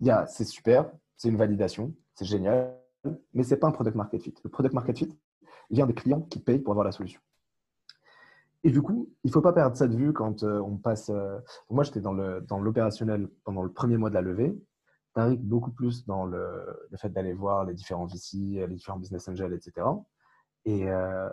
Il 0.00 0.24
c'est 0.28 0.44
super, 0.44 0.90
c'est 1.16 1.28
une 1.28 1.36
validation, 1.36 1.94
c'est 2.14 2.24
génial, 2.24 2.74
mais 3.34 3.42
c'est 3.42 3.58
pas 3.58 3.68
un 3.68 3.72
product 3.72 3.96
market 3.96 4.22
fit. 4.22 4.34
Le 4.42 4.50
product 4.50 4.74
market 4.74 4.98
fit, 4.98 5.06
il 5.06 5.18
vient 5.70 5.86
des 5.86 5.94
clients 5.94 6.22
qui 6.22 6.40
payent 6.40 6.58
pour 6.58 6.72
avoir 6.72 6.84
la 6.84 6.92
solution. 6.92 7.20
Et 8.62 8.70
du 8.70 8.82
coup, 8.82 9.08
il 9.24 9.28
ne 9.28 9.32
faut 9.32 9.40
pas 9.40 9.52
perdre 9.52 9.76
ça 9.76 9.88
de 9.88 9.96
vue 9.96 10.12
quand 10.12 10.42
euh, 10.42 10.60
on 10.60 10.76
passe. 10.76 11.08
Euh, 11.10 11.38
moi, 11.70 11.82
j'étais 11.82 12.00
dans 12.00 12.12
l'opérationnel 12.12 13.22
dans 13.22 13.30
pendant 13.44 13.62
le 13.62 13.72
premier 13.72 13.96
mois 13.96 14.10
de 14.10 14.14
la 14.14 14.20
levée. 14.20 14.54
Tariq, 15.14 15.40
beaucoup 15.40 15.70
plus 15.70 16.04
dans 16.06 16.24
le, 16.24 16.86
le 16.90 16.96
fait 16.98 17.08
d'aller 17.08 17.32
voir 17.32 17.64
les 17.64 17.74
différents 17.74 18.06
VC, 18.06 18.36
les 18.36 18.74
différents 18.74 18.98
business 18.98 19.28
angels, 19.28 19.54
etc. 19.54 19.86
Et, 20.66 20.88
euh, 20.90 21.28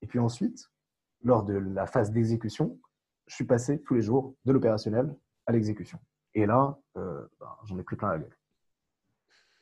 et 0.00 0.06
puis 0.06 0.18
ensuite, 0.18 0.70
lors 1.22 1.44
de 1.44 1.54
la 1.54 1.86
phase 1.86 2.10
d'exécution, 2.10 2.80
je 3.26 3.34
suis 3.34 3.44
passé 3.44 3.82
tous 3.82 3.94
les 3.94 4.02
jours 4.02 4.34
de 4.46 4.52
l'opérationnel 4.52 5.14
à 5.46 5.52
l'exécution. 5.52 5.98
Et 6.34 6.46
là, 6.46 6.78
ben, 6.94 7.28
j'en 7.64 7.78
ai 7.78 7.82
pris 7.82 7.96
plein 7.96 8.12
la 8.12 8.18
gueule. 8.18 8.36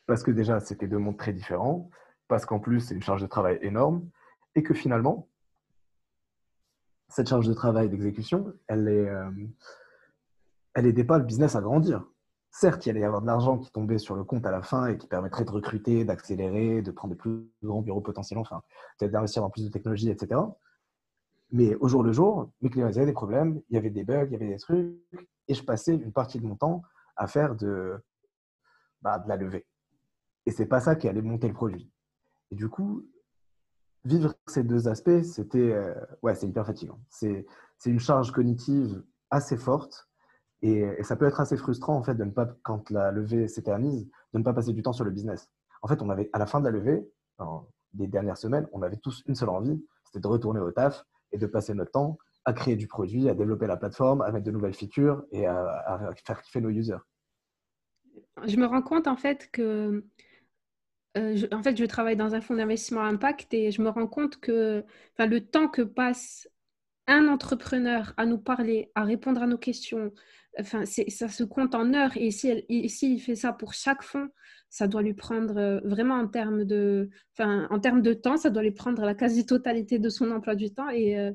Parce 0.07 0.23
que 0.23 0.31
déjà, 0.31 0.61
c'était 0.61 0.87
deux 0.87 0.99
mondes 0.99 1.19
très 1.19 1.33
différents 1.33 1.91
parce 2.29 2.45
qu'en 2.47 2.59
plus, 2.59 2.81
c'est 2.81 2.95
une 2.95 3.03
charge 3.03 3.23
de 3.23 3.27
travail 3.27 3.59
énorme, 3.63 4.09
et 4.55 4.63
que 4.63 4.75
finalement, 4.75 5.29
cette 7.09 7.29
charge 7.29 7.47
de 7.47 7.55
travail 7.55 7.89
d'exécution, 7.89 8.53
elle 8.67 8.89
est, 8.89 9.09
euh, 9.09 9.31
pas 11.05 11.19
le 11.19 11.25
business 11.25 11.57
à 11.57 11.61
grandir. 11.61 12.05
Certes, 12.51 12.87
il 12.87 12.91
allait 12.91 13.01
y 13.01 13.05
avoir 13.05 13.21
de 13.21 13.27
l'argent 13.27 13.59
qui 13.59 13.71
tombait 13.71 13.99
sur 13.99 14.17
le 14.17 14.25
compte 14.25 14.47
à 14.47 14.51
la 14.51 14.63
fin 14.63 14.87
et 14.87 14.97
qui 14.97 15.07
permettrait 15.07 15.45
de 15.45 15.51
recruter, 15.51 16.05
d'accélérer, 16.05 16.81
de 16.81 16.91
prendre 16.91 17.15
de 17.15 17.19
plus 17.19 17.51
grands 17.63 17.83
bureaux 17.83 18.01
potentiels, 18.01 18.39
enfin, 18.39 18.63
peut-être 18.99 19.13
d'investir 19.13 19.43
dans 19.43 19.51
plus 19.51 19.65
de 19.65 19.71
technologies, 19.71 20.11
etc. 20.11 20.41
Mais 21.53 21.75
au 21.77 21.89
jour 21.89 22.03
le 22.03 22.13
jour, 22.13 22.51
mes 22.63 22.71
clients 22.71 22.87
avaient 22.87 23.07
des 23.07 23.13
problèmes, 23.13 23.61
il 23.69 23.75
y 23.75 23.79
avait 23.79 23.91
des 23.91 24.05
bugs, 24.05 24.25
il 24.27 24.33
y 24.33 24.37
avait 24.37 24.49
des 24.49 24.59
trucs, 24.59 24.97
et 25.49 25.55
je 25.55 25.63
passais 25.63 25.95
une 25.95 26.13
partie 26.13 26.41
de 26.41 26.47
mon 26.47 26.57
temps 26.57 26.83
à 27.15 27.27
faire 27.27 27.55
de, 27.55 28.03
bah, 29.03 29.19
de 29.19 29.29
la 29.29 29.37
levée. 29.37 29.67
Et 30.47 30.51
c'est 30.51 30.67
pas 30.67 30.81
ça 30.81 30.97
qui 30.97 31.09
allait 31.09 31.23
monter 31.23 31.49
le 31.49 31.55
produit. 31.55 31.91
Et 32.51 32.55
du 32.55 32.69
coup, 32.69 33.07
vivre 34.05 34.35
ces 34.47 34.63
deux 34.63 34.89
aspects, 34.89 35.23
c'était 35.23 35.73
euh, 35.73 35.95
ouais, 36.23 36.35
c'est 36.35 36.47
hyper 36.47 36.67
fatigant. 36.67 37.01
C'est 37.09 37.47
une 37.85 38.01
charge 38.01 38.33
cognitive 38.33 39.03
assez 39.31 39.57
forte 39.57 40.09
et, 40.63 41.03
ça 41.03 41.17
peut 41.17 41.27
être 41.27 41.41
assez 41.41 41.57
frustrant 41.57 41.97
en 41.97 42.03
fait 42.03 42.15
de 42.15 42.25
ne 42.25 42.31
pas, 42.31 42.49
quand 42.63 42.91
la 42.91 43.11
levée 43.11 43.49
s'éternise, 43.49 44.09
de 44.33 44.39
ne 44.39 44.45
pas 44.45 44.55
passer 44.55 44.73
du 44.73 44.83
temps 44.83 44.93
sur 44.93 45.05
le 45.05 45.11
business. 45.11 45.51
En 45.83 45.89
fait, 45.89 46.01
on 46.03 46.09
avait 46.09 46.31
à 46.33 46.39
la 46.39 46.47
fin 46.47 46.61
de 46.61 46.65
la 46.65 46.71
levée, 46.71 47.07
dans 47.39 47.69
les 47.95 48.07
dernières 48.07 48.39
semaines, 48.39 48.67
on 48.73 48.83
avait 48.83 48.97
tous 48.97 49.23
une 49.27 49.35
seule 49.35 49.51
envie, 49.51 49.85
c'était 50.05 50.21
de 50.21 50.27
retourner 50.27 50.61
au 50.61 50.71
taf 50.71 51.05
et 51.33 51.39
de 51.39 51.47
passer 51.47 51.75
notre 51.75 51.93
temps 51.93 52.19
à 52.45 52.53
créer 52.53 52.77
du 52.77 52.87
produit, 52.87 53.29
à 53.29 53.35
développer 53.35 53.67
la 53.67 53.77
plateforme, 53.77 54.23
à 54.23 54.31
mettre 54.31 54.47
de 54.47 54.53
nouvelles 54.53 54.75
features 54.75 55.25
et 55.33 55.47
à, 55.47 55.59
à 55.87 56.15
faire 56.25 56.41
kiffer 56.43 56.61
nos 56.61 56.71
users. 56.71 56.99
Je 58.45 58.57
me 58.57 58.67
rends 58.67 58.83
compte 58.83 59.09
en 59.09 59.17
fait 59.17 59.51
que 59.51 60.05
euh, 61.17 61.47
en 61.53 61.63
fait, 61.63 61.77
je 61.77 61.85
travaille 61.85 62.17
dans 62.17 62.35
un 62.35 62.41
fonds 62.41 62.57
d'investissement 62.57 63.03
impact 63.03 63.55
et 63.55 63.71
je 63.71 63.83
me 63.83 63.89
rends 63.89 64.07
compte 64.07 64.39
que 64.39 64.85
le 65.19 65.41
temps 65.41 65.69
que 65.69 65.83
passe 65.83 66.49
un 67.07 67.29
entrepreneur 67.29 68.13
à 68.17 68.27
nous 68.27 68.39
parler, 68.39 68.91
à 68.95 69.05
répondre 69.05 69.43
à 69.43 69.47
nos 69.47 69.59
questions, 69.59 70.13
enfin, 70.59 70.85
ça 70.85 71.29
se 71.29 71.45
compte 71.45 71.75
en 71.75 71.95
heures. 71.95 72.17
Et 72.17 72.31
s'il 72.31 72.65
si, 72.91 73.15
il 73.15 73.21
fait 73.21 73.37
ça 73.37 73.53
pour 73.53 73.75
chaque 73.75 74.03
fonds, 74.03 74.29
ça 74.69 74.89
doit 74.89 75.03
lui 75.03 75.15
prendre 75.15 75.57
euh, 75.57 75.81
vraiment 75.85 76.17
en 76.17 76.27
termes 76.29 76.65
de, 76.65 77.09
enfin, 77.37 77.67
en 77.71 77.79
termes 77.81 78.03
de 78.03 78.13
temps, 78.13 78.37
ça 78.37 78.51
doit 78.51 78.63
lui 78.63 78.73
prendre 78.73 79.03
la 79.05 79.15
quasi-totalité 79.15 79.99
de 79.99 80.09
son 80.09 80.31
emploi 80.33 80.55
du 80.57 80.73
temps. 80.73 80.91
Et 80.91 81.19
euh, 81.19 81.33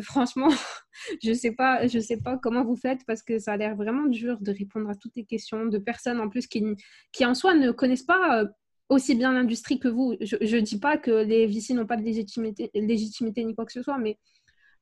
franchement, 0.00 0.48
je 1.22 1.30
ne 1.30 1.34
sais, 1.34 1.54
sais 2.00 2.16
pas 2.16 2.38
comment 2.38 2.64
vous 2.64 2.76
faites 2.76 3.00
parce 3.06 3.22
que 3.22 3.38
ça 3.38 3.52
a 3.52 3.56
l'air 3.58 3.76
vraiment 3.76 4.06
dur 4.06 4.38
de 4.40 4.52
répondre 4.52 4.88
à 4.88 4.94
toutes 4.94 5.16
les 5.16 5.24
questions 5.26 5.66
de 5.66 5.78
personnes 5.78 6.20
en 6.20 6.28
plus 6.28 6.46
qui, 6.46 6.64
qui 7.12 7.26
en 7.26 7.34
soi 7.34 7.54
ne 7.54 7.70
connaissent 7.70 8.04
pas 8.04 8.46
aussi 8.92 9.14
bien 9.14 9.32
l'industrie 9.32 9.78
que 9.78 9.88
vous. 9.88 10.14
Je 10.20 10.56
ne 10.56 10.60
dis 10.60 10.78
pas 10.78 10.98
que 10.98 11.10
les 11.10 11.46
VC 11.46 11.74
n'ont 11.74 11.86
pas 11.86 11.96
de 11.96 12.02
légitimité, 12.02 12.70
légitimité 12.74 13.44
ni 13.44 13.54
quoi 13.54 13.64
que 13.64 13.72
ce 13.72 13.82
soit, 13.82 13.98
mais 13.98 14.18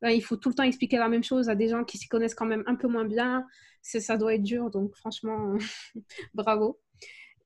il 0.03 0.21
faut 0.21 0.35
tout 0.35 0.49
le 0.49 0.55
temps 0.55 0.63
expliquer 0.63 0.97
la 0.97 1.09
même 1.09 1.23
chose 1.23 1.49
à 1.49 1.55
des 1.55 1.67
gens 1.67 1.83
qui 1.83 1.97
s'y 1.97 2.07
connaissent 2.07 2.35
quand 2.35 2.45
même 2.45 2.63
un 2.65 2.75
peu 2.75 2.87
moins 2.87 3.05
bien. 3.05 3.45
Ça 3.81 4.17
doit 4.17 4.35
être 4.35 4.43
dur, 4.43 4.69
donc 4.69 4.95
franchement, 4.95 5.55
bravo. 6.33 6.79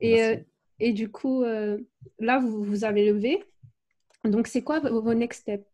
Et, 0.02 0.24
euh, 0.24 0.38
et, 0.80 0.92
du 0.92 1.10
coup, 1.10 1.44
euh, 1.44 1.78
là, 2.20 2.40
vous, 2.40 2.64
vous, 2.64 2.84
avez 2.84 3.10
levé. 3.10 3.44
Donc, 4.26 4.48
c'est 4.48 4.62
quoi 4.62 4.80
vos 4.82 5.14
next 5.14 5.42
steps? 5.42 5.66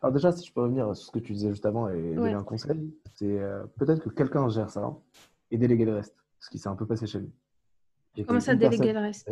Alors 0.00 0.12
déjà, 0.12 0.32
si 0.32 0.46
je 0.46 0.52
peux 0.52 0.62
revenir 0.62 0.94
sur 0.96 1.06
ce 1.06 1.10
que 1.10 1.18
tu 1.18 1.32
disais 1.32 1.50
juste 1.50 1.66
avant 1.66 1.88
et 1.88 2.14
donner 2.14 2.32
un 2.32 2.44
conseil, 2.44 2.94
c'est 3.14 3.38
euh, 3.38 3.64
peut-être 3.78 4.02
que 4.04 4.10
quelqu'un 4.10 4.48
gère 4.48 4.70
ça 4.70 4.96
et 5.50 5.58
déléguer 5.58 5.84
le 5.84 5.96
reste, 5.96 6.16
ce 6.40 6.48
qui 6.48 6.58
s'est 6.58 6.68
un 6.68 6.76
peu 6.76 6.86
passé 6.86 7.06
chez 7.06 7.20
nous. 7.20 7.32
Comment 8.26 8.40
ça 8.40 8.54
déléguer 8.54 8.92
le 8.92 9.00
reste 9.00 9.28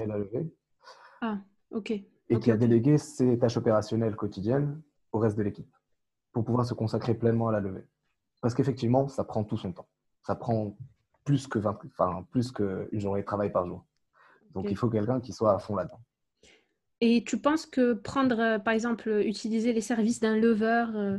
Ah, 1.20 1.38
ok. 1.70 1.90
Et 1.90 2.40
qui 2.40 2.50
a 2.50 2.56
délégué 2.56 2.98
ses 2.98 3.38
tâches 3.38 3.56
opérationnelles 3.56 4.16
quotidiennes 4.16 4.80
au 5.12 5.18
reste 5.18 5.36
de 5.36 5.42
l'équipe 5.42 5.72
pour 6.32 6.44
pouvoir 6.44 6.66
se 6.66 6.74
consacrer 6.74 7.14
pleinement 7.14 7.48
à 7.48 7.52
la 7.52 7.60
levée. 7.60 7.84
Parce 8.40 8.54
qu'effectivement, 8.54 9.08
ça 9.08 9.24
prend 9.24 9.44
tout 9.44 9.56
son 9.56 9.72
temps. 9.72 9.88
Ça 10.22 10.34
prend 10.34 10.76
plus 11.24 11.46
que 11.46 11.58
20, 11.58 11.78
enfin, 11.86 12.26
plus 12.30 12.52
qu'une 12.52 13.00
journée 13.00 13.22
de 13.22 13.26
travail 13.26 13.50
par 13.50 13.66
jour. 13.66 13.84
Donc, 14.54 14.66
il 14.70 14.76
faut 14.76 14.88
quelqu'un 14.88 15.20
qui 15.20 15.32
soit 15.32 15.54
à 15.54 15.58
fond 15.58 15.76
là-dedans. 15.76 16.00
Et 17.00 17.24
tu 17.24 17.38
penses 17.38 17.66
que 17.66 17.92
prendre, 17.92 18.40
euh, 18.40 18.58
par 18.58 18.72
exemple, 18.72 19.08
utiliser 19.24 19.72
les 19.72 19.80
services 19.80 20.20
d'un 20.20 20.36
lever, 20.36 20.86
euh, 20.94 21.18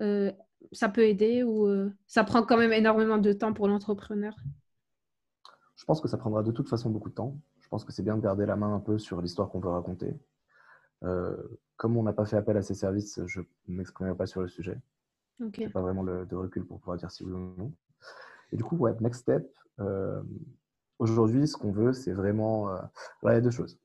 euh, 0.00 0.32
ça 0.72 0.88
peut 0.88 1.04
aider 1.04 1.42
ou 1.42 1.68
ça 2.06 2.24
prend 2.24 2.42
quand 2.42 2.56
même 2.56 2.72
énormément 2.72 3.18
de 3.18 3.32
temps 3.32 3.52
pour 3.52 3.68
l'entrepreneur? 3.68 4.34
Je 5.76 5.84
pense 5.84 6.00
que 6.00 6.08
ça 6.08 6.16
prendra 6.16 6.42
de 6.42 6.50
toute 6.50 6.68
façon 6.68 6.90
beaucoup 6.90 7.10
de 7.10 7.14
temps. 7.14 7.38
Je 7.60 7.68
pense 7.68 7.84
que 7.84 7.92
c'est 7.92 8.02
bien 8.02 8.16
de 8.16 8.22
garder 8.22 8.46
la 8.46 8.56
main 8.56 8.74
un 8.74 8.80
peu 8.80 8.98
sur 8.98 9.20
l'histoire 9.20 9.50
qu'on 9.50 9.60
veut 9.60 9.68
raconter. 9.68 10.18
Euh, 11.04 11.36
comme 11.76 11.96
on 11.96 12.02
n'a 12.02 12.14
pas 12.14 12.24
fait 12.24 12.36
appel 12.36 12.56
à 12.56 12.62
ces 12.62 12.74
services, 12.74 13.20
je 13.26 13.40
ne 13.68 13.76
m'exprimerai 13.76 14.16
pas 14.16 14.26
sur 14.26 14.40
le 14.40 14.48
sujet. 14.48 14.80
Je 15.38 15.60
n'ai 15.60 15.68
pas 15.68 15.82
vraiment 15.82 16.02
le, 16.02 16.24
de 16.24 16.34
recul 16.34 16.64
pour 16.64 16.80
pouvoir 16.80 16.96
dire 16.96 17.10
si 17.10 17.22
oui 17.24 17.32
ou 17.32 17.54
non. 17.58 17.72
Et 18.52 18.56
du 18.56 18.64
coup, 18.64 18.76
ouais, 18.76 18.94
next 19.00 19.22
step. 19.22 19.46
Euh, 19.80 20.22
aujourd'hui, 20.98 21.46
ce 21.46 21.58
qu'on 21.58 21.72
veut, 21.72 21.92
c'est 21.92 22.12
vraiment. 22.12 22.70
Euh, 22.70 22.80
il 23.24 23.26
y 23.26 23.32
a 23.32 23.40
deux 23.42 23.50
choses. 23.50 23.78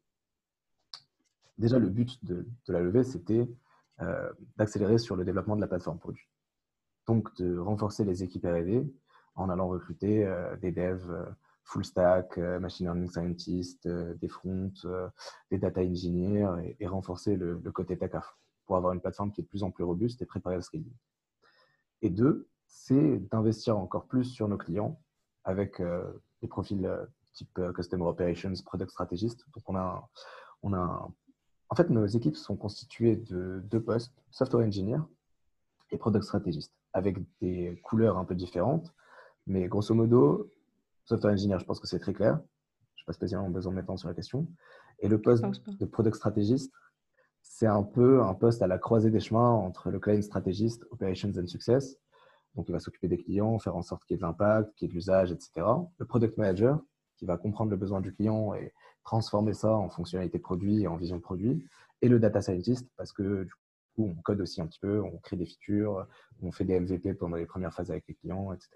Déjà, 1.57 1.77
le 1.77 1.89
but 1.89 2.23
de, 2.23 2.47
de 2.67 2.73
la 2.73 2.79
levée, 2.79 3.03
c'était 3.03 3.47
d'accélérer 4.57 4.97
sur 4.97 5.15
le 5.15 5.23
développement 5.23 5.55
de 5.55 5.61
la 5.61 5.67
plateforme 5.67 5.99
produit. 5.99 6.27
Donc, 7.05 7.35
de 7.35 7.55
renforcer 7.55 8.03
les 8.03 8.23
équipes 8.23 8.47
RD 8.47 8.89
en 9.35 9.47
allant 9.47 9.67
recruter 9.67 10.27
des 10.59 10.71
devs 10.71 11.35
full 11.63 11.85
stack, 11.85 12.37
euh, 12.37 12.59
machine 12.59 12.85
learning 12.85 13.09
scientist, 13.09 13.85
euh, 13.85 14.13
des 14.15 14.27
fronts, 14.27 14.73
euh, 14.85 15.07
des 15.49 15.57
data 15.57 15.81
engineers 15.81 16.75
et, 16.79 16.87
renforcer 16.87 17.35
le, 17.35 17.57
côté 17.71 17.97
tech 17.97 18.11
pour 18.11 18.21
pour 18.65 18.77
avoir 18.77 18.93
une 18.93 19.01
plateforme 19.01 19.31
qui 19.31 19.41
est 19.41 19.43
de 19.43 19.49
plus 19.49 19.63
en 19.63 19.71
plus 19.71 19.83
robuste 19.83 20.21
et 20.21 20.25
préparée 20.25 20.55
au 20.55 20.61
scaling. 20.61 20.93
Et 22.01 22.09
deux, 22.09 22.47
c'est 22.67 23.17
d'investir 23.29 23.77
encore 23.77 24.05
plus 24.05 24.23
sur 24.23 24.47
nos 24.47 24.57
clients 24.57 25.01
avec 25.43 25.81
des 26.41 26.47
profils 26.47 26.89
type 27.33 27.59
Customer 27.75 28.05
Operations, 28.05 28.53
Product 28.65 28.91
Strategist. 28.91 29.45
Donc, 29.53 29.63
on 29.67 29.75
a, 29.75 30.09
on 30.63 30.73
a 30.73 31.11
en 31.71 31.75
fait, 31.75 31.89
nos 31.89 32.05
équipes 32.05 32.35
sont 32.35 32.57
constituées 32.57 33.15
de 33.15 33.61
deux 33.65 33.81
postes, 33.81 34.13
Software 34.29 34.65
Engineer 34.65 34.99
et 35.89 35.97
Product 35.97 36.23
Strategist, 36.23 36.73
avec 36.93 37.17
des 37.39 37.79
couleurs 37.83 38.17
un 38.17 38.25
peu 38.25 38.35
différentes. 38.35 38.93
Mais 39.47 39.67
grosso 39.67 39.93
modo, 39.93 40.51
Software 41.05 41.33
Engineer, 41.33 41.59
je 41.59 41.65
pense 41.65 41.79
que 41.79 41.87
c'est 41.87 41.99
très 41.99 42.13
clair. 42.13 42.39
Je 42.95 43.01
n'ai 43.01 43.05
pas 43.05 43.13
spécialement 43.13 43.49
besoin 43.49 43.71
de 43.71 43.77
mettre 43.77 43.97
sur 43.97 44.07
la 44.07 44.13
question. 44.13 44.47
Et 44.99 45.07
le 45.07 45.19
poste 45.19 45.43
de 45.67 45.85
Product 45.85 46.15
Strategist, 46.15 46.71
c'est 47.41 47.67
un 47.67 47.83
peu 47.83 48.21
un 48.21 48.33
poste 48.33 48.61
à 48.61 48.67
la 48.67 48.77
croisée 48.77 49.09
des 49.09 49.19
chemins 49.19 49.49
entre 49.49 49.89
le 49.89 49.99
Client 49.99 50.21
Strategist, 50.21 50.85
Operations 50.91 51.31
and 51.37 51.47
Success. 51.47 51.97
Donc, 52.55 52.67
il 52.67 52.71
va 52.71 52.79
s'occuper 52.79 53.07
des 53.07 53.17
clients, 53.17 53.57
faire 53.59 53.75
en 53.75 53.81
sorte 53.81 54.03
qu'il 54.03 54.15
y 54.15 54.17
ait 54.17 54.21
de 54.21 54.23
l'impact, 54.23 54.75
qu'il 54.75 54.85
y 54.85 54.89
ait 54.89 54.89
de 54.89 54.95
l'usage, 54.95 55.31
etc. 55.31 55.65
Le 55.97 56.05
Product 56.05 56.37
Manager, 56.37 56.79
qui 57.17 57.25
va 57.25 57.37
comprendre 57.37 57.71
le 57.71 57.77
besoin 57.77 58.01
du 58.01 58.13
client 58.13 58.53
et 58.53 58.73
transformer 59.03 59.53
ça 59.53 59.73
en 59.73 59.89
fonctionnalité 59.89 60.39
produit 60.39 60.81
et 60.81 60.87
en 60.87 60.97
vision 60.97 61.19
produit. 61.19 61.65
Et 62.01 62.09
le 62.09 62.19
Data 62.19 62.41
Scientist, 62.41 62.89
parce 62.97 63.13
que 63.13 63.43
du 63.43 63.53
coup, 63.95 64.05
on 64.05 64.21
code 64.21 64.41
aussi 64.41 64.61
un 64.61 64.67
petit 64.67 64.79
peu, 64.79 65.01
on 65.01 65.17
crée 65.17 65.37
des 65.37 65.45
features, 65.45 66.07
on 66.41 66.51
fait 66.51 66.65
des 66.65 66.79
MVP 66.79 67.13
pendant 67.13 67.37
les 67.37 67.45
premières 67.45 67.73
phases 67.73 67.91
avec 67.91 68.07
les 68.07 68.15
clients, 68.15 68.51
etc. 68.53 68.71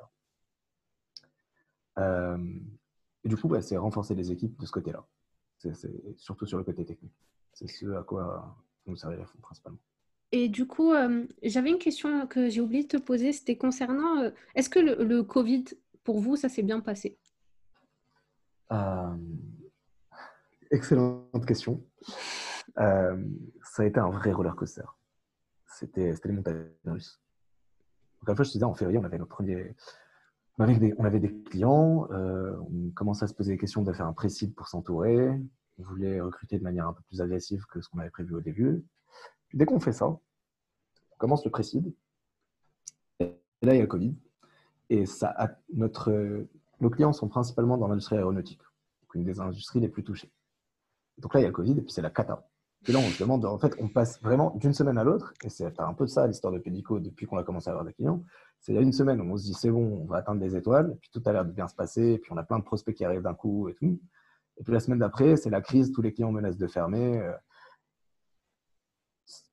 Euh, 1.98 2.38
et 3.24 3.30
du 3.30 3.36
coup, 3.36 3.50
c'est 3.62 3.78
renforcer 3.78 4.16
les 4.16 4.32
équipes 4.32 4.60
de 4.60 4.66
ce 4.66 4.72
côté-là. 4.72 5.06
C'est 5.58 5.74
surtout 6.18 6.46
sur 6.46 6.58
le 6.58 6.64
côté 6.64 6.86
technique. 6.86 7.16
C'est 7.54 7.68
ce 7.68 7.88
à 7.94 8.04
quoi 8.04 8.56
nous 8.86 8.96
servir 8.96 9.34
principalement. 9.42 9.80
Et 10.32 10.50
du 10.50 10.68
coup, 10.68 10.92
euh, 10.92 11.26
j'avais 11.44 11.70
une 11.70 11.80
question 11.80 12.28
que 12.28 12.50
j'ai 12.50 12.62
oublié 12.62 12.84
de 12.84 12.88
te 12.88 12.98
poser, 12.98 13.32
c'était 13.32 13.58
concernant, 13.58 14.20
euh, 14.22 14.32
est-ce 14.54 14.70
que 14.70 14.80
le, 14.80 15.24
Covid, 15.24 15.66
pour 16.04 16.20
vous, 16.20 16.36
ça 16.36 16.50
s'est 16.50 16.64
bien 16.64 16.82
passé? 16.82 17.18
Excellente 20.72 21.46
question. 21.46 21.84
ça 22.76 23.16
a 23.78 23.86
été 23.86 24.00
un 24.00 24.10
vrai 24.10 24.34
roller 24.34 24.56
coaster. 24.56 24.84
C'était 25.68 26.14
les 26.26 26.32
montagnes 26.32 26.68
russes. 26.86 27.22
Donc, 28.20 28.30
à 28.30 28.32
la 28.32 28.36
fois, 28.36 28.44
je 28.44 28.50
te 28.50 28.54
disais, 28.54 28.66
en 28.66 28.74
février, 28.74 29.00
on 29.00 29.04
avait 29.04 29.18
notre 29.18 29.36
premier, 29.36 29.76
on 30.58 30.64
avait 31.06 31.20
des, 31.20 31.34
clients, 31.44 32.08
euh, 32.12 32.56
on 32.60 32.90
commençait 32.92 33.26
à 33.26 33.28
se 33.28 33.34
poser 33.34 33.54
des 33.54 33.58
questions 33.58 33.84
de 33.84 33.92
faire 33.92 34.08
un 34.08 34.14
précide 34.14 34.56
pour 34.56 34.68
s'entourer. 34.68 35.30
On 35.78 35.84
voulait 35.84 36.22
recruter 36.22 36.58
de 36.58 36.64
manière 36.64 36.88
un 36.88 36.94
peu 36.94 37.02
plus 37.04 37.22
agressive 37.22 37.66
que 37.70 37.82
ce 37.82 37.90
qu'on 37.90 38.00
avait 38.00 38.10
prévu 38.10 38.36
au 38.36 38.42
début. 38.42 38.84
Dès 39.54 39.66
qu'on 39.66 39.80
fait 39.80 39.92
ça, 39.92 40.08
on 40.08 41.18
commence 41.18 41.44
le 41.44 41.52
précide. 41.52 41.94
Et 43.20 43.38
là, 43.62 43.74
il 43.74 43.76
y 43.76 43.80
a 43.80 43.82
le 43.82 43.88
Covid. 43.88 44.16
Et 44.90 45.06
ça 45.06 45.58
notre, 45.74 46.48
nos 46.80 46.90
clients 46.90 47.14
sont 47.14 47.28
principalement 47.28 47.78
dans 47.78 47.88
l'industrie 47.88 48.16
aéronautique, 48.16 48.62
une 49.16 49.24
des 49.24 49.40
industries 49.40 49.80
les 49.80 49.90
plus 49.90 50.04
touchées. 50.04 50.32
Donc 51.18 51.34
là, 51.34 51.40
il 51.40 51.44
y 51.44 51.46
a 51.46 51.50
le 51.50 51.54
Covid 51.54 51.72
et 51.72 51.82
puis 51.82 51.92
c'est 51.92 52.02
la 52.02 52.10
cata. 52.10 52.48
Et 52.88 52.92
là, 52.92 53.00
on 53.00 53.10
se 53.10 53.20
demande, 53.20 53.46
en 53.46 53.58
fait, 53.58 53.76
on 53.80 53.88
passe 53.88 54.22
vraiment 54.22 54.56
d'une 54.58 54.74
semaine 54.74 54.98
à 54.98 55.04
l'autre, 55.04 55.34
et 55.44 55.50
c'est 55.50 55.80
un 55.80 55.94
peu 55.94 56.06
ça 56.06 56.28
l'histoire 56.28 56.54
de 56.54 56.60
Pédico 56.60 57.00
depuis 57.00 57.26
qu'on 57.26 57.38
a 57.38 57.44
commencé 57.44 57.70
à 57.70 57.72
avoir 57.72 57.86
des 57.86 57.94
clients. 57.94 58.24
C'est 58.60 58.74
il 58.74 58.76
y 58.76 58.78
a 58.78 58.82
une 58.82 58.92
semaine 58.92 59.22
où 59.22 59.34
on 59.34 59.38
se 59.38 59.44
dit, 59.44 59.54
c'est 59.54 59.72
bon, 59.72 60.02
on 60.04 60.06
va 60.06 60.18
atteindre 60.18 60.40
des 60.40 60.56
étoiles, 60.56 60.92
et 60.92 60.96
puis 60.96 61.10
tout 61.12 61.22
a 61.26 61.32
l'air 61.32 61.46
de 61.46 61.52
bien 61.52 61.68
se 61.68 61.74
passer, 61.74 62.04
et 62.14 62.18
puis 62.20 62.32
on 62.32 62.38
a 62.38 62.44
plein 62.44 62.60
de 62.60 62.64
prospects 62.64 62.96
qui 62.96 63.04
arrivent 63.04 63.24
d'un 63.24 63.34
coup 63.34 63.70
et 63.70 63.74
tout. 63.74 64.00
Et 64.58 64.64
puis 64.64 64.72
la 64.72 64.80
semaine 64.80 65.00
d'après, 65.00 65.36
c'est 65.36 65.50
la 65.50 65.62
crise, 65.62 65.92
tous 65.92 66.02
les 66.02 66.14
clients 66.14 66.32
menacent 66.32 66.58
de 66.58 66.68
fermer. 66.68 67.20
Euh. 67.20 67.34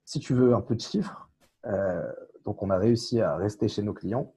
Si 0.04 0.20
tu 0.20 0.34
veux 0.34 0.54
un 0.54 0.60
peu 0.60 0.74
de 0.74 0.80
chiffres, 0.80 1.30
euh, 1.66 2.12
donc 2.44 2.62
on 2.62 2.68
a 2.68 2.76
réussi 2.76 3.20
à 3.20 3.36
rester 3.36 3.68
chez 3.68 3.82
nos 3.82 3.94
clients. 3.94 4.34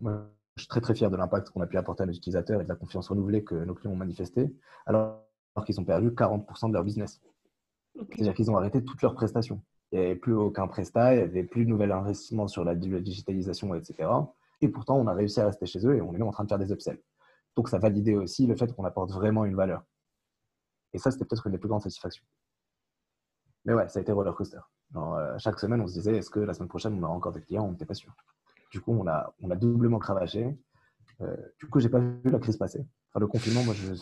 moi, 0.00 0.30
je 0.56 0.62
suis 0.62 0.68
très 0.68 0.80
très 0.80 0.94
fier 0.94 1.10
de 1.10 1.16
l'impact 1.16 1.50
qu'on 1.50 1.62
a 1.62 1.66
pu 1.66 1.76
apporter 1.76 2.04
à 2.04 2.06
nos 2.06 2.12
utilisateurs 2.12 2.60
et 2.60 2.64
de 2.64 2.68
la 2.68 2.76
confiance 2.76 3.08
renouvelée 3.08 3.42
que 3.42 3.56
nos 3.56 3.74
clients 3.74 3.92
ont 3.92 3.96
manifesté. 3.96 4.54
Alors, 4.86 5.24
alors 5.54 5.64
qu'ils 5.64 5.80
ont 5.80 5.84
perdu 5.84 6.10
40% 6.10 6.68
de 6.68 6.74
leur 6.74 6.84
business. 6.84 7.20
C'est-à-dire 7.94 8.34
qu'ils 8.34 8.50
ont 8.50 8.56
arrêté 8.56 8.84
toutes 8.84 9.02
leurs 9.02 9.14
prestations. 9.14 9.62
Il 9.92 9.98
n'y 9.98 10.06
avait 10.06 10.16
plus 10.16 10.34
aucun 10.34 10.66
prestat, 10.66 11.14
il 11.14 11.18
n'y 11.18 11.22
avait 11.22 11.44
plus 11.44 11.64
de 11.64 11.70
nouvel 11.70 11.92
investissement 11.92 12.48
sur 12.48 12.64
la 12.64 12.74
digitalisation, 12.74 13.74
etc. 13.74 14.08
Et 14.60 14.68
pourtant, 14.68 14.96
on 14.96 15.06
a 15.06 15.14
réussi 15.14 15.40
à 15.40 15.46
rester 15.46 15.66
chez 15.66 15.86
eux 15.86 15.96
et 15.96 16.00
on 16.00 16.12
est 16.14 16.18
même 16.18 16.26
en 16.26 16.32
train 16.32 16.44
de 16.44 16.48
faire 16.48 16.58
des 16.58 16.72
upsells. 16.72 17.00
Donc, 17.56 17.68
ça 17.68 17.78
validait 17.78 18.14
aussi 18.14 18.46
le 18.46 18.56
fait 18.56 18.74
qu'on 18.74 18.84
apporte 18.84 19.12
vraiment 19.12 19.44
une 19.44 19.54
valeur. 19.54 19.84
Et 20.92 20.98
ça, 20.98 21.10
c'était 21.10 21.24
peut-être 21.24 21.46
une 21.46 21.52
des 21.52 21.58
plus 21.58 21.68
grandes 21.68 21.82
satisfactions. 21.82 22.24
Mais 23.64 23.74
ouais, 23.74 23.88
ça 23.88 23.98
a 24.00 24.02
été 24.02 24.12
roller 24.12 24.34
coaster. 24.34 24.58
Euh, 24.96 25.38
chaque 25.38 25.58
semaine, 25.58 25.80
on 25.80 25.86
se 25.86 25.94
disait, 25.94 26.16
est-ce 26.16 26.30
que 26.30 26.40
la 26.40 26.54
semaine 26.54 26.68
prochaine, 26.68 26.94
on 26.94 27.02
aura 27.02 27.12
encore 27.12 27.32
des 27.32 27.42
clients? 27.42 27.64
On 27.64 27.72
n'était 27.72 27.86
pas 27.86 27.94
sûr. 27.94 28.14
Du 28.70 28.80
coup, 28.80 28.92
on 28.92 29.06
a, 29.06 29.34
on 29.40 29.50
a 29.50 29.56
doublement 29.56 29.98
cravaché. 29.98 30.56
Euh, 31.20 31.36
du 31.60 31.68
coup, 31.68 31.80
j'ai 31.80 31.88
pas 31.88 32.00
vu 32.00 32.20
la 32.24 32.38
crise 32.38 32.56
passer. 32.56 32.84
Enfin, 33.10 33.20
le 33.20 33.26
confinement, 33.26 33.62
moi, 33.64 33.74
je 33.74 33.94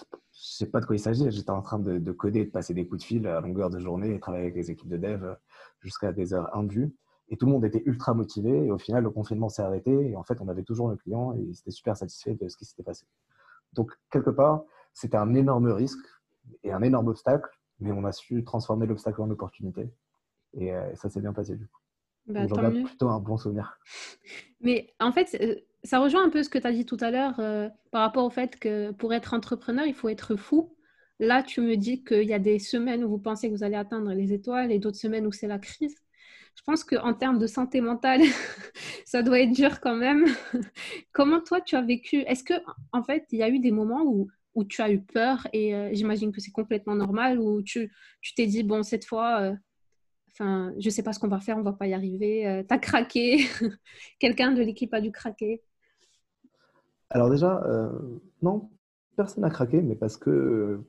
sais 0.45 0.67
pas 0.67 0.81
de 0.81 0.87
quoi 0.87 0.97
il 0.97 0.99
s'agit. 0.99 1.31
J'étais 1.31 1.51
en 1.51 1.63
train 1.63 1.79
de, 1.79 1.99
de, 1.99 2.13
coder, 2.13 2.45
de 2.45 2.51
passer 2.51 2.75
des 2.75 2.87
coups 2.87 3.03
de 3.03 3.07
fil 3.07 3.27
à 3.27 3.41
longueur 3.41 3.71
de 3.71 3.79
journée 3.79 4.15
et 4.15 4.21
travailler 4.21 4.45
avec 4.45 4.57
les 4.57 4.71
équipes 4.71 4.89
de 4.89 4.97
dev 4.97 5.35
jusqu'à 5.81 6.13
des 6.13 6.35
heures 6.35 6.55
indues. 6.57 6.93
Et 7.29 7.37
tout 7.37 7.47
le 7.47 7.53
monde 7.53 7.65
était 7.65 7.83
ultra 7.87 8.15
motivé. 8.15 8.67
Et 8.67 8.71
au 8.71 8.79
final, 8.79 9.05
le 9.05 9.11
confinement 9.11 9.49
s'est 9.49 9.63
arrêté. 9.63 10.11
Et 10.11 10.17
en 10.17 10.23
fait, 10.23 10.41
on 10.41 10.49
avait 10.49 10.65
toujours 10.65 10.89
le 10.89 10.97
client 10.97 11.35
et 11.35 11.41
il 11.41 11.51
était 11.51 11.71
super 11.71 11.97
satisfait 11.97 12.35
de 12.35 12.49
ce 12.49 12.57
qui 12.57 12.65
s'était 12.65 12.83
passé. 12.83 13.07
Donc, 13.73 13.91
quelque 14.11 14.31
part, 14.31 14.65
c'était 14.93 15.17
un 15.17 15.35
énorme 15.35 15.69
risque 15.69 16.05
et 16.63 16.73
un 16.73 16.83
énorme 16.83 17.09
obstacle, 17.09 17.49
mais 17.81 17.93
on 17.93 18.05
a 18.05 18.13
su 18.13 18.45
transformer 18.45 18.87
l'obstacle 18.87 19.23
en 19.23 19.31
opportunité. 19.31 19.91
Et, 20.55 20.75
euh, 20.75 20.95
ça 20.97 21.09
s'est 21.09 21.21
bien 21.21 21.33
passé 21.33 21.57
du 21.57 21.67
coup. 21.67 21.79
Bah, 22.27 22.47
J'en 22.47 22.57
garde 22.57 22.85
plutôt 22.85 23.09
un 23.09 23.19
bon 23.19 23.37
souvenir. 23.37 23.79
Mais 24.61 24.93
en 25.01 25.11
fait, 25.13 25.37
euh, 25.41 25.57
ça 25.85 25.99
rejoint 25.99 26.25
un 26.25 26.31
peu 26.31 26.43
ce 26.43 26.49
que 26.49 26.59
tu 26.59 26.67
as 26.67 26.73
dit 26.73 26.87
tout 26.87 26.97
à 27.01 27.11
l'heure 27.11 27.41
euh, 27.41 27.69
par 27.91 28.03
rapport 28.03 28.25
au 28.25 28.31
fait 28.31 28.59
que 28.59 28.93
pour 28.93 29.13
être 29.15 29.35
entrepreneur, 29.35 29.85
il 29.85 29.95
faut 29.95 30.09
être 30.09 30.37
fou. 30.37 30.77
Là, 31.19 31.43
tu 31.43 31.61
me 31.61 31.77
dis 31.77 32.05
qu'il 32.05 32.25
y 32.25 32.35
a 32.35 32.39
des 32.39 32.59
semaines 32.59 33.05
où 33.05 33.09
vous 33.09 33.19
pensez 33.19 33.49
que 33.49 33.55
vous 33.55 33.65
allez 33.65 33.77
atteindre 33.77 34.13
les 34.13 34.33
étoiles 34.33 34.73
et 34.73 34.79
d'autres 34.79 34.99
semaines 34.99 35.27
où 35.27 35.33
c'est 35.33 35.47
la 35.47 35.59
crise. 35.59 35.97
Je 36.57 36.63
pense 36.65 36.85
qu'en 36.85 37.15
termes 37.15 37.39
de 37.39 37.47
santé 37.47 37.81
mentale, 37.81 38.21
ça 39.05 39.23
doit 39.23 39.41
être 39.41 39.53
dur 39.53 39.81
quand 39.81 39.97
même. 39.97 40.25
Comment 41.13 41.41
toi, 41.41 41.61
tu 41.61 41.77
as 41.77 41.83
vécu? 41.83 42.19
Est-ce 42.21 42.45
que, 42.45 42.55
en 42.93 43.03
fait, 43.03 43.27
il 43.33 43.39
y 43.39 43.43
a 43.43 43.49
eu 43.49 43.59
des 43.59 43.73
moments 43.73 44.03
où, 44.05 44.29
où 44.55 44.65
tu 44.65 44.83
as 44.83 44.91
eu 44.91 45.01
peur 45.01 45.49
et 45.53 45.75
euh, 45.75 45.91
j'imagine 45.93 46.31
que 46.31 46.41
c'est 46.41 46.51
complètement 46.53 46.95
normal, 46.95 47.41
où 47.41 47.63
tu 47.63 47.91
t'es 48.37 48.47
dit, 48.47 48.63
bon, 48.63 48.83
cette 48.83 49.05
fois, 49.05 49.41
euh, 49.41 49.55
enfin, 50.33 50.73
je 50.79 50.91
sais 50.91 51.03
pas 51.03 51.13
ce 51.13 51.19
qu'on 51.19 51.29
va 51.29 51.41
faire, 51.41 51.57
on 51.57 51.63
va 51.63 51.73
pas 51.73 51.87
y 51.87 51.95
arriver. 51.95 52.65
tu 52.69 52.75
as 52.75 52.79
craqué. 52.79 53.47
Quelqu'un 54.21 54.53
de 54.53 54.63
l'équipe 54.63 54.93
a 54.95 55.01
dû 55.01 55.11
craquer. 55.11 55.63
Alors 57.15 57.29
déjà, 57.29 57.63
euh, 57.67 57.91
non, 58.41 58.71
personne 59.17 59.43
n'a 59.43 59.51
craqué, 59.51 59.83
mais 59.83 59.95
parce 59.95 60.17
que 60.17 60.81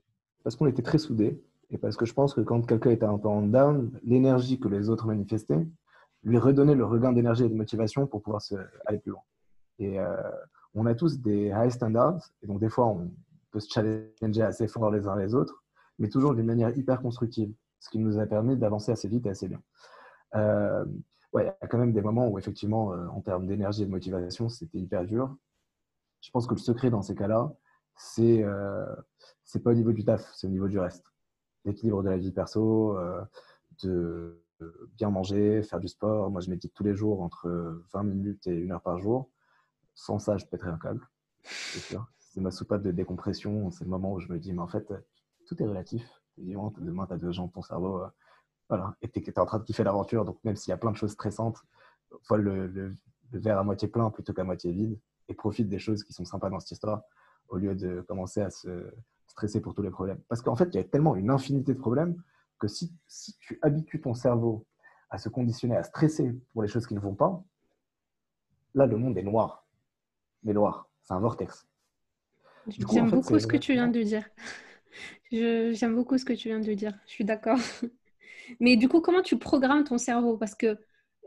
parce 0.43 0.55
qu'on 0.55 0.67
était 0.67 0.81
très 0.81 0.97
soudés 0.97 1.43
et 1.69 1.77
parce 1.77 1.97
que 1.97 2.05
je 2.05 2.13
pense 2.13 2.33
que 2.33 2.39
quand 2.39 2.65
quelqu'un 2.65 2.91
était 2.91 3.05
un 3.05 3.17
peu 3.17 3.27
en 3.27 3.41
down, 3.41 3.91
l'énergie 4.03 4.57
que 4.57 4.69
les 4.69 4.89
autres 4.89 5.05
manifestaient 5.05 5.67
lui 6.23 6.37
redonnait 6.37 6.75
le 6.75 6.85
regain 6.85 7.11
d'énergie 7.11 7.43
et 7.43 7.49
de 7.49 7.53
motivation 7.53 8.07
pour 8.07 8.21
pouvoir 8.21 8.41
se, 8.41 8.55
aller 8.85 8.99
plus 8.99 9.11
loin. 9.11 9.21
Et 9.79 9.99
euh, 9.99 10.15
on 10.73 10.85
a 10.85 10.95
tous 10.95 11.19
des 11.19 11.51
high 11.53 11.69
standards, 11.69 12.29
et 12.41 12.47
donc 12.47 12.61
des 12.61 12.69
fois 12.69 12.87
on 12.87 13.11
peut 13.51 13.59
se 13.59 13.69
challenger 13.69 14.43
assez 14.43 14.69
fort 14.69 14.91
les 14.91 15.05
uns 15.07 15.17
les 15.17 15.35
autres, 15.35 15.61
mais 15.99 16.07
toujours 16.07 16.35
d'une 16.35 16.45
manière 16.45 16.75
hyper 16.77 17.01
constructive, 17.01 17.53
ce 17.81 17.89
qui 17.89 17.99
nous 17.99 18.17
a 18.17 18.25
permis 18.25 18.55
d'avancer 18.55 18.93
assez 18.93 19.09
vite 19.09 19.25
et 19.25 19.29
assez 19.29 19.49
bien. 19.49 19.61
Euh, 20.35 20.85
ouais, 21.33 21.43
il 21.43 21.47
y 21.47 21.65
a 21.65 21.67
quand 21.67 21.77
même 21.77 21.91
des 21.91 22.01
moments 22.01 22.29
où 22.29 22.39
effectivement, 22.39 22.93
en 23.11 23.19
termes 23.19 23.45
d'énergie 23.45 23.83
et 23.83 23.85
de 23.85 23.91
motivation, 23.91 24.47
c'était 24.47 24.79
hyper 24.79 25.03
dur 25.03 25.35
je 26.23 26.31
pense 26.31 26.47
que 26.47 26.53
le 26.53 26.59
secret 26.59 26.89
dans 26.89 27.01
ces 27.01 27.15
cas-là, 27.15 27.53
c'est 27.95 28.43
euh, 28.43 28.85
pas 29.63 29.71
au 29.71 29.75
niveau 29.75 29.91
du 29.91 30.03
taf, 30.03 30.31
c'est 30.33 30.47
au 30.47 30.49
niveau 30.49 30.67
du 30.67 30.79
reste. 30.79 31.05
L'équilibre 31.65 32.01
de 32.01 32.09
la 32.09 32.17
vie 32.17 32.31
perso, 32.31 32.97
euh, 32.97 33.21
de 33.83 34.41
bien 34.93 35.09
manger, 35.09 35.61
faire 35.63 35.79
du 35.79 35.89
sport. 35.89 36.31
Moi, 36.31 36.41
je 36.41 36.49
médite 36.49 36.73
tous 36.73 36.83
les 36.83 36.95
jours 36.95 37.21
entre 37.21 37.83
20 37.93 38.03
minutes 38.03 38.47
et 38.47 38.55
une 38.55 38.71
heure 38.71 38.81
par 38.81 38.99
jour. 38.99 39.29
Sans 39.93 40.17
ça, 40.17 40.37
je 40.37 40.45
pèterais 40.45 40.69
un 40.69 40.77
câble, 40.77 41.05
c'est 41.43 42.41
ma 42.41 42.51
soupape 42.51 42.81
de 42.81 42.91
décompression. 42.91 43.69
C'est 43.69 43.83
le 43.83 43.89
moment 43.89 44.13
où 44.13 44.19
je 44.19 44.31
me 44.31 44.39
dis, 44.39 44.53
mais 44.53 44.61
en 44.61 44.67
fait, 44.67 44.91
tout 45.45 45.61
est 45.61 45.67
relatif. 45.67 46.09
Demain, 46.37 47.05
tu 47.05 47.13
as 47.13 47.17
deux 47.17 47.31
jambes, 47.31 47.51
ton 47.51 47.61
cerveau. 47.61 47.99
Euh, 47.99 48.07
voilà. 48.69 48.95
Et 49.01 49.09
tu 49.09 49.19
es, 49.19 49.39
en 49.39 49.45
train 49.45 49.59
de 49.59 49.63
kiffer 49.65 49.83
l'aventure. 49.83 50.23
Donc, 50.23 50.39
même 50.45 50.55
s'il 50.55 50.71
y 50.71 50.73
a 50.73 50.77
plein 50.77 50.91
de 50.91 50.97
choses 50.97 51.11
stressantes, 51.11 51.57
le, 52.31 52.67
le 52.67 52.97
verre 53.33 53.59
à 53.59 53.63
moitié 53.63 53.87
plein 53.89 54.09
plutôt 54.09 54.33
qu'à 54.33 54.45
moitié 54.45 54.71
vide 54.71 54.99
et 55.29 55.33
profite 55.33 55.69
des 55.69 55.79
choses 55.79 56.03
qui 56.03 56.13
sont 56.13 56.25
sympas 56.25 56.49
dans 56.49 56.59
cette 56.59 56.71
histoire 56.71 57.03
au 57.49 57.57
lieu 57.57 57.75
de 57.75 58.01
commencer 58.01 58.41
à 58.41 58.49
se 58.49 58.91
stresser 59.27 59.61
pour 59.61 59.73
tous 59.73 59.81
les 59.81 59.89
problèmes. 59.89 60.19
Parce 60.29 60.41
qu'en 60.41 60.55
fait, 60.55 60.69
il 60.73 60.75
y 60.75 60.79
a 60.79 60.83
tellement 60.83 61.15
une 61.15 61.29
infinité 61.29 61.73
de 61.73 61.79
problèmes 61.79 62.21
que 62.59 62.67
si, 62.67 62.93
si 63.07 63.35
tu 63.39 63.59
habitues 63.61 64.01
ton 64.01 64.13
cerveau 64.13 64.65
à 65.09 65.17
se 65.17 65.29
conditionner, 65.29 65.75
à 65.75 65.83
stresser 65.83 66.33
pour 66.53 66.63
les 66.63 66.67
choses 66.67 66.87
qui 66.87 66.93
ne 66.93 66.99
vont 66.99 67.15
pas, 67.15 67.43
là, 68.73 68.85
le 68.85 68.97
monde 68.97 69.17
est 69.17 69.23
noir. 69.23 69.67
Mais 70.43 70.53
noir, 70.53 70.89
c'est 71.01 71.13
un 71.13 71.19
vortex. 71.19 71.67
J'aime 72.67 73.09
beaucoup 73.09 73.39
ce 73.39 73.47
que 73.47 73.57
tu 73.57 73.73
viens 73.73 73.87
de 73.87 74.01
dire. 74.01 74.27
J'aime 75.31 75.95
beaucoup 75.95 76.17
ce 76.17 76.25
que 76.25 76.33
tu 76.33 76.49
viens 76.49 76.59
de 76.59 76.73
dire. 76.73 76.93
Je 77.05 77.11
suis 77.11 77.25
d'accord. 77.25 77.59
Mais 78.59 78.75
du 78.75 78.87
coup, 78.87 79.01
comment 79.01 79.21
tu 79.21 79.37
programmes 79.37 79.83
ton 79.83 79.97
cerveau? 79.97 80.37
Parce 80.37 80.55
que 80.55 80.77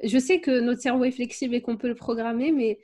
je 0.03 0.19
sais 0.19 0.41
que 0.41 0.61
notre 0.61 0.81
cerveau 0.81 1.05
est 1.05 1.11
flexible 1.11 1.55
et 1.55 1.63
qu'on 1.63 1.77
peut 1.77 1.89
le 1.89 1.95
programmer, 1.95 2.53
mais 2.53 2.79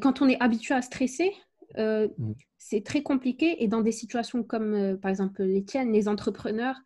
quand 0.00 0.22
on 0.22 0.28
est 0.28 0.40
habitué 0.40 0.74
à 0.74 0.82
stresser, 0.82 1.32
euh, 1.78 2.08
mm. 2.18 2.32
c'est 2.58 2.84
très 2.84 3.02
compliqué. 3.02 3.62
Et 3.62 3.68
dans 3.68 3.80
des 3.80 3.92
situations 3.92 4.42
comme, 4.42 4.74
euh, 4.74 4.96
par 4.96 5.10
exemple, 5.10 5.42
les 5.42 5.64
tiennes, 5.64 5.92
les 5.92 6.08
entrepreneurs, 6.08 6.76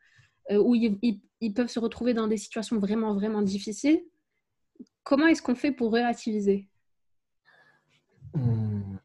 euh, 0.51 0.59
où 0.59 0.75
ils, 0.75 1.21
peuvent 1.55 1.69
se 1.69 1.81
retrouver 1.81 2.15
dans 2.15 2.29
des 2.29 2.37
situations 2.37 2.79
vraiment, 2.79 3.15
vraiment 3.15 3.43
difficiles, 3.43 4.03
comment 5.05 5.27
est-ce 5.27 5.43
qu'on 5.43 5.55
fait 5.55 5.73
pour 5.73 5.93
relativiser? 5.93 6.69
Hmm. 8.35 8.97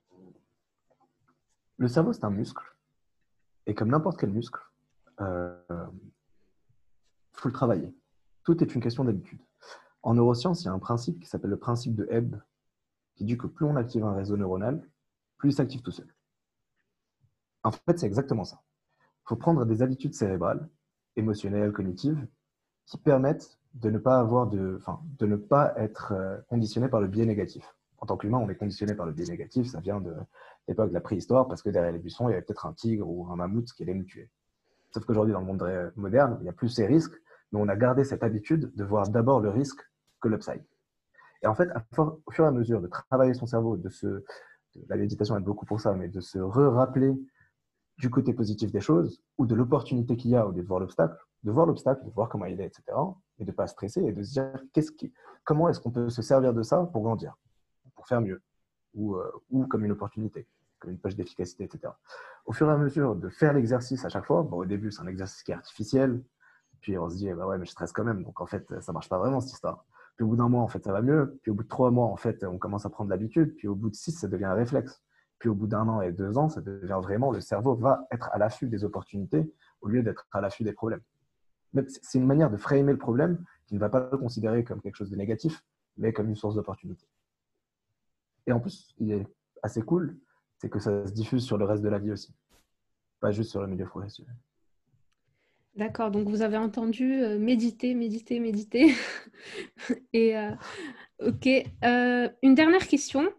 Le 1.78 1.88
cerveau, 1.88 2.14
c'est 2.14 2.24
un 2.24 2.32
muscle. 2.32 2.64
Et 3.68 3.74
comme 3.74 3.89
n'importe 3.89 4.20
quel 4.20 4.32
muscle, 4.32 4.60
il 5.20 5.26
faut 7.34 7.50
le 7.50 7.54
travailler. 7.54 7.93
Tout 8.43 8.64
est 8.64 8.76
une 8.76 8.82
question 8.82 9.04
d'habitude. 9.04 9.39
En 10.04 10.14
neurosciences, 10.14 10.62
il 10.62 10.66
y 10.66 10.68
a 10.68 10.74
un 10.74 10.80
principe 10.80 11.20
qui 11.20 11.28
s'appelle 11.28 11.50
le 11.50 11.58
principe 11.58 11.96
de 11.96 12.08
Hebb, 12.12 12.39
qui 13.16 13.26
dit 13.26 13.38
que 13.38 13.47
plus 13.47 13.66
on 13.66 13.76
active 13.76 14.03
un 14.03 14.13
réseau 14.13 14.38
neuronal, 14.38 14.82
plus 15.38 15.49
il 15.49 15.53
s'active 15.53 15.82
tout 15.82 15.91
seul. 15.91 16.13
En 17.63 17.72
fait, 17.72 17.97
c'est 17.97 18.05
exactement 18.05 18.43
ça. 18.43 18.61
Il 19.24 19.30
faut 19.30 19.36
prendre 19.36 19.66
des 19.66 19.82
habitudes 19.82 20.13
cérébrales, 20.13 20.70
émotionnelles, 21.16 21.72
cognitives, 21.72 22.28
qui 22.86 22.97
permettent 22.97 23.57
de 23.74 23.89
ne 23.89 23.97
pas 23.97 24.20
avoir 24.20 24.47
de, 24.47 24.78
enfin, 24.80 25.01
de 25.18 25.26
ne 25.26 25.36
pas 25.36 25.74
être 25.78 26.13
euh, 26.13 26.38
conditionné 26.47 26.88
par 26.88 27.01
le 27.01 27.07
biais 27.07 27.26
négatif. 27.26 27.76
En 27.97 28.05
tant 28.05 28.18
qu'humain, 28.18 28.38
on 28.38 28.49
est 28.49 28.55
conditionné 28.55 28.93
par 28.93 29.05
le 29.05 29.11
biais 29.11 29.26
négatif. 29.26 29.68
Ça 29.68 29.80
vient 29.80 29.99
de 29.99 30.13
l'époque 30.68 30.89
de 30.89 30.93
la 30.93 31.01
préhistoire, 31.01 31.47
parce 31.47 31.61
que 31.61 31.70
derrière 31.70 31.91
les 31.91 31.99
buissons, 31.99 32.30
il 32.30 32.32
y 32.32 32.36
avait 32.36 32.43
peut-être 32.43 32.66
un 32.66 32.74
tigre 32.74 33.09
ou 33.09 33.28
un 33.32 33.36
mammouth 33.36 33.72
qui 33.74 33.84
allait 33.84 33.93
nous 33.93 34.03
tuer. 34.03 34.30
Sauf 34.91 35.05
qu'aujourd'hui, 35.05 35.34
dans 35.34 35.39
le 35.39 35.45
monde 35.45 35.91
moderne, 35.95 36.38
il 36.39 36.43
n'y 36.43 36.49
a 36.49 36.53
plus 36.53 36.70
ces 36.70 36.86
risques, 36.86 37.16
mais 37.51 37.59
on 37.59 37.68
a 37.68 37.76
gardé 37.76 38.03
cette 38.03 38.24
habitude 38.24 38.72
de 38.76 38.84
voir 38.84 39.09
d'abord 39.09 39.39
le 39.39 39.49
risque 39.49 39.82
que 40.22 40.28
l'upside. 40.28 40.63
Et 41.46 41.48
en 41.48 41.54
fait, 41.54 41.70
au 41.98 42.32
fur 42.32 42.43
et 42.43 42.48
à 42.48 42.52
mesure 42.52 42.82
de 42.82 42.88
travailler 42.88 43.36
son 43.36 43.46
cerveau, 43.46 43.78
de 43.78 43.91
la 44.89 44.98
méditation 44.98 45.38
aide 45.38 45.43
beaucoup 45.43 45.68
pour 45.68 45.80
ça, 45.80 45.93
mais 45.93 46.08
de 46.08 46.20
se 46.20 46.39
re-rappeler 46.39 47.14
du 48.00 48.10
côté 48.10 48.34
positif 48.34 48.72
des 48.72 48.82
choses 48.82 49.22
ou 49.38 49.46
de 49.46 49.54
l'opportunité 49.54 50.18
qu'il 50.18 50.32
y 50.32 50.36
a 50.36 50.48
au 50.48 50.52
lieu 50.52 50.64
de 50.64 50.68
voir 50.68 50.80
l'obstacle, 50.80 51.16
de 51.43 51.52
voir 51.52 51.68
l'obstacle, 51.68 52.04
de 52.04 52.10
voir 52.10 52.30
comment 52.30 52.46
il 52.46 52.60
est, 52.60 52.66
etc. 52.66 52.84
Et 53.38 53.46
de 53.46 53.52
ne 53.52 53.56
pas 53.56 53.68
stresser 53.68 54.02
et 54.02 54.12
de 54.12 54.24
se 54.24 54.32
dire 54.32 54.60
qu'est-ce 54.74 54.91
qui, 54.91 55.14
comment 55.43 55.70
est-ce 55.70 55.80
qu'on 55.80 55.91
peut 55.91 56.10
se 56.10 56.24
servir 56.24 56.52
de 56.52 56.64
ça 56.64 56.84
pour 56.91 57.04
grandir, 57.04 57.38
pour 57.93 58.08
faire 58.08 58.22
mieux 58.22 58.41
ou, 58.96 59.16
euh, 59.16 59.32
comme 59.70 59.86
une 59.86 59.91
opportunité, 59.91 60.48
comme 60.80 60.91
une 60.91 60.98
poche 60.98 61.16
d'efficacité, 61.16 61.66
etc. 61.66 61.93
Au 62.48 62.54
fur 62.54 62.68
et 62.68 62.74
à 62.74 62.78
mesure 62.78 63.16
de 63.16 63.30
faire 63.30 63.54
l'exercice 63.54 64.04
à 64.04 64.10
chaque 64.10 64.26
fois, 64.26 64.41
bon, 64.41 64.58
au 64.58 64.66
début 64.66 64.91
c'est 64.91 65.02
un 65.02 65.08
exercice 65.08 65.43
qui 65.43 65.52
est 65.52 65.56
artificiel, 65.56 66.24
puis 66.82 66.98
on 66.98 67.08
se 67.08 67.18
dit 67.18 67.32
bah 67.34 67.46
ouais 67.46 67.60
mais 67.60 67.66
je 67.66 67.72
stresse 67.72 67.91
quand 67.91 68.04
même, 68.04 68.24
donc 68.24 68.41
en 68.41 68.48
fait 68.48 68.82
ça 68.82 68.91
marche 68.93 69.10
pas 69.10 69.20
vraiment 69.20 69.41
cette 69.41 69.54
histoire. 69.54 69.86
Puis 70.16 70.24
au 70.24 70.30
bout 70.30 70.36
d'un 70.38 70.49
mois, 70.49 70.63
en 70.63 70.68
fait, 70.68 70.84
ça 70.84 70.91
va 70.91 71.01
mieux. 71.01 71.39
Puis 71.41 71.51
au 71.51 71.55
bout 71.55 71.63
de 71.63 71.68
trois 71.68 71.91
mois, 71.91 72.07
en 72.07 72.16
fait, 72.16 72.43
on 72.45 72.57
commence 72.57 72.86
à 72.86 72.89
prendre 72.89 73.09
l'habitude. 73.09 73.55
Puis 73.55 73.68
au 73.68 73.76
bout 73.76 73.89
de 73.89 73.95
six, 73.95 74.11
ça 74.11 74.28
devient 74.28 74.45
un 74.45 74.53
réflexe. 74.53 75.03
Puis 75.39 75.49
au 75.49 75.55
bout 75.55 75.68
d'un 75.68 75.88
an 75.88 76.01
et 76.01 76.11
deux 76.11 76.38
ans, 76.38 76.49
ça 76.49 76.61
devient 76.61 76.99
vraiment, 77.01 77.32
le 77.32 77.41
cerveau 77.41 77.76
va 77.76 78.07
être 78.11 78.30
à 78.32 78.38
l'affût 78.38 78.68
des 78.68 78.84
opportunités 78.84 79.51
au 79.82 79.88
lieu 79.88 80.01
d'être 80.01 80.28
à 80.32 80.41
l'affût 80.41 80.63
des 80.63 80.74
problèmes. 80.74 81.01
C'est 81.88 82.18
une 82.18 82.26
manière 82.26 82.49
de 82.49 82.57
framer 82.57 82.93
le 82.93 82.97
problème 82.97 83.43
qui 83.66 83.76
ne 83.76 83.80
va 83.80 83.89
pas 83.89 84.09
le 84.09 84.18
considérer 84.18 84.63
comme 84.63 84.82
quelque 84.82 84.95
chose 84.95 85.09
de 85.09 85.18
négatif, 85.18 85.66
mais 85.97 86.13
comme 86.13 86.30
une 86.30 86.36
source 86.36 86.55
d'opportunité. 86.55 87.05
Et 88.47 88.53
en 88.53 88.61
plus, 88.61 88.93
il 88.97 89.11
est 89.11 89.28
assez 89.61 89.82
cool, 89.82 90.18
c'est 90.57 90.70
que 90.70 90.80
ça 90.80 91.05
se 91.05 91.11
diffuse 91.11 91.43
sur 91.43 91.57
le 91.57 91.66
reste 91.66 91.84
de 91.84 91.89
la 91.89 91.99
vie 91.99 92.11
aussi, 92.11 92.34
pas 93.20 93.32
juste 93.32 93.51
sur 93.51 93.61
le 93.61 93.68
milieu 93.68 93.86
professionnel. 93.86 94.36
D'accord, 95.76 96.09
donc 96.09 96.30
vous 96.30 96.41
avez 96.41 96.57
entendu 96.57 97.21
euh, 97.21 97.38
méditer, 97.38 97.95
méditer, 97.95 98.39
méditer. 98.39 98.93
Et 100.13 100.38
euh, 100.38 100.51
ok, 101.19 101.47
euh, 101.84 102.30
une 102.43 102.55
dernière 102.55 102.88
question 102.88 103.30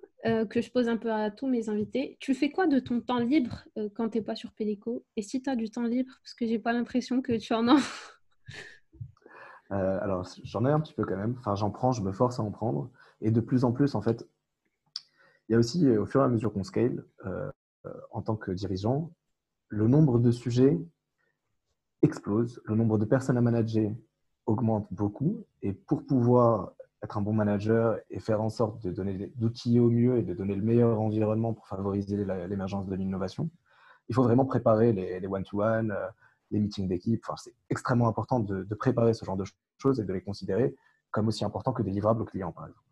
que 0.51 0.61
je 0.61 0.72
pose 0.72 0.89
un 0.89 0.97
peu 0.97 1.12
à 1.12 1.30
tous 1.30 1.47
mes 1.47 1.68
invités. 1.68 2.16
Tu 2.18 2.34
fais 2.34 2.51
quoi 2.51 2.66
de 2.66 2.80
ton 2.80 3.01
temps 3.01 3.20
libre 3.20 3.62
quand 3.95 4.09
tu 4.09 4.18
n'es 4.18 4.24
pas 4.24 4.34
sur 4.34 4.51
Pélico 4.51 5.05
Et 5.14 5.22
si 5.22 5.41
tu 5.41 5.49
as 5.49 5.55
du 5.55 5.70
temps 5.70 5.84
libre, 5.84 6.12
parce 6.20 6.34
que 6.34 6.45
j'ai 6.49 6.59
pas 6.59 6.72
l'impression 6.72 7.22
que 7.22 7.39
tu 7.39 7.55
en 7.55 7.68
as. 7.68 7.80
alors, 9.70 10.28
j'en 10.43 10.66
ai 10.66 10.70
un 10.72 10.80
petit 10.80 10.95
peu 10.95 11.05
quand 11.05 11.16
même. 11.16 11.37
Enfin, 11.39 11.55
j'en 11.55 11.70
prends, 11.70 11.93
je 11.93 12.03
me 12.03 12.11
force 12.11 12.41
à 12.41 12.43
en 12.43 12.51
prendre. 12.51 12.91
Et 13.20 13.30
de 13.30 13.41
plus 13.41 13.62
en 13.62 13.70
plus, 13.70 13.95
en 13.95 14.01
fait, 14.01 14.28
il 15.49 15.53
y 15.53 15.55
a 15.55 15.61
aussi, 15.61 15.89
au 15.97 16.07
fur 16.07 16.20
et 16.20 16.24
à 16.24 16.28
mesure 16.28 16.53
qu'on 16.53 16.64
scale, 16.64 17.05
en 18.11 18.20
tant 18.20 18.34
que 18.34 18.51
dirigeant, 18.51 19.12
le 19.68 19.87
nombre 19.87 20.18
de 20.18 20.32
sujets 20.32 20.76
explose, 22.03 22.61
le 22.65 22.75
nombre 22.75 22.99
de 22.99 23.05
personnes 23.05 23.37
à 23.37 23.41
manager 23.41 23.91
augmente 24.47 24.87
beaucoup. 24.91 25.45
Et 25.63 25.73
pour 25.73 26.05
pouvoir 26.07 26.73
être 27.03 27.19
un 27.19 27.21
bon 27.21 27.33
manager 27.33 27.99
et 28.11 28.21
faire 28.21 28.41
en 28.41 28.49
sorte 28.49 28.83
de 28.83 28.91
donner 28.91 29.33
d'outiller 29.37 29.81
au 29.81 29.91
mieux 29.91 30.19
et 30.19 30.23
de 30.23 30.35
donner 30.35 30.55
le 30.55 30.63
meilleur 30.63 31.01
environnement 31.01 31.53
pour 31.53 31.67
favoriser 31.69 32.17
l'émergence 32.49 32.87
de 32.87 32.95
l'innovation, 32.95 33.51
il 34.09 34.15
faut 34.15 34.23
vraiment 34.23 34.45
préparer 34.45 34.93
les 34.93 35.27
one-to-one, 35.27 35.91
euh, 35.91 36.07
les 36.51 36.61
meetings 36.61 36.89
d'équipe. 36.89 37.23
Enfin, 37.27 37.37
c'est 37.37 37.55
extrêmement 37.71 38.09
important 38.09 38.41
de, 38.41 38.63
préparer 38.75 39.15
ce 39.15 39.25
genre 39.25 39.37
de 39.37 39.45
choses 39.79 40.01
et 40.01 40.05
de 40.05 40.13
les 40.13 40.23
considérer 40.23 40.75
comme 41.11 41.29
aussi 41.29 41.45
important 41.45 41.73
que 41.73 41.83
des 41.83 41.91
livrables 41.91 42.23
aux 42.23 42.27
clients, 42.27 42.53
par 42.53 42.67
exemple. 42.67 42.86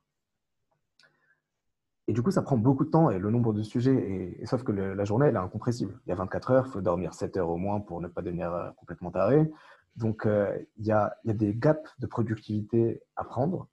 Et 2.07 2.13
du 2.13 2.23
coup, 2.23 2.31
ça 2.31 2.43
prend 2.43 2.59
beaucoup 2.59 2.85
de 2.85 2.91
temps 2.91 3.11
et 3.11 3.19
le 3.19 3.31
nombre 3.31 3.53
de 3.55 3.63
sujets, 3.63 4.37
et, 4.39 4.47
sauf 4.47 4.63
que 4.63 4.73
la 4.73 5.05
journée, 5.05 5.27
elle 5.27 5.37
est 5.37 5.39
incompressible. 5.39 5.99
Il 6.07 6.11
y 6.11 6.13
a 6.13 6.17
24 6.17 6.51
heures, 6.51 6.67
il 6.67 6.71
faut 6.71 6.81
dormir 6.83 7.15
7 7.15 7.37
heures 7.39 7.49
au 7.49 7.57
moins 7.57 7.81
pour 7.81 8.01
ne 8.01 8.09
pas 8.09 8.21
devenir 8.21 8.53
euh, 8.53 8.71
complètement 8.77 9.11
taré. 9.11 9.51
Donc, 9.97 10.27
euh, 10.27 10.55
il, 10.77 10.87
y 10.87 10.93
a, 10.93 11.17
des 11.25 11.55
gaps 11.55 11.95
de 11.99 12.07
productivité 12.07 13.03
à 13.17 13.25
prendre. 13.25 13.69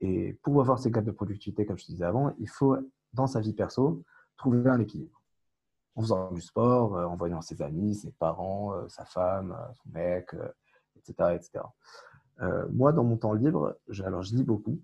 Et 0.00 0.34
pour 0.42 0.60
avoir 0.60 0.78
ces 0.78 0.90
gaps 0.90 1.06
de 1.06 1.12
productivité, 1.12 1.66
comme 1.66 1.78
je 1.78 1.86
te 1.86 1.92
disais 1.92 2.04
avant, 2.04 2.34
il 2.38 2.48
faut, 2.48 2.76
dans 3.12 3.26
sa 3.28 3.40
vie 3.40 3.52
perso, 3.52 4.02
trouver 4.36 4.68
un 4.68 4.80
équilibre. 4.80 5.22
En 5.94 6.02
faisant 6.02 6.32
du 6.32 6.40
sport, 6.40 6.96
euh, 6.96 7.04
en 7.04 7.16
voyant 7.16 7.42
ses 7.42 7.62
amis, 7.62 7.94
ses 7.94 8.10
parents, 8.12 8.72
sa 8.88 9.04
femme, 9.04 9.56
son 9.74 9.90
mec, 9.90 10.34
etc. 10.96 11.36
etc. 11.36 11.64
moi, 12.70 12.92
dans 12.92 13.04
mon 13.04 13.16
temps 13.16 13.32
libre, 13.32 13.76
alors 14.04 14.22
je 14.22 14.34
lis 14.34 14.44
beaucoup 14.44 14.80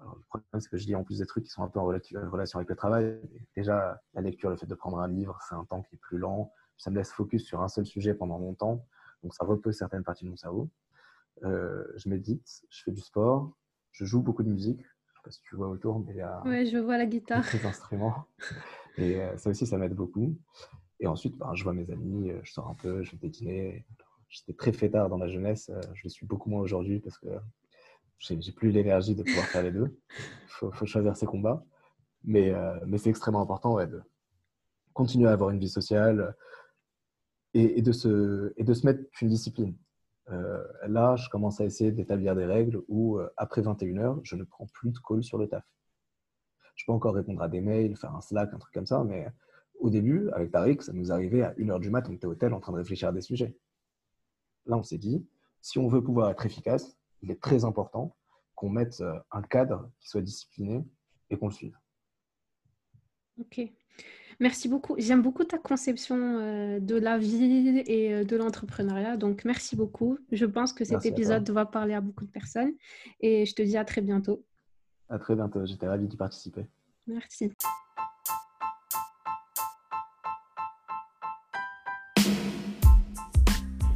le 0.00 0.22
problème, 0.28 0.60
c'est 0.60 0.68
que 0.68 0.76
je 0.76 0.86
lis 0.86 0.94
en 0.94 1.04
plus 1.04 1.18
des 1.18 1.26
trucs 1.26 1.44
qui 1.44 1.50
sont 1.50 1.62
un 1.62 1.68
peu 1.68 1.78
en 1.78 1.84
relation 1.84 2.58
avec 2.58 2.68
le 2.68 2.76
travail. 2.76 3.20
Déjà, 3.56 4.00
la 4.14 4.20
lecture, 4.20 4.50
le 4.50 4.56
fait 4.56 4.66
de 4.66 4.74
prendre 4.74 4.98
un 4.98 5.08
livre, 5.08 5.38
c'est 5.48 5.54
un 5.54 5.64
temps 5.64 5.82
qui 5.82 5.96
est 5.96 5.98
plus 5.98 6.18
lent. 6.18 6.52
Ça 6.76 6.90
me 6.90 6.96
laisse 6.96 7.10
focus 7.10 7.44
sur 7.44 7.62
un 7.62 7.68
seul 7.68 7.86
sujet 7.86 8.14
pendant 8.14 8.38
longtemps. 8.38 8.86
Donc, 9.22 9.34
ça 9.34 9.44
repose 9.44 9.76
certaines 9.76 10.04
parties 10.04 10.24
de 10.24 10.30
mon 10.30 10.36
cerveau. 10.36 10.70
Euh, 11.44 11.84
je 11.96 12.08
médite, 12.08 12.62
je 12.68 12.82
fais 12.82 12.92
du 12.92 13.00
sport, 13.00 13.56
je 13.92 14.04
joue 14.04 14.22
beaucoup 14.22 14.42
de 14.42 14.48
musique. 14.48 14.80
Je 14.80 15.12
ne 15.12 15.16
sais 15.16 15.22
pas 15.24 15.30
si 15.30 15.42
tu 15.42 15.56
vois 15.56 15.68
autour, 15.68 16.00
mais 16.00 16.12
il 16.12 16.18
y 16.18 16.20
a 16.20 16.42
ouais, 16.44 16.66
je 16.66 16.78
vois 16.78 16.98
la 16.98 17.06
guitare. 17.06 17.44
des 17.52 17.66
instruments. 17.66 18.26
Et 18.96 19.20
euh, 19.20 19.36
ça 19.36 19.50
aussi, 19.50 19.66
ça 19.66 19.78
m'aide 19.78 19.94
beaucoup. 19.94 20.36
Et 21.00 21.06
ensuite, 21.06 21.36
ben, 21.36 21.54
je 21.54 21.62
vois 21.62 21.72
mes 21.72 21.90
amis, 21.90 22.30
euh, 22.30 22.40
je 22.42 22.52
sors 22.52 22.68
un 22.68 22.74
peu, 22.74 23.02
je 23.02 23.16
vais 23.16 23.28
dîner. 23.28 23.86
J'étais 24.28 24.52
très 24.52 24.72
fêtard 24.72 25.08
dans 25.08 25.18
ma 25.18 25.28
jeunesse. 25.28 25.70
Je 25.94 26.02
le 26.04 26.10
suis 26.10 26.26
beaucoup 26.26 26.50
moins 26.50 26.60
aujourd'hui 26.60 27.00
parce 27.00 27.16
que 27.18 27.28
j'ai 28.18 28.52
plus 28.52 28.70
l'énergie 28.70 29.14
de 29.14 29.22
pouvoir 29.22 29.46
faire 29.46 29.62
les 29.62 29.70
deux. 29.70 29.98
Il 30.62 30.70
faut, 30.72 30.86
choisir 30.86 31.16
ses 31.16 31.26
combats. 31.26 31.64
Mais, 32.24 32.52
euh, 32.52 32.78
mais 32.86 32.98
c'est 32.98 33.10
extrêmement 33.10 33.42
important 33.42 33.74
ouais, 33.74 33.86
de 33.86 34.02
continuer 34.92 35.28
à 35.28 35.32
avoir 35.32 35.50
une 35.50 35.60
vie 35.60 35.68
sociale 35.68 36.34
et, 37.54 37.80
de, 37.80 37.92
se, 37.92 38.52
et 38.56 38.64
de 38.64 38.74
se 38.74 38.84
mettre 38.86 39.02
une 39.22 39.28
discipline. 39.28 39.76
Euh, 40.30 40.62
là, 40.86 41.16
je 41.16 41.28
commence 41.30 41.60
à 41.60 41.64
essayer 41.64 41.92
d'établir 41.92 42.34
des 42.34 42.44
règles 42.44 42.82
où, 42.88 43.18
euh, 43.18 43.30
après 43.36 43.62
21h, 43.62 44.20
je 44.24 44.36
ne 44.36 44.44
prends 44.44 44.66
plus 44.66 44.90
de 44.90 44.98
call 44.98 45.22
sur 45.22 45.38
le 45.38 45.48
taf. 45.48 45.64
Je 46.74 46.84
peux 46.84 46.92
encore 46.92 47.14
répondre 47.14 47.40
à 47.40 47.48
des 47.48 47.60
mails, 47.60 47.96
faire 47.96 48.14
un 48.14 48.20
Slack, 48.20 48.52
un 48.52 48.58
truc 48.58 48.74
comme 48.74 48.86
ça, 48.86 49.02
mais 49.04 49.26
au 49.80 49.90
début, 49.90 50.28
avec 50.30 50.50
Tariq, 50.50 50.82
ça 50.82 50.92
nous 50.92 51.12
arrivait 51.12 51.42
à 51.42 51.52
1h 51.54 51.80
du 51.80 51.90
matin, 51.90 52.10
on 52.10 52.14
était 52.14 52.26
au 52.26 52.32
hôtel 52.32 52.52
en 52.52 52.60
train 52.60 52.72
de 52.72 52.78
réfléchir 52.78 53.08
à 53.08 53.12
des 53.12 53.20
sujets. 53.20 53.56
Là, 54.66 54.76
on 54.76 54.82
s'est 54.82 54.98
dit, 54.98 55.26
si 55.60 55.78
on 55.78 55.88
veut 55.88 56.02
pouvoir 56.02 56.30
être 56.30 56.44
efficace, 56.44 56.97
il 57.22 57.30
est 57.30 57.40
très 57.40 57.64
important 57.64 58.16
qu'on 58.54 58.68
mette 58.68 59.00
euh, 59.00 59.18
un 59.30 59.42
cadre 59.42 59.90
qui 60.00 60.08
soit 60.08 60.22
discipliné 60.22 60.84
et 61.30 61.36
qu'on 61.36 61.48
le 61.48 61.52
suive. 61.52 61.76
Ok. 63.38 63.60
Merci 64.40 64.68
beaucoup. 64.68 64.94
J'aime 64.98 65.22
beaucoup 65.22 65.44
ta 65.44 65.58
conception 65.58 66.16
euh, 66.16 66.78
de 66.80 66.94
la 66.94 67.18
vie 67.18 67.82
et 67.86 68.14
euh, 68.14 68.24
de 68.24 68.36
l'entrepreneuriat. 68.36 69.16
Donc, 69.16 69.44
merci 69.44 69.74
beaucoup. 69.74 70.18
Je 70.30 70.44
pense 70.44 70.72
que 70.72 70.84
cet 70.84 71.06
épisode 71.06 71.48
va 71.50 71.66
parler 71.66 71.94
à 71.94 72.00
beaucoup 72.00 72.24
de 72.24 72.30
personnes. 72.30 72.72
Et 73.20 73.46
je 73.46 73.54
te 73.54 73.62
dis 73.62 73.76
à 73.76 73.84
très 73.84 74.00
bientôt. 74.00 74.44
À 75.08 75.18
très 75.18 75.34
bientôt. 75.34 75.64
J'étais 75.66 75.88
ravi 75.88 76.06
d'y 76.06 76.16
participer. 76.16 76.66
Merci. 77.06 77.52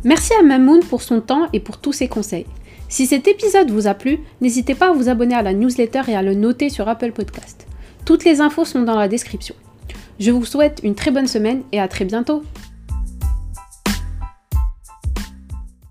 Merci 0.05 0.35
à 0.35 0.43
Mamoun 0.43 0.81
pour 0.81 1.03
son 1.03 1.21
temps 1.21 1.49
et 1.53 1.61
pour 1.61 1.81
tous 1.81 1.93
ses 1.93 2.09
conseils. 2.09 2.47
Si 2.93 3.07
cet 3.07 3.27
épisode 3.27 3.71
vous 3.71 3.87
a 3.87 3.95
plu, 3.95 4.19
n'hésitez 4.43 4.75
pas 4.75 4.91
à 4.91 4.93
vous 4.93 5.09
abonner 5.09 5.35
à 5.35 5.41
la 5.41 5.55
newsletter 5.55 6.03
et 6.09 6.15
à 6.15 6.21
le 6.21 6.35
noter 6.35 6.69
sur 6.69 6.91
Apple 6.91 7.13
Podcast. 7.13 7.67
Toutes 8.05 8.27
les 8.27 8.43
infos 8.43 8.67
sont 8.67 8.83
dans 8.83 8.99
la 8.99 9.09
description. 9.09 9.55
Je 10.21 10.31
vous 10.31 10.45
souhaite 10.45 10.81
une 10.85 10.95
très 10.95 11.11
bonne 11.11 11.27
semaine 11.27 11.63
et 11.73 11.81
à 11.81 11.89
très 11.89 12.05
bientôt 12.05 12.43